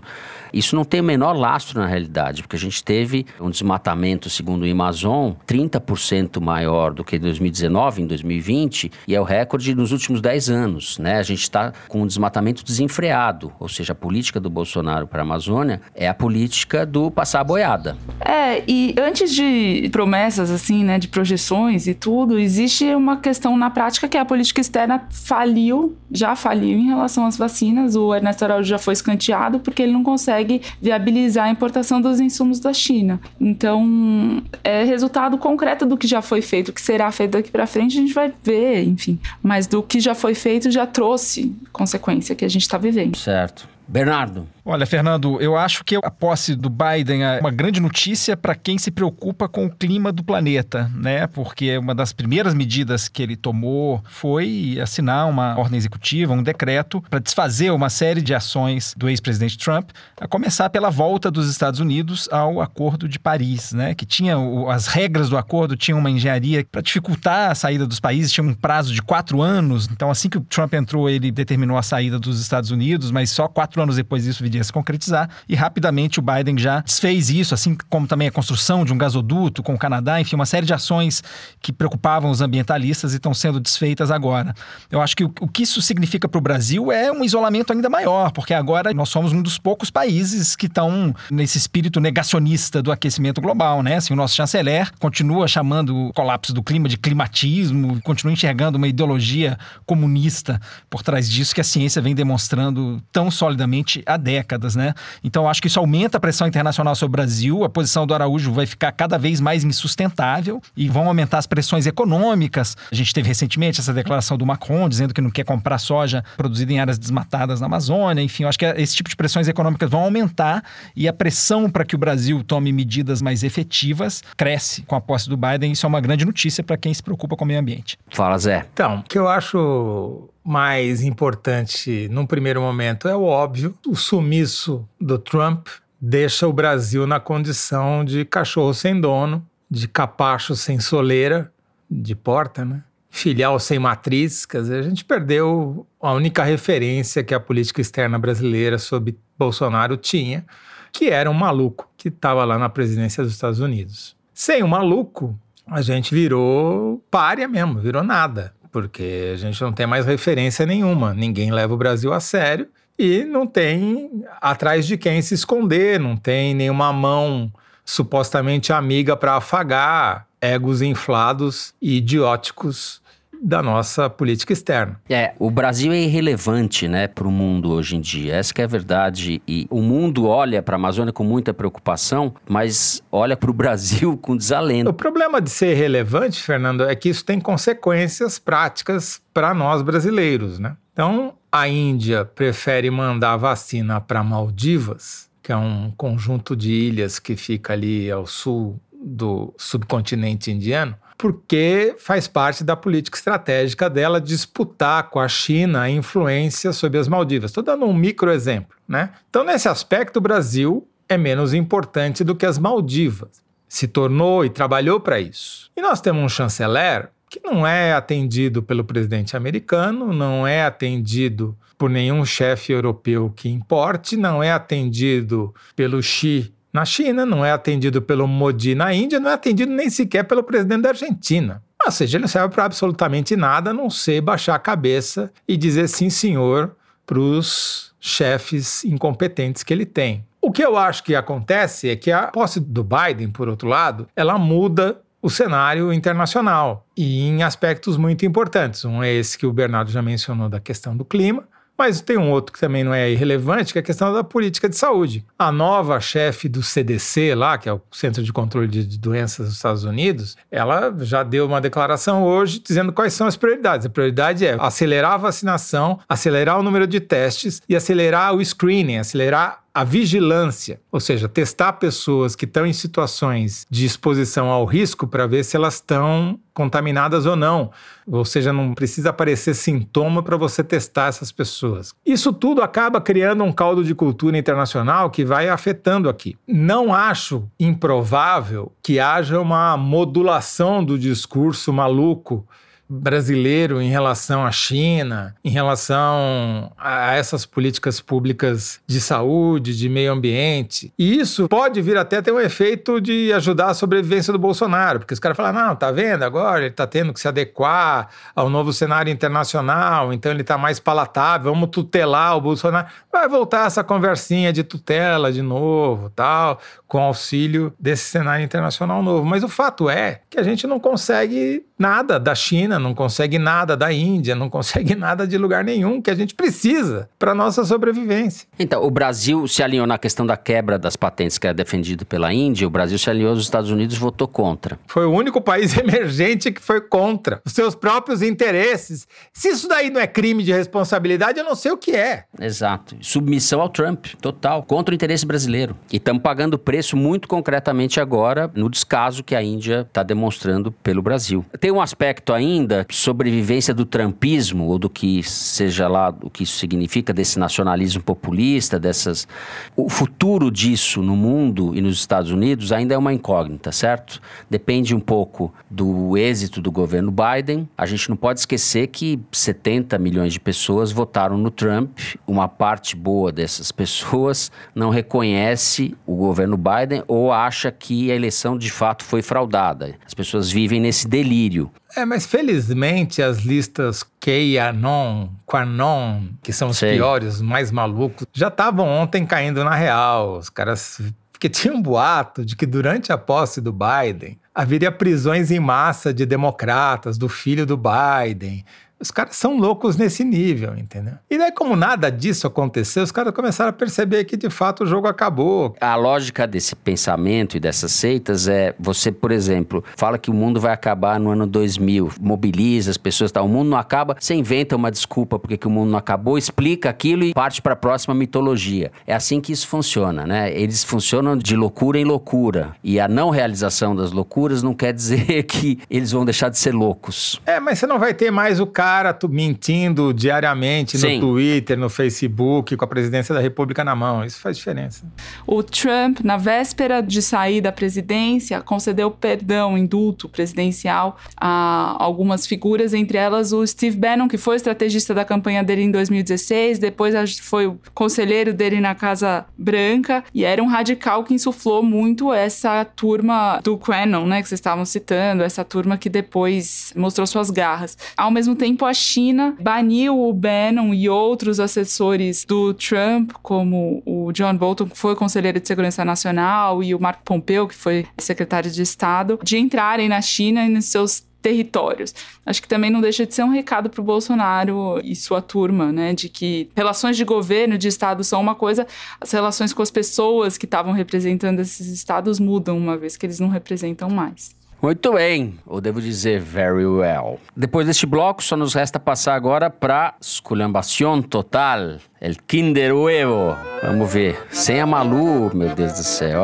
Isso 0.53 0.75
não 0.75 0.85
tem 0.85 1.01
o 1.01 1.03
menor 1.03 1.33
lastro 1.33 1.79
na 1.79 1.87
realidade, 1.87 2.43
porque 2.43 2.55
a 2.55 2.59
gente 2.59 2.83
teve 2.83 3.25
um 3.39 3.49
desmatamento, 3.49 4.29
segundo 4.29 4.63
o 4.63 4.71
Amazon, 4.71 5.31
30% 5.47 6.39
maior 6.39 6.93
do 6.93 7.03
que 7.03 7.15
em 7.15 7.19
2019, 7.19 8.03
em 8.03 8.07
2020, 8.07 8.91
e 9.07 9.15
é 9.15 9.19
o 9.19 9.23
recorde 9.23 9.73
nos 9.75 9.91
últimos 9.91 10.21
10 10.21 10.49
anos. 10.49 10.97
Né? 10.99 11.17
A 11.17 11.23
gente 11.23 11.41
está 11.41 11.73
com 11.87 12.01
um 12.01 12.07
desmatamento 12.07 12.63
desenfreado, 12.63 13.51
ou 13.59 13.67
seja, 13.67 13.93
a 13.93 13.95
política 13.95 14.39
do 14.39 14.49
Bolsonaro 14.49 15.07
para 15.07 15.21
a 15.21 15.23
Amazônia 15.23 15.81
é 15.95 16.07
a 16.07 16.13
política 16.13 16.85
do 16.85 17.09
passar 17.09 17.41
a 17.41 17.43
boiada. 17.43 17.97
É, 18.19 18.63
e 18.67 18.95
antes 18.99 19.33
de 19.33 19.89
promessas, 19.91 20.51
assim, 20.51 20.83
né, 20.83 20.99
de 20.99 21.07
projeções 21.07 21.87
e 21.87 21.93
tudo, 21.93 22.39
existe 22.39 22.85
uma 22.95 23.17
questão 23.17 23.46
na 23.55 23.69
prática 23.69 24.07
que 24.07 24.17
a 24.17 24.25
política 24.25 24.59
externa 24.59 25.07
faliu, 25.11 25.95
já 26.11 26.35
faliu 26.35 26.77
em 26.77 26.87
relação 26.87 27.25
às 27.25 27.37
vacinas. 27.37 27.95
O 27.95 28.13
Ernesto 28.13 28.43
Araújo 28.43 28.67
já 28.67 28.77
foi 28.77 28.93
escanteado 28.93 29.59
porque 29.59 29.83
ele 29.83 29.91
não 29.91 30.03
consegue 30.03 30.61
viabilizar 30.81 31.45
a 31.45 31.49
importação 31.49 32.01
dos 32.01 32.19
insumos 32.19 32.59
da 32.59 32.73
China. 32.73 33.19
Então, 33.39 34.41
é 34.63 34.83
resultado 34.83 35.37
concreto 35.37 35.85
do 35.85 35.95
que 35.95 36.07
já 36.07 36.21
foi 36.21 36.41
feito, 36.41 36.69
o 36.69 36.73
que 36.73 36.81
será 36.81 37.11
feito 37.11 37.31
daqui 37.31 37.51
para 37.51 37.67
frente, 37.67 37.97
a 37.97 38.01
gente 38.01 38.13
vai 38.13 38.33
ver, 38.43 38.83
enfim. 38.83 39.19
Mas 39.41 39.67
do 39.67 39.83
que 39.83 39.99
já 39.99 40.15
foi 40.15 40.33
feito 40.33 40.71
já 40.71 40.85
trouxe 40.85 41.55
consequência 41.71 42.35
que 42.35 42.43
a 42.43 42.49
gente 42.49 42.63
está 42.63 42.77
vivendo. 42.77 43.15
Certo. 43.15 43.76
Bernardo. 43.87 44.47
Olha, 44.65 44.85
Fernando, 44.85 45.39
eu 45.39 45.55
acho 45.55 45.83
que 45.85 45.95
a 45.95 46.11
posse 46.11 46.53
do 46.53 46.69
Biden 46.69 47.23
é 47.23 47.39
uma 47.39 47.51
grande 47.51 47.79
notícia 47.79 48.35
para 48.35 48.53
quem 48.53 48.77
se 48.77 48.91
preocupa 48.91 49.47
com 49.47 49.65
o 49.65 49.69
clima 49.69 50.11
do 50.11 50.21
planeta, 50.23 50.91
né? 50.93 51.25
Porque 51.25 51.77
uma 51.77 51.95
das 51.95 52.11
primeiras 52.11 52.53
medidas 52.53 53.07
que 53.07 53.23
ele 53.23 53.37
tomou 53.37 54.03
foi 54.09 54.77
assinar 54.81 55.29
uma 55.29 55.57
ordem 55.57 55.77
executiva, 55.77 56.33
um 56.33 56.43
decreto 56.43 57.01
para 57.09 57.19
desfazer 57.19 57.71
uma 57.71 57.89
série 57.89 58.21
de 58.21 58.35
ações 58.35 58.93
do 58.97 59.07
ex-presidente 59.07 59.57
Trump, 59.57 59.91
a 60.19 60.27
começar 60.27 60.69
pela 60.69 60.89
volta 60.89 61.31
dos 61.31 61.49
Estados 61.49 61.79
Unidos 61.79 62.27
ao 62.29 62.59
Acordo 62.59 63.07
de 63.07 63.17
Paris, 63.17 63.71
né? 63.71 63.95
Que 63.95 64.05
tinha 64.05 64.35
as 64.69 64.87
regras 64.87 65.29
do 65.29 65.37
acordo 65.37 65.77
tinham 65.77 65.99
uma 65.99 66.11
engenharia 66.11 66.65
para 66.69 66.81
dificultar 66.81 67.51
a 67.51 67.55
saída 67.55 67.87
dos 67.87 68.01
países, 68.01 68.33
tinha 68.33 68.45
um 68.45 68.53
prazo 68.53 68.93
de 68.93 69.01
quatro 69.01 69.41
anos. 69.41 69.87
Então, 69.89 70.11
assim 70.11 70.27
que 70.27 70.37
o 70.37 70.41
Trump 70.41 70.73
entrou, 70.73 71.09
ele 71.09 71.31
determinou 71.31 71.77
a 71.77 71.83
saída 71.83 72.19
dos 72.19 72.41
Estados 72.41 72.69
Unidos, 72.69 73.11
mas 73.11 73.29
só 73.29 73.47
quatro 73.47 73.76
anos 73.81 73.95
depois 73.95 74.23
disso 74.23 74.43
viria 74.43 74.63
se 74.63 74.71
concretizar. 74.71 75.29
E 75.47 75.55
rapidamente 75.55 76.19
o 76.19 76.21
Biden 76.21 76.57
já 76.57 76.81
desfez 76.81 77.29
isso, 77.29 77.53
assim 77.53 77.77
como 77.89 78.07
também 78.07 78.27
a 78.27 78.31
construção 78.31 78.85
de 78.85 78.93
um 78.93 78.97
gasoduto 78.97 79.61
com 79.63 79.73
o 79.73 79.77
Canadá, 79.77 80.19
enfim, 80.19 80.35
uma 80.35 80.45
série 80.45 80.65
de 80.65 80.73
ações 80.73 81.23
que 81.61 81.71
preocupavam 81.71 82.31
os 82.31 82.41
ambientalistas 82.41 83.13
e 83.13 83.17
estão 83.17 83.33
sendo 83.33 83.59
desfeitas 83.59 84.11
agora. 84.11 84.53
Eu 84.89 85.01
acho 85.01 85.15
que 85.15 85.23
o, 85.23 85.33
o 85.41 85.47
que 85.47 85.63
isso 85.63 85.81
significa 85.81 86.27
para 86.27 86.37
o 86.37 86.41
Brasil 86.41 86.91
é 86.91 87.11
um 87.11 87.23
isolamento 87.23 87.73
ainda 87.73 87.89
maior, 87.89 88.31
porque 88.31 88.53
agora 88.53 88.93
nós 88.93 89.09
somos 89.09 89.31
um 89.33 89.41
dos 89.41 89.57
poucos 89.57 89.89
países 89.89 90.55
que 90.55 90.65
estão 90.65 91.13
nesse 91.29 91.57
espírito 91.57 91.99
negacionista 91.99 92.81
do 92.81 92.91
aquecimento 92.91 93.41
global, 93.41 93.83
né? 93.83 93.97
Assim, 93.97 94.13
o 94.13 94.15
nosso 94.15 94.35
chanceler 94.35 94.91
continua 94.99 95.47
chamando 95.47 95.95
o 95.95 96.13
colapso 96.13 96.53
do 96.53 96.63
clima 96.63 96.89
de 96.89 96.97
climatismo, 96.97 98.01
continua 98.01 98.33
enxergando 98.33 98.77
uma 98.77 98.87
ideologia 98.87 99.57
comunista 99.85 100.59
por 100.89 101.03
trás 101.03 101.29
disso 101.29 101.53
que 101.53 101.61
a 101.61 101.63
ciência 101.63 102.01
vem 102.01 102.15
demonstrando 102.15 103.01
tão 103.11 103.29
solidamente 103.29 103.66
há 104.05 104.17
décadas, 104.17 104.75
né? 104.75 104.93
Então 105.23 105.49
acho 105.49 105.61
que 105.61 105.67
isso 105.67 105.79
aumenta 105.79 106.17
a 106.17 106.19
pressão 106.19 106.47
internacional 106.47 106.95
sobre 106.95 107.11
o 107.11 107.17
Brasil, 107.17 107.63
a 107.63 107.69
posição 107.69 108.05
do 108.07 108.13
Araújo 108.13 108.51
vai 108.51 108.65
ficar 108.65 108.91
cada 108.91 109.17
vez 109.17 109.39
mais 109.39 109.63
insustentável 109.63 110.61
e 110.75 110.87
vão 110.89 111.07
aumentar 111.07 111.37
as 111.37 111.47
pressões 111.47 111.85
econômicas. 111.85 112.75
A 112.91 112.95
gente 112.95 113.13
teve 113.13 113.27
recentemente 113.27 113.79
essa 113.79 113.93
declaração 113.93 114.37
do 114.37 114.45
Macron 114.45 114.87
dizendo 114.87 115.13
que 115.13 115.21
não 115.21 115.29
quer 115.29 115.43
comprar 115.43 115.77
soja 115.77 116.23
produzida 116.35 116.71
em 116.73 116.79
áreas 116.79 116.97
desmatadas 116.97 117.59
na 117.59 117.67
Amazônia. 117.67 118.21
Enfim, 118.21 118.43
eu 118.43 118.49
acho 118.49 118.59
que 118.59 118.65
esse 118.65 118.95
tipo 118.95 119.09
de 119.09 119.15
pressões 119.15 119.47
econômicas 119.47 119.89
vão 119.89 120.01
aumentar 120.01 120.63
e 120.95 121.07
a 121.07 121.13
pressão 121.13 121.69
para 121.69 121.85
que 121.85 121.95
o 121.95 121.97
Brasil 121.97 122.43
tome 122.43 122.71
medidas 122.71 123.21
mais 123.21 123.43
efetivas 123.43 124.23
cresce 124.35 124.81
com 124.83 124.95
a 124.95 125.01
posse 125.01 125.29
do 125.29 125.37
Biden. 125.37 125.71
Isso 125.71 125.85
é 125.85 125.89
uma 125.89 126.01
grande 126.01 126.25
notícia 126.25 126.63
para 126.63 126.77
quem 126.77 126.93
se 126.93 127.03
preocupa 127.03 127.35
com 127.35 127.43
o 127.43 127.47
meio 127.47 127.59
ambiente. 127.59 127.97
Fala, 128.09 128.37
Zé. 128.37 128.65
Então, 128.73 128.99
o 128.99 129.03
que 129.03 129.17
eu 129.17 129.27
acho 129.27 130.29
mais 130.47 131.03
importante 131.03 132.07
num 132.09 132.25
primeiro 132.25 132.61
momento 132.61 133.09
é 133.09 133.15
o 133.15 133.23
óbvio: 133.23 133.77
o 133.85 133.97
sumiço 133.97 134.87
do 134.99 135.19
Trump 135.19 135.67
deixa 135.99 136.47
o 136.47 136.53
Brasil 136.53 137.05
na 137.05 137.19
condição 137.19 138.05
de 138.05 138.23
cachorro 138.23 138.73
sem 138.73 138.99
dono, 138.99 139.45
de 139.69 139.89
capacho 139.89 140.55
sem 140.55 140.79
soleira, 140.79 141.51
de 141.91 142.15
porta, 142.15 142.63
né? 142.63 142.81
Filial 143.09 143.59
sem 143.59 143.77
matriz, 143.77 144.45
quer 144.45 144.61
dizer, 144.61 144.79
a 144.79 144.83
gente 144.83 145.03
perdeu 145.03 145.85
a 145.99 146.13
única 146.13 146.43
referência 146.43 147.23
que 147.23 147.33
a 147.33 147.39
política 147.39 147.81
externa 147.81 148.17
brasileira 148.17 148.77
sob 148.77 149.17
Bolsonaro 149.37 149.97
tinha, 149.97 150.45
que 150.93 151.09
era 151.09 151.29
um 151.29 151.33
maluco 151.33 151.89
que 151.97 152.07
estava 152.07 152.45
lá 152.45 152.57
na 152.57 152.69
presidência 152.69 153.21
dos 153.21 153.33
Estados 153.33 153.59
Unidos. 153.59 154.15
Sem 154.33 154.63
o 154.63 154.67
maluco, 154.67 155.37
a 155.65 155.81
gente 155.81 156.13
virou 156.13 157.03
párea 157.11 157.47
mesmo, 157.47 157.79
virou 157.79 158.03
nada 158.03 158.53
porque 158.71 159.31
a 159.33 159.37
gente 159.37 159.61
não 159.61 159.71
tem 159.71 159.87
mais 159.87 160.05
referência 160.05 160.65
nenhuma, 160.65 161.13
ninguém 161.13 161.51
leva 161.51 161.73
o 161.73 161.77
Brasil 161.77 162.13
a 162.13 162.19
sério 162.19 162.67
e 162.97 163.23
não 163.23 163.45
tem 163.45 164.23
atrás 164.41 164.85
de 164.87 164.97
quem 164.97 165.21
se 165.21 165.33
esconder, 165.33 165.99
não 165.99 166.17
tem 166.17 166.53
nenhuma 166.53 166.91
mão 166.91 167.51
supostamente 167.85 168.73
amiga 168.73 169.15
para 169.15 169.35
afagar 169.35 170.27
egos 170.41 170.81
inflados 170.81 171.73
e 171.81 171.97
idióticos 171.97 173.01
da 173.41 173.61
nossa 173.61 174.09
política 174.09 174.53
externa. 174.53 174.99
É, 175.09 175.33
o 175.39 175.49
Brasil 175.49 175.91
é 175.91 175.99
irrelevante, 175.99 176.87
né, 176.87 177.07
para 177.07 177.27
o 177.27 177.31
mundo 177.31 177.71
hoje 177.71 177.95
em 177.95 178.01
dia. 178.01 178.35
Essa 178.35 178.53
é 178.57 178.63
a 178.63 178.67
verdade. 178.67 179.41
E 179.47 179.67
o 179.69 179.81
mundo 179.81 180.27
olha 180.27 180.61
para 180.61 180.75
a 180.75 180.79
Amazônia 180.79 181.13
com 181.13 181.23
muita 181.23 181.53
preocupação, 181.53 182.33
mas 182.47 183.01
olha 183.11 183.37
para 183.37 183.49
o 183.49 183.53
Brasil 183.53 184.17
com 184.21 184.35
desalento. 184.35 184.89
O 184.89 184.93
problema 184.93 185.41
de 185.41 185.49
ser 185.49 185.71
irrelevante, 185.71 186.41
Fernando, 186.41 186.83
é 186.83 186.95
que 186.95 187.09
isso 187.09 187.23
tem 187.23 187.39
consequências 187.39 188.39
práticas 188.39 189.21
para 189.33 189.53
nós 189.53 189.81
brasileiros, 189.81 190.59
né? 190.59 190.75
Então, 190.93 191.35
a 191.51 191.67
Índia 191.67 192.25
prefere 192.25 192.89
mandar 192.89 193.37
vacina 193.37 194.01
para 194.01 194.23
Maldivas, 194.23 195.29
que 195.43 195.51
é 195.51 195.55
um 195.55 195.91
conjunto 195.95 196.55
de 196.55 196.71
ilhas 196.71 197.19
que 197.19 197.35
fica 197.35 197.73
ali 197.73 198.09
ao 198.09 198.25
sul 198.25 198.79
do 198.91 199.53
subcontinente 199.57 200.51
indiano, 200.51 200.95
porque 201.17 201.95
faz 201.97 202.27
parte 202.27 202.63
da 202.63 202.75
política 202.75 203.17
estratégica 203.17 203.89
dela 203.89 204.21
disputar 204.21 205.09
com 205.09 205.19
a 205.19 205.27
China 205.27 205.81
a 205.81 205.89
influência 205.89 206.71
sobre 206.71 206.99
as 206.99 207.07
Maldivas. 207.07 207.49
Estou 207.49 207.63
dando 207.63 207.85
um 207.85 207.93
micro 207.93 208.31
exemplo, 208.31 208.77
né? 208.87 209.11
Então, 209.29 209.43
nesse 209.43 209.67
aspecto, 209.67 210.17
o 210.17 210.21
Brasil 210.21 210.87
é 211.09 211.17
menos 211.17 211.53
importante 211.53 212.23
do 212.23 212.35
que 212.35 212.45
as 212.45 212.59
Maldivas. 212.59 213.41
Se 213.67 213.87
tornou 213.87 214.45
e 214.45 214.49
trabalhou 214.49 214.99
para 214.99 215.19
isso. 215.19 215.71
E 215.75 215.81
nós 215.81 215.99
temos 215.99 216.23
um 216.23 216.29
chanceler 216.29 217.09
que 217.29 217.41
não 217.43 217.67
é 217.67 217.93
atendido 217.93 218.63
pelo 218.63 218.83
presidente 218.83 219.35
americano, 219.35 220.13
não 220.13 220.47
é 220.47 220.63
atendido 220.63 221.57
por 221.77 221.89
nenhum 221.89 222.23
chefe 222.25 222.71
europeu 222.71 223.31
que 223.35 223.49
importe, 223.49 224.15
não 224.15 224.41
é 224.41 224.51
atendido 224.51 225.53
pelo 225.75 226.01
Xi 226.01 226.53
na 226.71 226.85
China, 226.85 227.25
não 227.25 227.43
é 227.43 227.51
atendido 227.51 228.01
pelo 228.01 228.27
Modi 228.27 228.75
na 228.75 228.93
Índia, 228.93 229.19
não 229.19 229.29
é 229.29 229.33
atendido 229.33 229.71
nem 229.71 229.89
sequer 229.89 230.23
pelo 230.23 230.43
presidente 230.43 230.81
da 230.81 230.89
Argentina. 230.89 231.63
Ou 231.85 231.91
seja, 231.91 232.17
ele 232.17 232.23
não 232.23 232.27
serve 232.27 232.53
para 232.53 232.65
absolutamente 232.65 233.35
nada, 233.35 233.69
a 233.69 233.73
não 233.73 233.89
ser 233.89 234.21
baixar 234.21 234.55
a 234.55 234.59
cabeça 234.59 235.31
e 235.47 235.55
dizer 235.55 235.87
sim, 235.87 236.09
senhor, 236.09 236.75
para 237.05 237.19
os 237.19 237.93
chefes 237.99 238.83
incompetentes 238.83 239.63
que 239.63 239.73
ele 239.73 239.85
tem. 239.85 240.25
O 240.41 240.51
que 240.51 240.63
eu 240.63 240.77
acho 240.77 241.03
que 241.03 241.15
acontece 241.15 241.89
é 241.89 241.95
que 241.95 242.11
a 242.11 242.27
posse 242.27 242.59
do 242.59 242.83
Biden, 242.83 243.29
por 243.29 243.47
outro 243.47 243.67
lado, 243.67 244.07
ela 244.15 244.37
muda 244.37 245.01
o 245.21 245.29
cenário 245.29 245.91
internacional 245.91 246.85
e 246.95 247.27
em 247.27 247.43
aspectos 247.43 247.97
muito 247.97 248.25
importantes. 248.25 248.85
Um 248.85 249.01
é 249.01 249.11
esse 249.11 249.37
que 249.37 249.45
o 249.45 249.53
Bernardo 249.53 249.91
já 249.91 250.01
mencionou 250.01 250.47
da 250.47 250.59
questão 250.59 250.95
do 250.95 251.03
clima, 251.03 251.43
mas 251.77 252.01
tem 252.01 252.17
um 252.17 252.31
outro 252.31 252.53
que 252.53 252.59
também 252.59 252.83
não 252.83 252.93
é 252.93 253.11
irrelevante, 253.11 253.71
que 253.71 253.79
é 253.79 253.81
a 253.81 253.85
questão 253.85 254.11
da 254.13 254.23
política 254.23 254.67
de 254.67 254.75
saúde. 254.75 255.25
A 255.37 255.51
nova 255.51 255.99
chefe 255.99 256.49
do 256.49 256.63
CDC 256.63 257.35
lá, 257.35 257.57
que 257.57 257.69
é 257.69 257.73
o 257.73 257.81
Centro 257.91 258.23
de 258.23 258.33
Controle 258.33 258.67
de 258.67 258.97
Doenças 258.97 259.47
dos 259.47 259.55
Estados 259.55 259.83
Unidos, 259.83 260.35
ela 260.51 260.93
já 261.01 261.23
deu 261.23 261.45
uma 261.45 261.61
declaração 261.61 262.23
hoje 262.23 262.59
dizendo 262.59 262.91
quais 262.91 263.13
são 263.13 263.27
as 263.27 263.37
prioridades. 263.37 263.85
A 263.85 263.89
prioridade 263.89 264.45
é 264.45 264.57
acelerar 264.59 265.13
a 265.13 265.17
vacinação, 265.17 265.99
acelerar 266.09 266.59
o 266.59 266.63
número 266.63 266.87
de 266.87 266.99
testes 266.99 267.61
e 267.67 267.75
acelerar 267.75 268.33
o 268.33 268.43
screening, 268.43 268.97
acelerar 268.97 269.66
a 269.77 269.83
vigilância, 269.83 270.81
ou 270.91 270.99
seja, 270.99 271.29
testar 271.29 271.73
pessoas 271.73 272.35
que 272.35 272.45
estão 272.45 272.65
em 272.65 272.73
situações 272.73 273.63
de 273.69 273.85
exposição 273.85 274.49
ao 274.49 274.65
risco 274.65 275.05
para 275.05 275.27
ver 275.27 275.43
se 275.43 275.55
elas 275.55 275.75
estão 275.75 276.39
contaminadas 276.51 277.27
ou 277.27 277.35
não. 277.35 277.69
Ou 278.07 278.25
seja, 278.25 278.51
não 278.51 278.73
precisa 278.73 279.11
aparecer 279.11 279.53
sintoma 279.53 280.23
para 280.23 280.35
você 280.35 280.63
testar 280.63 281.09
essas 281.09 281.31
pessoas. 281.31 281.93
Isso 282.03 282.33
tudo 282.33 282.63
acaba 282.63 282.99
criando 282.99 283.43
um 283.43 283.51
caldo 283.51 283.83
de 283.83 283.93
cultura 283.93 284.35
internacional 284.35 285.11
que 285.11 285.23
vai 285.23 285.47
afetando 285.47 286.09
aqui. 286.09 286.35
Não 286.47 286.91
acho 286.91 287.47
improvável 287.59 288.71
que 288.81 288.99
haja 288.99 289.39
uma 289.39 289.77
modulação 289.77 290.83
do 290.83 290.97
discurso 290.97 291.71
maluco 291.71 292.47
brasileiro 292.89 293.81
em 293.81 293.89
relação 293.89 294.45
à 294.45 294.51
China, 294.51 295.35
em 295.43 295.49
relação 295.49 296.71
a 296.77 297.13
essas 297.13 297.45
políticas 297.45 297.99
públicas 297.99 298.79
de 298.87 299.01
saúde, 299.01 299.77
de 299.77 299.89
meio 299.89 300.11
ambiente. 300.11 300.93
E 300.97 301.19
isso 301.19 301.47
pode 301.47 301.81
vir 301.81 301.97
até 301.97 302.21
ter 302.21 302.31
um 302.31 302.39
efeito 302.39 303.01
de 303.01 303.31
ajudar 303.33 303.67
a 303.67 303.73
sobrevivência 303.73 304.31
do 304.31 304.39
Bolsonaro, 304.39 304.99
porque 304.99 305.13
os 305.13 305.19
caras 305.19 305.35
falam: 305.35 305.53
não, 305.53 305.75
tá 305.75 305.91
vendo 305.91 306.23
agora? 306.23 306.61
Ele 306.61 306.73
tá 306.73 306.87
tendo 306.87 307.13
que 307.13 307.19
se 307.19 307.27
adequar 307.27 308.09
ao 308.35 308.49
novo 308.49 308.71
cenário 308.71 309.11
internacional, 309.11 310.13
então 310.13 310.31
ele 310.31 310.43
tá 310.43 310.57
mais 310.57 310.79
palatável, 310.79 311.53
vamos 311.53 311.69
tutelar 311.69 312.37
o 312.37 312.41
Bolsonaro. 312.41 312.87
Vai 313.11 313.27
voltar 313.27 313.67
essa 313.67 313.83
conversinha 313.83 314.53
de 314.53 314.63
tutela 314.63 315.31
de 315.31 315.41
novo, 315.41 316.09
tal, 316.11 316.59
com 316.87 316.99
auxílio 316.99 317.73
desse 317.79 318.05
cenário 318.05 318.43
internacional 318.43 319.01
novo. 319.03 319.25
Mas 319.25 319.43
o 319.43 319.49
fato 319.49 319.89
é 319.89 320.21
que 320.29 320.39
a 320.39 320.43
gente 320.43 320.65
não 320.67 320.79
consegue 320.79 321.65
nada 321.77 322.19
da 322.19 322.33
China, 322.33 322.76
não 322.79 322.93
consegue 322.93 323.37
nada 323.37 323.75
da 323.75 323.91
Índia, 323.91 324.35
não 324.35 324.49
consegue 324.49 324.93
nada 324.95 325.27
de 325.27 325.37
lugar 325.37 325.63
nenhum 325.63 326.01
que 326.01 326.09
a 326.09 326.15
gente 326.15 326.33
precisa 326.35 327.09
para 327.17 327.33
nossa 327.33 327.63
sobrevivência. 327.63 328.47
Então, 328.59 328.83
o 328.83 328.91
Brasil 328.91 329.47
se 329.47 329.63
alinhou 329.63 329.87
na 329.87 329.97
questão 329.97 330.25
da 330.25 330.37
quebra 330.37 330.77
das 330.77 330.95
patentes 330.95 331.37
que 331.37 331.47
era 331.47 331.53
defendido 331.53 332.05
pela 332.05 332.33
Índia, 332.33 332.67
o 332.67 332.69
Brasil 332.69 332.97
se 332.97 333.09
alinhou, 333.09 333.33
os 333.33 333.43
Estados 333.43 333.69
Unidos 333.69 333.97
votou 333.97 334.27
contra. 334.27 334.79
Foi 334.87 335.05
o 335.05 335.11
único 335.11 335.41
país 335.41 335.75
emergente 335.77 336.51
que 336.51 336.61
foi 336.61 336.81
contra 336.81 337.41
os 337.45 337.53
seus 337.53 337.75
próprios 337.75 338.21
interesses. 338.21 339.07
Se 339.33 339.49
isso 339.49 339.67
daí 339.67 339.89
não 339.89 339.99
é 339.99 340.07
crime 340.07 340.43
de 340.43 340.51
responsabilidade, 340.51 341.39
eu 341.39 341.45
não 341.45 341.55
sei 341.55 341.71
o 341.71 341.77
que 341.77 341.91
é. 341.91 342.23
Exato. 342.39 342.95
Submissão 343.01 343.61
ao 343.61 343.69
Trump, 343.69 344.07
total, 344.21 344.63
contra 344.63 344.91
o 344.91 344.95
interesse 344.95 345.25
brasileiro. 345.25 345.75
E 345.91 345.97
estamos 345.97 346.21
pagando 346.21 346.57
preço 346.57 346.97
muito 346.97 347.27
concretamente 347.27 347.99
agora 347.99 348.51
no 348.55 348.69
descaso 348.69 349.23
que 349.23 349.35
a 349.35 349.41
Índia 349.41 349.81
está 349.81 350.03
demonstrando 350.03 350.71
pelo 350.71 351.01
Brasil. 351.01 351.45
Tem 351.59 351.71
um 351.71 351.81
aspecto 351.81 352.33
ainda, 352.33 352.66
sobrevivência 352.89 353.73
do 353.73 353.85
trumpismo, 353.85 354.65
ou 354.65 354.79
do 354.79 354.89
que 354.89 355.21
seja 355.23 355.87
lá 355.87 356.13
o 356.21 356.29
que 356.29 356.43
isso 356.43 356.57
significa, 356.57 357.13
desse 357.13 357.39
nacionalismo 357.39 358.01
populista, 358.01 358.79
dessas. 358.79 359.27
O 359.75 359.89
futuro 359.89 360.51
disso 360.51 361.01
no 361.01 361.15
mundo 361.15 361.75
e 361.75 361.81
nos 361.81 361.99
Estados 361.99 362.31
Unidos 362.31 362.71
ainda 362.71 362.95
é 362.95 362.97
uma 362.97 363.13
incógnita, 363.13 363.71
certo? 363.71 364.21
Depende 364.49 364.95
um 364.95 364.99
pouco 364.99 365.53
do 365.69 366.17
êxito 366.17 366.61
do 366.61 366.71
governo 366.71 367.11
Biden. 367.11 367.67
A 367.77 367.85
gente 367.85 368.09
não 368.09 368.17
pode 368.17 368.39
esquecer 368.39 368.87
que 368.87 369.19
70 369.31 369.97
milhões 369.97 370.33
de 370.33 370.39
pessoas 370.39 370.91
votaram 370.91 371.37
no 371.37 371.51
Trump. 371.51 371.97
Uma 372.25 372.47
parte 372.47 372.95
boa 372.95 373.31
dessas 373.31 373.71
pessoas 373.71 374.51
não 374.73 374.89
reconhece 374.89 375.95
o 376.05 376.15
governo 376.15 376.57
Biden 376.57 377.03
ou 377.07 377.31
acha 377.31 377.71
que 377.71 378.11
a 378.11 378.15
eleição 378.15 378.57
de 378.57 378.71
fato 378.71 379.03
foi 379.03 379.21
fraudada. 379.21 379.95
As 380.05 380.13
pessoas 380.13 380.51
vivem 380.51 380.79
nesse 380.79 381.07
delírio. 381.07 381.71
É, 381.97 382.05
mas 382.05 382.27
felizmente 382.27 383.23
as 383.23 383.39
listas 383.39 384.05
QAnon, 384.23 385.29
Quanon, 385.47 386.25
que 386.43 386.53
são 386.53 386.69
os 386.69 386.77
Sei. 386.77 386.93
piores, 386.93 387.37
os 387.37 387.41
mais 387.41 387.71
malucos, 387.71 388.27
já 388.31 388.49
estavam 388.49 388.87
ontem 388.87 389.25
caindo 389.25 389.63
na 389.63 389.73
real. 389.73 390.37
Os 390.37 390.47
caras. 390.47 391.01
Porque 391.31 391.49
tinha 391.49 391.73
um 391.73 391.81
boato 391.81 392.45
de 392.45 392.55
que 392.55 392.67
durante 392.67 393.11
a 393.11 393.17
posse 393.17 393.59
do 393.59 393.73
Biden 393.73 394.37
haveria 394.53 394.91
prisões 394.91 395.49
em 395.49 395.59
massa 395.59 396.13
de 396.13 396.23
democratas, 396.23 397.17
do 397.17 397.27
filho 397.27 397.65
do 397.65 397.75
Biden. 397.75 398.63
Os 398.99 399.11
caras 399.11 399.35
são 399.35 399.57
loucos 399.57 399.95
nesse 399.95 400.23
nível, 400.23 400.75
entendeu? 400.75 401.13
E 401.29 401.37
daí, 401.37 401.51
como 401.51 401.75
nada 401.75 402.09
disso 402.09 402.47
aconteceu, 402.47 403.03
os 403.03 403.11
caras 403.11 403.31
começaram 403.31 403.69
a 403.69 403.73
perceber 403.73 404.23
que 404.25 404.35
de 404.35 404.49
fato 404.49 404.83
o 404.83 404.87
jogo 404.87 405.07
acabou. 405.07 405.75
A 405.79 405.95
lógica 405.95 406.47
desse 406.47 406.75
pensamento 406.75 407.55
e 407.55 407.59
dessas 407.59 407.91
seitas 407.91 408.47
é 408.47 408.73
você, 408.79 409.11
por 409.11 409.31
exemplo, 409.31 409.83
fala 409.95 410.17
que 410.17 410.31
o 410.31 410.33
mundo 410.33 410.59
vai 410.59 410.73
acabar 410.73 411.19
no 411.19 411.29
ano 411.29 411.45
2000, 411.45 412.13
mobiliza 412.19 412.89
as 412.89 412.97
pessoas, 412.97 413.31
tá? 413.31 413.41
o 413.41 413.47
mundo 413.47 413.69
não 413.69 413.77
acaba, 413.77 414.15
você 414.19 414.33
inventa 414.33 414.75
uma 414.75 414.89
desculpa 414.89 415.37
porque 415.37 415.57
que 415.57 415.67
o 415.67 415.69
mundo 415.69 415.91
não 415.91 415.99
acabou, 415.99 416.37
explica 416.37 416.89
aquilo 416.89 417.23
e 417.23 417.33
parte 417.35 417.61
para 417.61 417.73
a 417.73 417.77
próxima 417.77 418.15
mitologia. 418.15 418.91
É 419.05 419.13
assim 419.13 419.39
que 419.39 419.51
isso 419.51 419.67
funciona, 419.67 420.25
né? 420.25 420.51
Eles 420.51 420.83
funcionam 420.83 421.37
de 421.37 421.55
loucura 421.55 421.99
em 421.99 422.03
loucura. 422.03 422.75
E 422.83 422.99
a 422.99 423.07
não 423.07 423.29
realização 423.29 423.95
das 423.95 424.11
loucuras 424.11 424.63
não 424.63 424.73
quer 424.73 424.91
dizer 424.91 425.43
que 425.45 425.79
eles 425.87 426.11
vão 426.11 426.25
deixar 426.25 426.49
de 426.49 426.57
ser 426.57 426.73
loucos. 426.73 427.39
É, 427.45 427.59
mas 427.59 427.77
você 427.77 427.85
não 427.85 427.99
vai 427.99 428.13
ter 428.13 428.31
mais 428.31 428.59
o 428.59 428.65
cara 428.65 428.86
tu- 429.19 429.29
mentindo 429.29 430.13
diariamente 430.13 430.97
Sim. 430.97 431.15
no 431.19 431.27
Twitter, 431.27 431.77
no 431.77 431.89
Facebook, 431.89 432.75
com 432.75 432.85
a 432.85 432.87
presidência 432.87 433.33
da 433.33 433.41
República 433.41 433.83
na 433.83 433.95
mão. 433.95 434.23
Isso 434.23 434.39
faz 434.39 434.57
diferença. 434.57 435.05
O 435.45 435.61
Trump, 435.63 436.19
na 436.23 436.37
véspera 436.37 437.01
de 437.01 437.21
sair 437.21 437.61
da 437.61 437.71
presidência, 437.71 438.61
concedeu 438.61 439.11
perdão, 439.11 439.77
indulto 439.77 440.27
presidencial 440.29 441.17
a 441.35 441.95
algumas 441.99 442.45
figuras, 442.45 442.93
entre 442.93 443.17
elas 443.17 443.51
o 443.51 443.65
Steve 443.65 443.97
Bannon, 443.97 444.27
que 444.27 444.37
foi 444.37 444.55
estrategista 444.55 445.13
da 445.13 445.23
campanha 445.25 445.63
dele 445.63 445.83
em 445.83 445.91
2016, 445.91 446.79
depois 446.79 447.13
foi 447.39 447.67
o 447.67 447.79
conselheiro 447.93 448.53
dele 448.53 448.79
na 448.79 448.93
Casa 448.95 449.45
Branca, 449.57 450.23
e 450.33 450.43
era 450.43 450.61
um 450.61 450.67
radical 450.67 451.23
que 451.23 451.33
insuflou 451.33 451.83
muito 451.83 452.33
essa 452.33 452.83
turma 452.85 453.59
do 453.63 453.77
Quanon, 453.77 454.25
né, 454.25 454.41
que 454.41 454.47
vocês 454.47 454.59
estavam 454.59 454.85
citando, 454.85 455.43
essa 455.43 455.63
turma 455.63 455.97
que 455.97 456.09
depois 456.09 456.93
mostrou 456.95 457.25
suas 457.27 457.49
garras. 457.49 457.97
Ao 458.15 458.31
mesmo 458.31 458.55
tempo, 458.55 458.76
a 458.85 458.93
China 458.93 459.55
baniu 459.59 460.19
o 460.19 460.33
Bannon 460.33 460.93
e 460.93 461.09
outros 461.09 461.59
assessores 461.59 462.45
do 462.45 462.73
Trump, 462.73 463.31
como 463.41 464.01
o 464.05 464.31
John 464.31 464.55
Bolton, 464.55 464.87
que 464.87 464.97
foi 464.97 465.15
conselheiro 465.15 465.59
de 465.59 465.67
segurança 465.67 466.03
nacional, 466.03 466.83
e 466.83 466.93
o 466.93 466.99
Marco 466.99 467.23
Pompeo, 467.23 467.67
que 467.67 467.75
foi 467.75 468.05
secretário 468.17 468.69
de 468.69 468.81
Estado, 468.81 469.39
de 469.43 469.57
entrarem 469.57 470.09
na 470.09 470.21
China 470.21 470.65
e 470.65 470.69
nos 470.69 470.85
seus 470.85 471.27
territórios. 471.41 472.13
Acho 472.45 472.61
que 472.61 472.67
também 472.67 472.89
não 472.89 472.99
deixa 472.99 473.25
de 473.25 473.33
ser 473.33 473.43
um 473.43 473.51
recado 473.51 473.89
para 473.89 474.01
o 474.01 474.03
Bolsonaro 474.03 474.99
e 475.03 475.15
sua 475.15 475.41
turma, 475.41 475.91
né, 475.91 476.13
de 476.13 476.27
que 476.27 476.69
relações 476.75 477.15
de 477.15 477.23
governo, 477.23 477.77
de 477.77 477.87
Estado 477.87 478.23
são 478.23 478.41
uma 478.41 478.55
coisa, 478.55 478.85
as 479.21 479.31
relações 479.31 479.71
com 479.71 479.81
as 479.81 479.91
pessoas 479.91 480.57
que 480.57 480.65
estavam 480.65 480.91
representando 480.91 481.59
esses 481.59 481.87
estados 481.87 482.39
mudam 482.39 482.77
uma 482.77 482.97
vez 482.97 483.15
que 483.15 483.25
eles 483.25 483.39
não 483.39 483.47
representam 483.47 484.09
mais. 484.09 484.56
Muito 484.79 485.13
bem, 485.13 485.57
ou 485.65 485.81
devo 485.81 485.99
dizer 485.99 486.39
very 486.39 486.85
well. 486.85 487.39
Depois 487.55 487.87
deste 487.87 488.05
bloco, 488.05 488.43
só 488.43 488.55
nos 488.55 488.75
resta 488.75 488.99
passar 488.99 489.33
agora 489.33 489.71
para 489.71 490.13
esculhambação 490.21 491.19
total. 491.19 491.97
El 492.19 492.35
Kinder 492.47 492.95
Huevo. 492.95 493.55
Vamos 493.83 494.11
ver. 494.11 494.43
Sem 494.49 494.81
a 494.81 494.87
Malu, 494.87 495.51
meu 495.55 495.75
Deus 495.75 495.93
do 495.93 496.03
céu. 496.03 496.41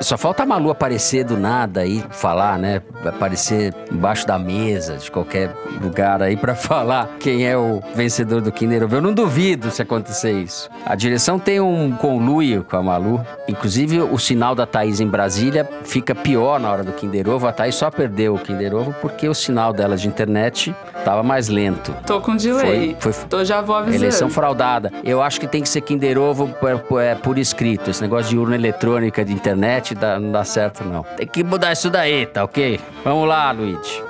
Só 0.00 0.16
falta 0.16 0.44
a 0.44 0.46
Malu 0.46 0.70
aparecer 0.70 1.24
do 1.24 1.36
nada 1.36 1.82
aí, 1.82 2.02
falar, 2.10 2.58
né? 2.58 2.80
Aparecer 3.04 3.74
embaixo 3.92 4.26
da 4.26 4.38
mesa, 4.38 4.96
de 4.96 5.10
qualquer 5.10 5.54
lugar 5.82 6.22
aí, 6.22 6.38
para 6.38 6.54
falar 6.56 7.16
quem 7.20 7.46
é 7.46 7.54
o 7.54 7.82
vencedor 7.94 8.40
do 8.40 8.50
Kinder 8.50 8.84
Ovo. 8.84 8.96
Eu 8.96 9.02
não 9.02 9.12
duvido 9.12 9.70
se 9.70 9.82
acontecer 9.82 10.32
isso. 10.32 10.70
A 10.86 10.94
direção 10.94 11.38
tem 11.38 11.60
um 11.60 11.92
conluio 11.92 12.64
com 12.64 12.78
a 12.78 12.82
Malu. 12.82 13.20
Inclusive, 13.46 14.00
o 14.00 14.18
sinal 14.18 14.54
da 14.54 14.64
Thaís 14.64 15.00
em 15.00 15.06
Brasília 15.06 15.68
fica 15.84 16.14
pior 16.14 16.58
na 16.58 16.70
hora 16.70 16.82
do 16.82 16.92
Kinder 16.92 17.28
Ovo. 17.28 17.46
A 17.46 17.52
Thaís 17.52 17.69
só 17.72 17.90
perdeu 17.90 18.34
o 18.34 18.38
Kinder 18.38 18.74
Ovo 18.74 18.94
porque 19.00 19.28
o 19.28 19.34
sinal 19.34 19.72
dela 19.72 19.96
de 19.96 20.06
internet 20.08 20.74
tava 21.04 21.22
mais 21.22 21.48
lento. 21.48 21.94
Tô 22.06 22.20
com 22.20 22.36
delay. 22.36 22.96
Foi, 22.98 23.12
foi 23.12 23.24
Tô 23.28 23.44
já 23.44 23.60
vou 23.60 23.76
avisando. 23.76 24.04
Eleição 24.04 24.30
fraudada. 24.30 24.92
Eu 25.04 25.22
acho 25.22 25.40
que 25.40 25.46
tem 25.46 25.62
que 25.62 25.68
ser 25.68 25.80
Kinder 25.80 26.18
Ovo 26.18 26.48
por, 26.48 26.78
por, 26.80 27.00
é, 27.00 27.14
por 27.14 27.38
escrito. 27.38 27.90
Esse 27.90 28.02
negócio 28.02 28.30
de 28.30 28.38
urna 28.38 28.54
eletrônica 28.54 29.24
de 29.24 29.32
internet 29.32 29.94
dá, 29.94 30.18
não 30.18 30.32
dá 30.32 30.44
certo, 30.44 30.84
não. 30.84 31.02
Tem 31.16 31.26
que 31.26 31.42
mudar 31.42 31.72
isso 31.72 31.90
daí, 31.90 32.26
tá 32.26 32.44
ok? 32.44 32.80
Vamos 33.04 33.28
lá, 33.28 33.50
Luigi. 33.52 34.09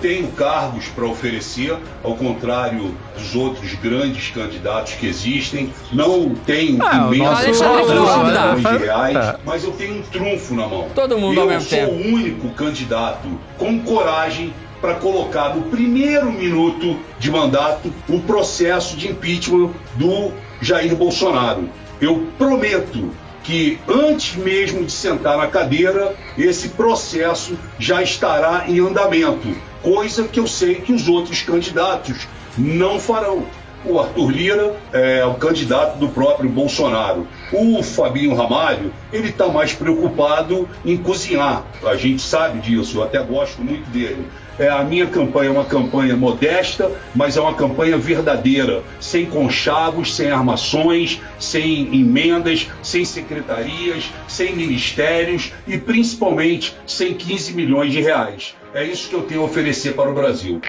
Tenho 0.00 0.28
cargos 0.28 0.86
para 0.88 1.06
oferecer, 1.06 1.76
ao 2.02 2.16
contrário 2.16 2.94
dos 3.16 3.34
outros 3.34 3.74
grandes 3.74 4.30
candidatos 4.30 4.94
que 4.94 5.06
existem. 5.06 5.72
Não 5.92 6.34
tenho 6.34 6.82
ah, 6.82 7.10
imensos 7.12 7.60
milhões 7.60 8.80
de 8.80 8.84
reais, 8.84 9.36
mas 9.44 9.64
eu 9.64 9.72
tenho 9.72 9.98
um 9.98 10.02
trunfo 10.02 10.54
na 10.54 10.66
mão. 10.66 10.88
Todo 10.94 11.18
mundo 11.18 11.36
eu 11.36 11.42
ao 11.42 11.48
mesmo 11.48 11.68
tempo. 11.68 11.92
Eu 11.92 12.02
sou 12.02 12.10
o 12.10 12.14
único 12.14 12.48
candidato 12.50 13.28
com 13.56 13.80
coragem 13.80 14.52
para 14.80 14.94
colocar 14.94 15.54
no 15.54 15.62
primeiro 15.62 16.30
minuto 16.30 16.98
de 17.18 17.30
mandato 17.30 17.92
o 18.08 18.20
processo 18.20 18.96
de 18.96 19.08
impeachment 19.08 19.70
do 19.96 20.32
Jair 20.60 20.94
Bolsonaro. 20.94 21.68
Eu 22.00 22.28
prometo 22.38 23.10
que 23.42 23.78
antes 23.88 24.36
mesmo 24.36 24.84
de 24.84 24.92
sentar 24.92 25.38
na 25.38 25.46
cadeira, 25.46 26.14
esse 26.36 26.68
processo 26.68 27.58
já 27.78 28.02
estará 28.02 28.64
em 28.68 28.78
andamento, 28.78 29.48
coisa 29.82 30.26
que 30.26 30.40
eu 30.40 30.46
sei 30.46 30.76
que 30.76 30.92
os 30.92 31.08
outros 31.08 31.42
candidatos 31.42 32.26
não 32.56 32.98
farão. 32.98 33.46
O 33.84 33.98
Arthur 34.00 34.30
Lira 34.30 34.76
é 34.92 35.24
o 35.24 35.34
candidato 35.34 35.98
do 35.98 36.08
próprio 36.08 36.50
Bolsonaro. 36.50 37.26
O 37.52 37.80
Fabinho 37.82 38.34
Ramalho, 38.34 38.92
ele 39.12 39.28
está 39.28 39.46
mais 39.48 39.72
preocupado 39.72 40.68
em 40.84 40.96
cozinhar. 40.96 41.64
A 41.84 41.94
gente 41.94 42.20
sabe 42.20 42.58
disso, 42.58 42.98
eu 42.98 43.04
até 43.04 43.22
gosto 43.22 43.62
muito 43.62 43.88
dele. 43.90 44.26
É, 44.58 44.68
a 44.68 44.82
minha 44.82 45.06
campanha 45.06 45.50
é 45.50 45.52
uma 45.52 45.64
campanha 45.64 46.16
modesta, 46.16 46.90
mas 47.14 47.36
é 47.36 47.40
uma 47.40 47.54
campanha 47.54 47.96
verdadeira, 47.96 48.82
sem 48.98 49.24
conchavos, 49.24 50.16
sem 50.16 50.32
armações, 50.32 51.20
sem 51.38 51.82
emendas, 51.94 52.66
sem 52.82 53.04
secretarias, 53.04 54.10
sem 54.26 54.56
ministérios 54.56 55.52
e 55.66 55.78
principalmente 55.78 56.76
sem 56.84 57.14
15 57.14 57.54
milhões 57.54 57.92
de 57.92 58.00
reais. 58.00 58.56
É 58.78 58.84
isso 58.84 59.08
que 59.08 59.16
eu 59.16 59.22
tenho 59.22 59.40
a 59.40 59.44
oferecer 59.44 59.94
para 59.94 60.08
o 60.08 60.14
Brasil. 60.14 60.60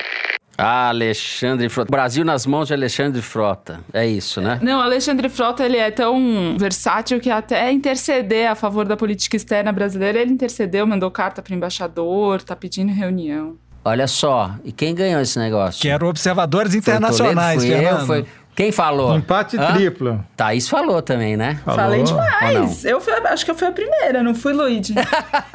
Alexandre 0.57 1.69
Frota. 1.69 1.91
Brasil 1.91 2.25
nas 2.25 2.43
mãos 2.43 2.67
de 2.67 2.73
Alexandre 2.73 3.21
Frota. 3.21 3.81
É 3.93 4.03
isso, 4.07 4.41
né? 4.41 4.59
Não, 4.63 4.81
Alexandre 4.81 5.29
Frota 5.29 5.63
ele 5.63 5.77
é 5.77 5.91
tão 5.91 6.57
versátil 6.57 7.19
que 7.19 7.29
até 7.29 7.71
interceder 7.71 8.49
a 8.49 8.55
favor 8.55 8.87
da 8.87 8.97
política 8.97 9.37
externa 9.37 9.71
brasileira, 9.71 10.17
ele 10.17 10.33
intercedeu, 10.33 10.87
mandou 10.87 11.11
carta 11.11 11.43
para 11.43 11.53
o 11.53 11.55
embaixador, 11.55 12.41
tá 12.41 12.55
pedindo 12.55 12.91
reunião. 12.91 13.55
Olha 13.85 14.07
só, 14.07 14.55
e 14.63 14.71
quem 14.71 14.95
ganhou 14.95 15.21
esse 15.21 15.37
negócio? 15.37 15.79
Quero 15.79 16.07
observadores 16.07 16.73
internacionais, 16.73 17.63
foi 17.63 17.71
Toledo, 17.71 18.05
fui 18.05 18.17
eu, 18.17 18.23
foi... 18.23 18.25
Quem 18.59 18.73
falou? 18.73 19.15
Empate 19.15 19.57
Hã? 19.57 19.71
triplo. 19.71 20.21
Thaís 20.35 20.67
falou 20.67 21.01
também, 21.01 21.37
né? 21.37 21.61
Falou. 21.63 21.79
Falei 21.79 22.03
demais. 22.03 22.83
Eu 22.83 22.99
fui, 22.99 23.13
acho 23.13 23.45
que 23.45 23.51
eu 23.51 23.55
fui 23.55 23.65
a 23.65 23.71
primeira, 23.71 24.21
não 24.21 24.35
fui 24.35 24.51
Luigi. 24.51 24.93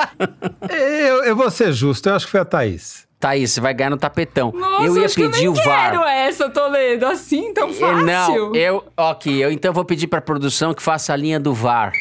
eu, 0.71 1.23
eu 1.25 1.37
vou 1.37 1.51
ser 1.51 1.71
justo, 1.71 2.09
eu 2.09 2.15
acho 2.15 2.25
que 2.25 2.33
foi 2.33 2.41
a 2.41 2.47
Thaís. 2.47 3.07
Thaís, 3.21 3.51
você 3.51 3.61
vai 3.61 3.75
ganhar 3.75 3.91
no 3.91 3.99
tapetão. 3.99 4.53
Nossa, 4.53 4.87
eu 4.87 4.97
ia 4.97 5.09
pedir 5.11 5.45
eu 5.45 5.53
o 5.53 5.55
VAR. 5.55 5.91
quero 5.91 6.03
essa, 6.03 6.49
Toledo, 6.49 7.05
assim 7.05 7.53
tão 7.53 7.75
fácil. 7.75 8.07
Não, 8.07 8.55
eu, 8.57 8.83
ok, 8.97 9.45
eu 9.45 9.53
então 9.53 9.71
vou 9.75 9.85
pedir 9.85 10.07
pra 10.07 10.23
produção 10.23 10.73
que 10.73 10.83
faça 10.83 11.13
a 11.13 11.17
linha 11.17 11.39
do 11.39 11.53
VAR. 11.53 11.93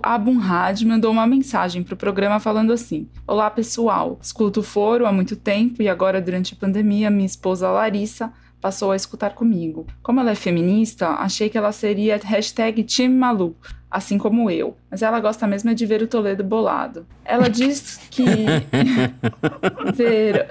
Abunhad 0.73 0.85
mandou 0.85 1.11
uma 1.11 1.27
mensagem 1.27 1.83
pro 1.83 1.95
programa 1.95 2.39
falando 2.39 2.73
assim: 2.73 3.07
Olá, 3.27 3.49
pessoal. 3.49 4.17
Escuto 4.21 4.63
foro 4.63 5.05
há 5.05 5.11
muito 5.11 5.35
tempo 5.35 5.81
e 5.81 5.87
agora, 5.87 6.19
durante 6.19 6.53
a 6.53 6.57
pandemia, 6.57 7.11
minha 7.11 7.25
esposa 7.25 7.69
Larissa 7.69 8.33
passou 8.59 8.91
a 8.91 8.95
escutar 8.95 9.31
comigo. 9.31 9.85
Como 10.01 10.19
ela 10.19 10.31
é 10.31 10.35
feminista, 10.35 11.09
achei 11.09 11.49
que 11.49 11.57
ela 11.57 11.71
seria 11.71 12.19
hashtag 12.23 12.85
Malu, 13.09 13.55
assim 13.91 14.17
como 14.17 14.49
eu. 14.49 14.75
Mas 14.89 15.01
ela 15.01 15.19
gosta 15.19 15.45
mesmo 15.45 15.69
é 15.69 15.73
de 15.73 15.85
ver 15.85 16.01
o 16.01 16.07
Toledo 16.07 16.43
bolado. 16.43 17.05
Ela 17.25 17.49
diz 17.49 17.99
que 18.09 18.23
ver 19.93 20.47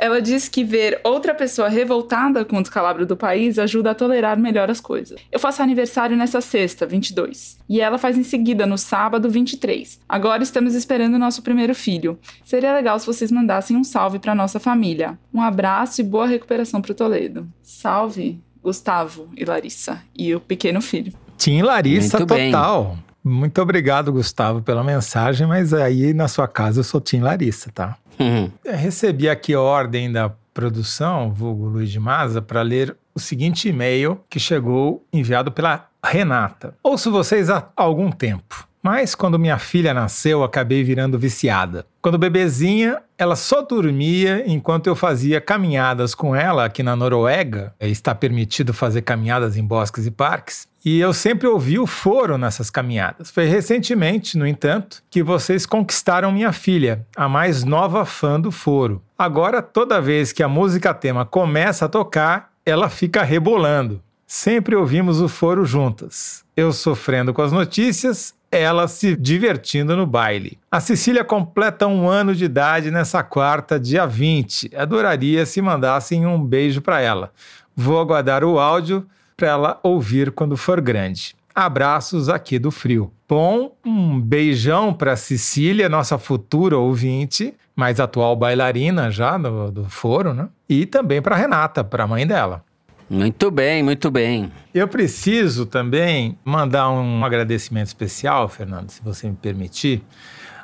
ela 0.00 0.20
diz 0.20 0.48
que 0.48 0.64
ver 0.64 0.98
outra 1.04 1.34
pessoa 1.34 1.68
revoltada 1.68 2.42
com 2.42 2.56
o 2.56 2.62
descalabro 2.62 3.04
do 3.04 3.16
país 3.16 3.58
ajuda 3.58 3.90
a 3.90 3.94
tolerar 3.94 4.38
melhor 4.38 4.70
as 4.70 4.80
coisas. 4.80 5.20
Eu 5.30 5.38
faço 5.38 5.62
aniversário 5.62 6.16
nessa 6.16 6.40
sexta, 6.40 6.86
22, 6.86 7.58
e 7.68 7.80
ela 7.82 7.98
faz 7.98 8.16
em 8.16 8.22
seguida 8.22 8.66
no 8.66 8.78
sábado, 8.78 9.28
23. 9.28 10.00
Agora 10.08 10.42
estamos 10.42 10.74
esperando 10.74 11.14
o 11.14 11.18
nosso 11.18 11.42
primeiro 11.42 11.74
filho. 11.74 12.18
Seria 12.42 12.72
legal 12.72 12.98
se 12.98 13.06
vocês 13.06 13.30
mandassem 13.30 13.76
um 13.76 13.84
salve 13.84 14.18
para 14.18 14.34
nossa 14.34 14.58
família. 14.58 15.18
Um 15.34 15.42
abraço 15.42 16.00
e 16.00 16.04
boa 16.04 16.26
recuperação 16.26 16.80
para 16.80 16.94
Toledo. 16.94 17.46
Salve, 17.62 18.40
Gustavo 18.62 19.28
e 19.36 19.44
Larissa 19.44 20.02
e 20.16 20.34
o 20.34 20.40
pequeno 20.40 20.80
filho. 20.80 21.12
Tim 21.36 21.60
Larissa 21.60 22.18
Muito 22.18 22.34
total. 22.34 22.84
Bem. 22.84 23.09
Muito 23.22 23.60
obrigado, 23.60 24.12
Gustavo, 24.12 24.62
pela 24.62 24.82
mensagem, 24.82 25.46
mas 25.46 25.74
aí 25.74 26.14
na 26.14 26.26
sua 26.26 26.48
casa 26.48 26.80
eu 26.80 26.84
sou 26.84 27.00
Tim 27.00 27.20
Larissa, 27.20 27.70
tá? 27.72 27.96
Uhum. 28.18 28.50
Recebi 28.64 29.28
aqui 29.28 29.54
a 29.54 29.60
ordem 29.60 30.10
da 30.10 30.30
produção, 30.52 31.32
vulgo 31.32 31.66
Luiz 31.66 31.90
de 31.90 32.00
Maza, 32.00 32.42
para 32.42 32.62
ler 32.62 32.96
o 33.14 33.20
seguinte 33.20 33.68
e-mail 33.68 34.20
que 34.28 34.38
chegou 34.38 35.04
enviado 35.12 35.52
pela 35.52 35.86
Renata. 36.04 36.74
Ouço 36.82 37.10
vocês 37.10 37.50
há 37.50 37.68
algum 37.76 38.10
tempo. 38.10 38.66
Mas 38.82 39.14
quando 39.14 39.38
minha 39.38 39.58
filha 39.58 39.92
nasceu, 39.92 40.42
acabei 40.42 40.82
virando 40.82 41.18
viciada. 41.18 41.84
Quando 42.00 42.16
bebezinha, 42.16 43.02
ela 43.18 43.36
só 43.36 43.60
dormia 43.60 44.42
enquanto 44.46 44.86
eu 44.86 44.96
fazia 44.96 45.40
caminhadas 45.40 46.14
com 46.14 46.34
ela 46.34 46.64
aqui 46.64 46.82
na 46.82 46.96
Noruega. 46.96 47.74
Está 47.78 48.14
permitido 48.14 48.72
fazer 48.72 49.02
caminhadas 49.02 49.56
em 49.56 49.64
bosques 49.64 50.06
e 50.06 50.10
parques. 50.10 50.66
E 50.82 50.98
eu 50.98 51.12
sempre 51.12 51.46
ouvi 51.46 51.78
o 51.78 51.86
foro 51.86 52.38
nessas 52.38 52.70
caminhadas. 52.70 53.30
Foi 53.30 53.44
recentemente, 53.44 54.38
no 54.38 54.46
entanto, 54.46 55.02
que 55.10 55.22
vocês 55.22 55.66
conquistaram 55.66 56.32
minha 56.32 56.52
filha, 56.52 57.06
a 57.14 57.28
mais 57.28 57.64
nova 57.64 58.06
fã 58.06 58.40
do 58.40 58.50
foro. 58.50 59.02
Agora, 59.18 59.60
toda 59.60 60.00
vez 60.00 60.32
que 60.32 60.42
a 60.42 60.48
música 60.48 60.94
tema 60.94 61.26
começa 61.26 61.84
a 61.84 61.88
tocar, 61.88 62.50
ela 62.64 62.88
fica 62.88 63.22
rebolando. 63.22 64.02
Sempre 64.26 64.74
ouvimos 64.74 65.20
o 65.20 65.28
foro 65.28 65.66
juntas. 65.66 66.44
Eu 66.56 66.72
sofrendo 66.72 67.34
com 67.34 67.42
as 67.42 67.52
notícias, 67.52 68.32
ela 68.50 68.88
se 68.88 69.16
divertindo 69.16 69.96
no 69.96 70.06
baile. 70.06 70.58
A 70.70 70.80
Cecília 70.80 71.22
completa 71.22 71.86
um 71.86 72.08
ano 72.08 72.34
de 72.34 72.44
idade 72.44 72.90
nessa 72.90 73.22
quarta, 73.22 73.78
dia 73.78 74.06
20. 74.06 74.72
Adoraria 74.76 75.46
se 75.46 75.62
mandassem 75.62 76.26
um 76.26 76.42
beijo 76.42 76.80
para 76.80 77.00
ela. 77.00 77.32
Vou 77.76 78.00
aguardar 78.00 78.44
o 78.44 78.58
áudio 78.58 79.06
para 79.36 79.48
ela 79.48 79.80
ouvir 79.82 80.32
quando 80.32 80.56
for 80.56 80.80
grande. 80.80 81.34
Abraços 81.54 82.28
aqui 82.28 82.58
do 82.58 82.70
Frio. 82.70 83.12
Bom, 83.28 83.76
um 83.84 84.20
beijão 84.20 84.92
para 84.92 85.16
Cecília, 85.16 85.88
nossa 85.88 86.18
futura 86.18 86.76
ouvinte, 86.76 87.54
mais 87.76 88.00
atual 88.00 88.34
bailarina 88.34 89.10
já 89.10 89.38
do, 89.38 89.70
do 89.70 89.84
foro, 89.84 90.34
né? 90.34 90.48
E 90.68 90.86
também 90.86 91.22
para 91.22 91.36
Renata, 91.36 91.82
para 91.84 92.04
a 92.04 92.06
mãe 92.06 92.26
dela. 92.26 92.64
Muito 93.10 93.50
bem, 93.50 93.82
muito 93.82 94.08
bem. 94.08 94.52
Eu 94.72 94.86
preciso 94.86 95.66
também 95.66 96.38
mandar 96.44 96.88
um 96.90 97.24
agradecimento 97.24 97.88
especial, 97.88 98.48
Fernando, 98.48 98.90
se 98.90 99.02
você 99.02 99.28
me 99.28 99.34
permitir, 99.34 100.00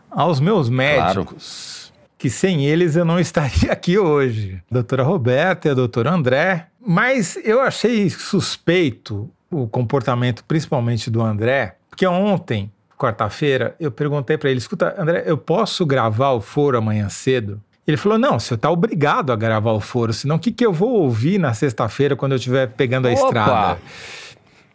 aos 0.09 0.39
meus 0.39 0.69
médicos, 0.69 1.91
claro. 1.91 2.09
que 2.17 2.31
sem 2.31 2.65
eles 2.65 2.95
eu 2.95 3.05
não 3.05 3.19
estaria 3.19 3.71
aqui 3.73 3.99
hoje. 3.99 4.63
A 4.71 4.75
doutora 4.75 5.03
Roberta 5.03 5.67
e 5.67 5.71
a 5.73 5.75
doutora 5.75 6.13
André, 6.13 6.69
mas 6.81 7.37
eu 7.45 7.61
achei 7.61 8.09
suspeito 8.09 9.29
o 9.51 9.67
comportamento, 9.67 10.45
principalmente 10.45 11.11
do 11.11 11.21
André, 11.21 11.75
porque 11.91 12.07
ontem, 12.07 12.71
quarta-feira, 12.97 13.75
eu 13.81 13.91
perguntei 13.91 14.39
para 14.39 14.51
ele: 14.51 14.59
escuta, 14.59 14.95
André, 14.97 15.25
eu 15.27 15.37
posso 15.37 15.85
gravar 15.85 16.31
o 16.31 16.41
foro 16.41 16.79
amanhã 16.79 17.09
cedo? 17.09 17.61
Ele 17.87 17.97
falou: 17.97 18.19
não, 18.19 18.39
você 18.39 18.55
está 18.55 18.71
obrigado 18.71 19.33
a 19.33 19.37
gravar 19.37 19.73
o 19.73 19.81
foro, 19.81 20.13
senão 20.13 20.37
o 20.37 20.39
que, 20.39 20.51
que 20.51 20.67
eu 20.67 20.73
vou 20.73 20.91
ouvir 21.03 21.39
na 21.39 21.55
sexta-feira 21.55 22.17
quando 22.17 22.33
eu 22.33 22.37
estiver 22.37 22.69
pegando 22.69 23.07
a 23.07 23.13
Opa! 23.13 23.25
estrada? 23.25 23.79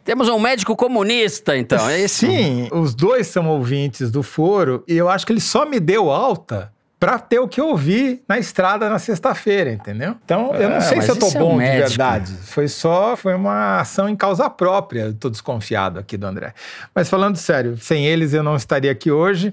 Temos 0.03 0.27
um 0.29 0.39
médico 0.39 0.75
comunista, 0.75 1.55
então, 1.55 1.87
é 1.87 2.01
isso? 2.01 2.25
Sim, 2.25 2.67
os 2.71 2.95
dois 2.95 3.27
são 3.27 3.47
ouvintes 3.47 4.09
do 4.09 4.23
foro 4.23 4.83
e 4.87 4.97
eu 4.97 5.07
acho 5.07 5.25
que 5.25 5.31
ele 5.31 5.39
só 5.39 5.63
me 5.63 5.79
deu 5.79 6.09
alta 6.09 6.71
para 7.01 7.17
ter 7.17 7.39
o 7.39 7.47
que 7.47 7.59
eu 7.59 7.69
ouvi 7.69 8.21
na 8.27 8.37
estrada 8.37 8.87
na 8.87 8.99
sexta-feira, 8.99 9.71
entendeu? 9.71 10.15
Então, 10.23 10.53
eu 10.53 10.69
não 10.69 10.77
é, 10.77 10.81
sei 10.81 11.01
se 11.01 11.09
eu 11.09 11.15
tô 11.15 11.31
bom 11.31 11.59
é 11.59 11.65
um 11.65 11.71
de 11.71 11.77
verdade. 11.87 12.33
Foi 12.43 12.67
só, 12.67 13.15
foi 13.15 13.33
uma 13.33 13.79
ação 13.79 14.07
em 14.07 14.15
causa 14.15 14.47
própria. 14.51 15.11
Tô 15.11 15.27
desconfiado 15.27 15.97
aqui 15.97 16.15
do 16.15 16.27
André. 16.27 16.53
Mas 16.93 17.09
falando 17.09 17.37
sério, 17.37 17.75
sem 17.77 18.05
eles 18.05 18.33
eu 18.33 18.43
não 18.43 18.55
estaria 18.55 18.91
aqui 18.91 19.09
hoje. 19.09 19.51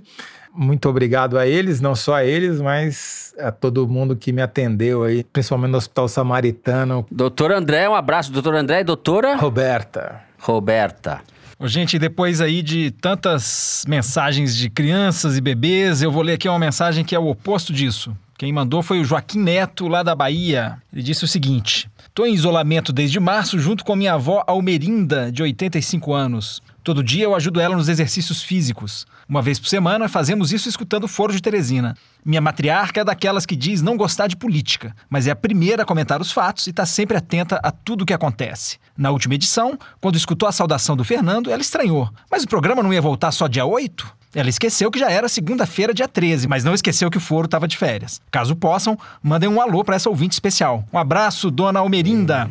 Muito 0.54 0.88
obrigado 0.88 1.38
a 1.38 1.46
eles, 1.46 1.80
não 1.80 1.94
só 1.94 2.14
a 2.16 2.24
eles, 2.24 2.60
mas 2.60 3.34
a 3.38 3.52
todo 3.52 3.86
mundo 3.86 4.16
que 4.16 4.32
me 4.32 4.42
atendeu 4.42 5.04
aí, 5.04 5.24
principalmente 5.24 5.72
no 5.72 5.78
Hospital 5.78 6.08
Samaritano. 6.08 7.06
Doutor 7.10 7.52
André, 7.52 7.88
um 7.88 7.94
abraço. 7.94 8.32
Doutor 8.32 8.54
André 8.54 8.80
e 8.80 8.84
doutora? 8.84 9.36
Roberta. 9.36 10.20
Roberta. 10.38 11.20
Gente, 11.64 11.98
depois 11.98 12.40
aí 12.40 12.62
de 12.62 12.92
tantas 12.92 13.84
mensagens 13.88 14.56
de 14.56 14.70
crianças 14.70 15.36
e 15.36 15.40
bebês, 15.40 16.02
eu 16.02 16.10
vou 16.12 16.22
ler 16.22 16.34
aqui 16.34 16.48
uma 16.48 16.58
mensagem 16.58 17.04
que 17.04 17.16
é 17.16 17.18
o 17.18 17.26
oposto 17.26 17.72
disso. 17.72 18.16
Quem 18.38 18.52
mandou 18.52 18.84
foi 18.84 19.00
o 19.00 19.04
Joaquim 19.04 19.40
Neto, 19.40 19.88
lá 19.88 20.04
da 20.04 20.14
Bahia. 20.14 20.80
Ele 20.92 21.02
disse 21.02 21.24
o 21.24 21.28
seguinte: 21.28 21.90
Estou 22.06 22.24
em 22.24 22.32
isolamento 22.32 22.92
desde 22.92 23.18
março 23.18 23.58
junto 23.58 23.84
com 23.84 23.96
minha 23.96 24.12
avó 24.12 24.44
Almerinda, 24.46 25.32
de 25.32 25.42
85 25.42 26.14
anos. 26.14 26.62
Todo 26.84 27.02
dia 27.02 27.24
eu 27.24 27.34
ajudo 27.34 27.60
ela 27.60 27.76
nos 27.76 27.88
exercícios 27.88 28.40
físicos. 28.40 29.04
Uma 29.28 29.42
vez 29.42 29.58
por 29.58 29.66
semana 29.66 30.08
fazemos 30.08 30.52
isso 30.52 30.68
escutando 30.68 31.02
o 31.02 31.08
Foro 31.08 31.32
de 31.32 31.42
Teresina. 31.42 31.96
Minha 32.24 32.40
matriarca 32.40 33.00
é 33.00 33.04
daquelas 33.04 33.44
que 33.44 33.56
diz 33.56 33.82
não 33.82 33.96
gostar 33.96 34.28
de 34.28 34.36
política, 34.36 34.94
mas 35.10 35.26
é 35.26 35.32
a 35.32 35.36
primeira 35.36 35.82
a 35.82 35.86
comentar 35.86 36.20
os 36.20 36.30
fatos 36.30 36.68
e 36.68 36.70
está 36.70 36.86
sempre 36.86 37.16
atenta 37.16 37.58
a 37.60 37.72
tudo 37.72 38.02
o 38.02 38.06
que 38.06 38.14
acontece. 38.14 38.78
Na 38.96 39.10
última 39.10 39.34
edição, 39.34 39.76
quando 40.00 40.14
escutou 40.14 40.48
a 40.48 40.52
saudação 40.52 40.96
do 40.96 41.04
Fernando, 41.04 41.50
ela 41.50 41.60
estranhou. 41.60 42.08
Mas 42.30 42.44
o 42.44 42.48
programa 42.48 42.84
não 42.84 42.94
ia 42.94 43.02
voltar 43.02 43.32
só 43.32 43.48
dia 43.48 43.66
8? 43.66 44.17
Ela 44.34 44.48
esqueceu 44.48 44.90
que 44.90 44.98
já 44.98 45.10
era 45.10 45.28
segunda-feira, 45.28 45.94
dia 45.94 46.06
13, 46.06 46.46
mas 46.46 46.62
não 46.62 46.74
esqueceu 46.74 47.10
que 47.10 47.16
o 47.16 47.20
foro 47.20 47.46
estava 47.46 47.66
de 47.66 47.76
férias. 47.76 48.20
Caso 48.30 48.54
possam, 48.54 48.98
mandem 49.22 49.48
um 49.48 49.60
alô 49.60 49.82
para 49.82 49.96
essa 49.96 50.10
ouvinte 50.10 50.34
especial. 50.34 50.84
Um 50.92 50.98
abraço, 50.98 51.50
dona 51.50 51.80
Almerinda. 51.80 52.50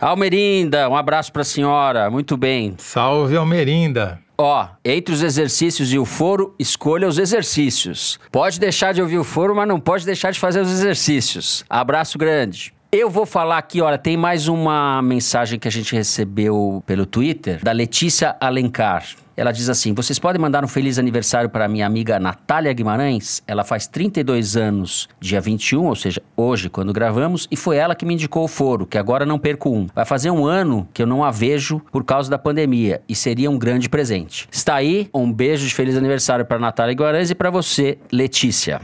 Almerinda, 0.00 0.88
um 0.88 0.96
abraço 0.96 1.32
para 1.32 1.42
a 1.42 1.44
senhora. 1.44 2.10
Muito 2.10 2.36
bem. 2.36 2.74
Salve, 2.78 3.36
Almerinda. 3.36 4.20
Ó, 4.38 4.68
entre 4.84 5.14
os 5.14 5.22
exercícios 5.22 5.90
e 5.92 5.98
o 5.98 6.04
foro, 6.04 6.54
escolha 6.58 7.08
os 7.08 7.18
exercícios. 7.18 8.20
Pode 8.30 8.60
deixar 8.60 8.92
de 8.92 9.00
ouvir 9.00 9.16
o 9.16 9.24
foro, 9.24 9.54
mas 9.56 9.66
não 9.66 9.80
pode 9.80 10.04
deixar 10.04 10.30
de 10.30 10.38
fazer 10.38 10.60
os 10.60 10.70
exercícios. 10.70 11.64
Abraço 11.70 12.18
grande. 12.18 12.75
Eu 12.92 13.10
vou 13.10 13.26
falar 13.26 13.58
aqui, 13.58 13.80
olha, 13.80 13.98
tem 13.98 14.16
mais 14.16 14.46
uma 14.46 15.02
mensagem 15.02 15.58
que 15.58 15.66
a 15.66 15.70
gente 15.70 15.92
recebeu 15.92 16.82
pelo 16.86 17.04
Twitter 17.04 17.60
da 17.62 17.72
Letícia 17.72 18.36
Alencar. 18.40 19.04
Ela 19.36 19.50
diz 19.50 19.68
assim: 19.68 19.92
Vocês 19.92 20.20
podem 20.20 20.40
mandar 20.40 20.64
um 20.64 20.68
feliz 20.68 20.96
aniversário 20.96 21.50
para 21.50 21.66
minha 21.66 21.84
amiga 21.84 22.20
Natália 22.20 22.72
Guimarães? 22.72 23.42
Ela 23.44 23.64
faz 23.64 23.88
32 23.88 24.56
anos, 24.56 25.08
dia 25.20 25.40
21, 25.40 25.84
ou 25.84 25.96
seja, 25.96 26.22
hoje, 26.36 26.70
quando 26.70 26.92
gravamos, 26.92 27.48
e 27.50 27.56
foi 27.56 27.76
ela 27.76 27.94
que 27.94 28.06
me 28.06 28.14
indicou 28.14 28.44
o 28.44 28.48
foro, 28.48 28.86
que 28.86 28.96
agora 28.96 29.26
não 29.26 29.38
perco 29.38 29.68
um. 29.68 29.88
Vai 29.92 30.04
fazer 30.04 30.30
um 30.30 30.46
ano 30.46 30.88
que 30.94 31.02
eu 31.02 31.06
não 31.08 31.24
a 31.24 31.32
vejo 31.32 31.80
por 31.90 32.04
causa 32.04 32.30
da 32.30 32.38
pandemia 32.38 33.02
e 33.08 33.16
seria 33.16 33.50
um 33.50 33.58
grande 33.58 33.88
presente. 33.88 34.48
Está 34.50 34.76
aí, 34.76 35.10
um 35.12 35.30
beijo 35.30 35.66
de 35.66 35.74
feliz 35.74 35.96
aniversário 35.96 36.46
para 36.46 36.58
Natália 36.58 36.94
Guimarães 36.94 37.30
e 37.30 37.34
para 37.34 37.50
você, 37.50 37.98
Letícia. 38.12 38.80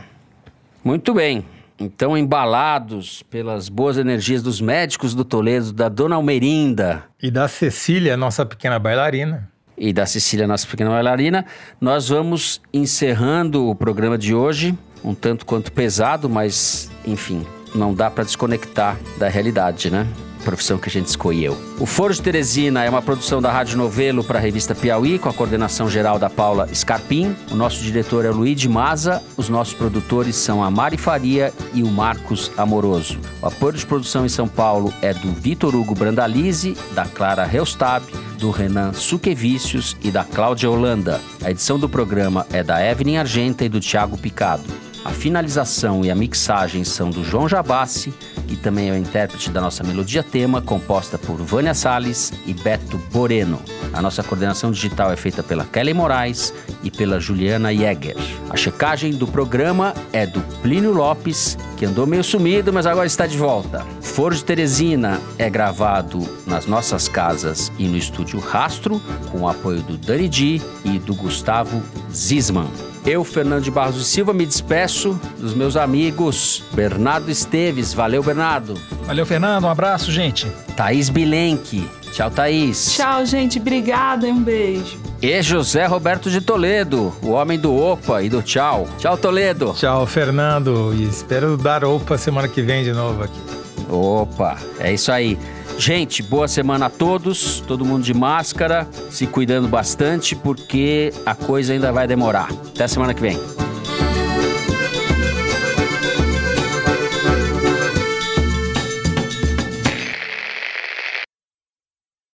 Muito 0.85 1.15
bem. 1.15 1.45
Então, 1.83 2.17
embalados 2.17 3.25
pelas 3.25 3.69
boas 3.69 3.99
energias 3.99 4.41
dos 4.41 4.61
médicos 4.61 5.15
do 5.15 5.25
Toledo, 5.25 5.73
da 5.73 5.89
dona 5.89 6.15
Almerinda. 6.15 7.03
E 7.21 7.29
da 7.29 7.49
Cecília, 7.49 8.17
nossa 8.17 8.47
pequena 8.47 8.79
bailarina. 8.79 9.51
e 9.77 9.93
da 9.93 10.07
Cecília, 10.07 10.47
nossa 10.47 10.65
pequena 10.65 10.91
bailarina. 10.91 11.45
Nós 11.81 12.09
vamos 12.09 12.61
encerrando 12.73 13.69
o 13.69 13.75
programa 13.75 14.17
de 14.17 14.33
hoje, 14.33 14.79
um 15.03 15.13
tanto 15.13 15.45
quanto 15.45 15.73
pesado, 15.73 16.29
mas 16.29 16.89
enfim, 17.05 17.45
não 17.75 17.93
dá 17.93 18.09
para 18.09 18.23
desconectar 18.23 18.97
da 19.19 19.29
realidade, 19.29 19.91
né? 19.91 20.07
Profissão 20.43 20.79
que 20.79 20.89
a 20.89 20.93
gente 20.93 21.07
escolheu. 21.07 21.57
O 21.79 21.87
Foro 21.87 22.13
de 22.13 22.21
Teresina 22.21 22.85
é 22.85 22.91
uma 22.91 23.01
produção 23.01 23.41
da 23.41 23.51
Rádio 23.51 23.79
Novelo 23.79 24.23
para 24.23 24.39
a 24.39 24.43
revista 24.43 24.75
Piauí, 24.75 25.19
com 25.19 25.29
a 25.29 25.33
coordenação 25.33 25.89
geral 25.89 26.19
da 26.19 26.29
Paula 26.29 26.69
Scarpim. 26.75 27.35
O 27.51 27.55
nosso 27.55 27.83
diretor 27.83 28.25
é 28.25 28.31
o 28.31 28.35
Luiz 28.35 28.61
de 28.61 28.69
Maza. 28.69 29.23
Os 29.37 29.49
nossos 29.49 29.75
produtores 29.75 30.37
são 30.37 30.63
a 30.63 30.71
Mari 30.71 30.97
Faria 30.97 31.53
e 31.73 31.83
o 31.83 31.89
Marcos 31.89 32.51
Amoroso. 32.57 33.19
O 33.41 33.47
apoio 33.47 33.73
de 33.73 33.87
produção 33.87 34.27
em 34.27 34.29
São 34.29 34.47
Paulo 34.47 34.93
é 35.01 35.15
do 35.15 35.33
Vitor 35.33 35.75
Hugo 35.75 35.95
Brandalize, 35.95 36.77
da 36.95 37.05
Clara 37.07 37.45
Reustab, 37.45 38.05
do 38.39 38.51
Renan 38.51 38.93
Suquevicius 38.93 39.97
e 40.03 40.11
da 40.11 40.25
Cláudia 40.25 40.71
Holanda. 40.71 41.21
A 41.45 41.51
edição 41.51 41.79
do 41.79 41.89
programa 41.89 42.47
é 42.53 42.63
da 42.63 42.85
Evelyn 42.85 43.19
Argenta 43.19 43.65
e 43.65 43.69
do 43.69 43.81
Thiago 43.81 44.19
Picado. 44.19 44.92
A 45.05 45.11
finalização 45.11 46.05
e 46.05 46.11
a 46.11 46.15
mixagem 46.15 46.85
são 46.85 47.11
do 47.11 47.25
João 47.25 47.49
Jabassi, 47.49 48.15
que 48.47 48.57
também 48.57 48.91
é 48.91 48.93
o 48.93 48.97
intérprete 48.97 49.51
da 49.51 49.61
nossa 49.61 49.83
melodia 49.83 50.23
tema, 50.23 50.63
composta 50.63 51.19
por 51.19 51.37
Vânia 51.37 51.75
Salles 51.75 52.33
e 52.47 52.55
Beto 52.55 52.99
Boreno. 53.13 53.61
A 53.93 54.01
nossa 54.01 54.23
coordenação 54.23 54.71
digital 54.71 55.11
é 55.11 55.17
feita 55.17 55.43
pela 55.43 55.65
Kelly 55.65 55.93
Moraes 55.93 56.55
e 56.85 56.91
pela 56.91 57.19
Juliana 57.19 57.75
Jäger. 57.75 58.17
A 58.49 58.57
checagem 58.57 59.13
do 59.13 59.27
programa 59.27 59.93
é 60.13 60.25
do 60.25 60.41
Plínio 60.63 60.93
Lopes, 60.93 61.59
que 61.77 61.85
andou 61.85 62.07
meio 62.07 62.23
sumido, 62.23 62.73
mas 62.73 62.87
agora 62.87 63.07
está 63.07 63.27
de 63.27 63.37
volta. 63.37 63.85
Foro 64.01 64.35
de 64.35 64.45
Teresina 64.45 65.21
é 65.37 65.51
gravado 65.51 66.21
nas 66.47 66.67
nossas 66.67 67.09
casas 67.09 67.73
e 67.77 67.89
no 67.89 67.97
estúdio 67.97 68.39
Rastro, 68.39 69.03
com 69.31 69.41
o 69.41 69.49
apoio 69.49 69.83
do 69.83 69.97
Dani 69.97 70.29
Di 70.29 70.63
e 70.85 70.99
do 71.01 71.15
Gustavo 71.15 71.83
Zisman. 72.13 72.92
Eu, 73.05 73.25
Fernando 73.25 73.65
de 73.65 73.71
Barros 73.71 74.01
e 74.01 74.05
Silva, 74.05 74.33
me 74.33 74.47
despeço 74.47 75.19
dos 75.39 75.55
meus 75.55 75.77
amigos 75.77 76.63
Bernardo 76.73 77.31
Esteves. 77.31 77.93
Valeu, 77.93 78.23
Bernardo. 78.23 78.75
Valeu, 79.05 79.27
Fernando. 79.27 79.65
Um 79.65 79.69
abraço, 79.69 80.13
gente. 80.13 80.47
Thaís 80.77 81.09
Bilenque. 81.09 81.89
Tchau, 82.13 82.31
Thaís. 82.31 82.95
Tchau, 82.95 83.27
gente. 83.27 83.59
Obrigada 83.59 84.29
e 84.29 84.31
um 84.31 84.43
beijo. 84.43 85.01
E 85.21 85.43
José 85.43 85.87
Roberto 85.87 86.31
de 86.31 86.41
Toledo, 86.41 87.13
o 87.23 87.31
homem 87.31 87.59
do 87.59 87.75
Opa 87.75 88.23
e 88.23 88.29
do 88.29 88.43
Tchau. 88.43 88.89
Tchau, 88.99 89.17
Toledo. 89.17 89.73
Tchau, 89.77 90.07
Fernando. 90.07 90.93
E 90.95 91.05
espero 91.05 91.57
dar 91.57 91.85
Opa 91.85 92.17
semana 92.17 92.47
que 92.47 92.63
vem 92.63 92.85
de 92.85 92.93
novo 92.93 93.25
aqui. 93.25 93.41
Opa, 93.89 94.59
é 94.79 94.93
isso 94.93 95.11
aí. 95.11 95.39
Gente, 95.79 96.23
boa 96.23 96.47
semana 96.47 96.87
a 96.87 96.91
todos, 96.91 97.61
todo 97.67 97.85
mundo 97.85 98.05
de 98.05 98.15
máscara, 98.15 98.89
se 99.11 99.27
cuidando 99.27 99.67
bastante 99.69 100.37
porque 100.37 101.13
a 101.27 101.35
coisa 101.35 101.73
ainda 101.73 101.91
vai 101.91 102.07
demorar. 102.07 102.49
Até 102.75 102.87
semana 102.87 103.15
que 103.15 103.21
vem. 103.21 103.39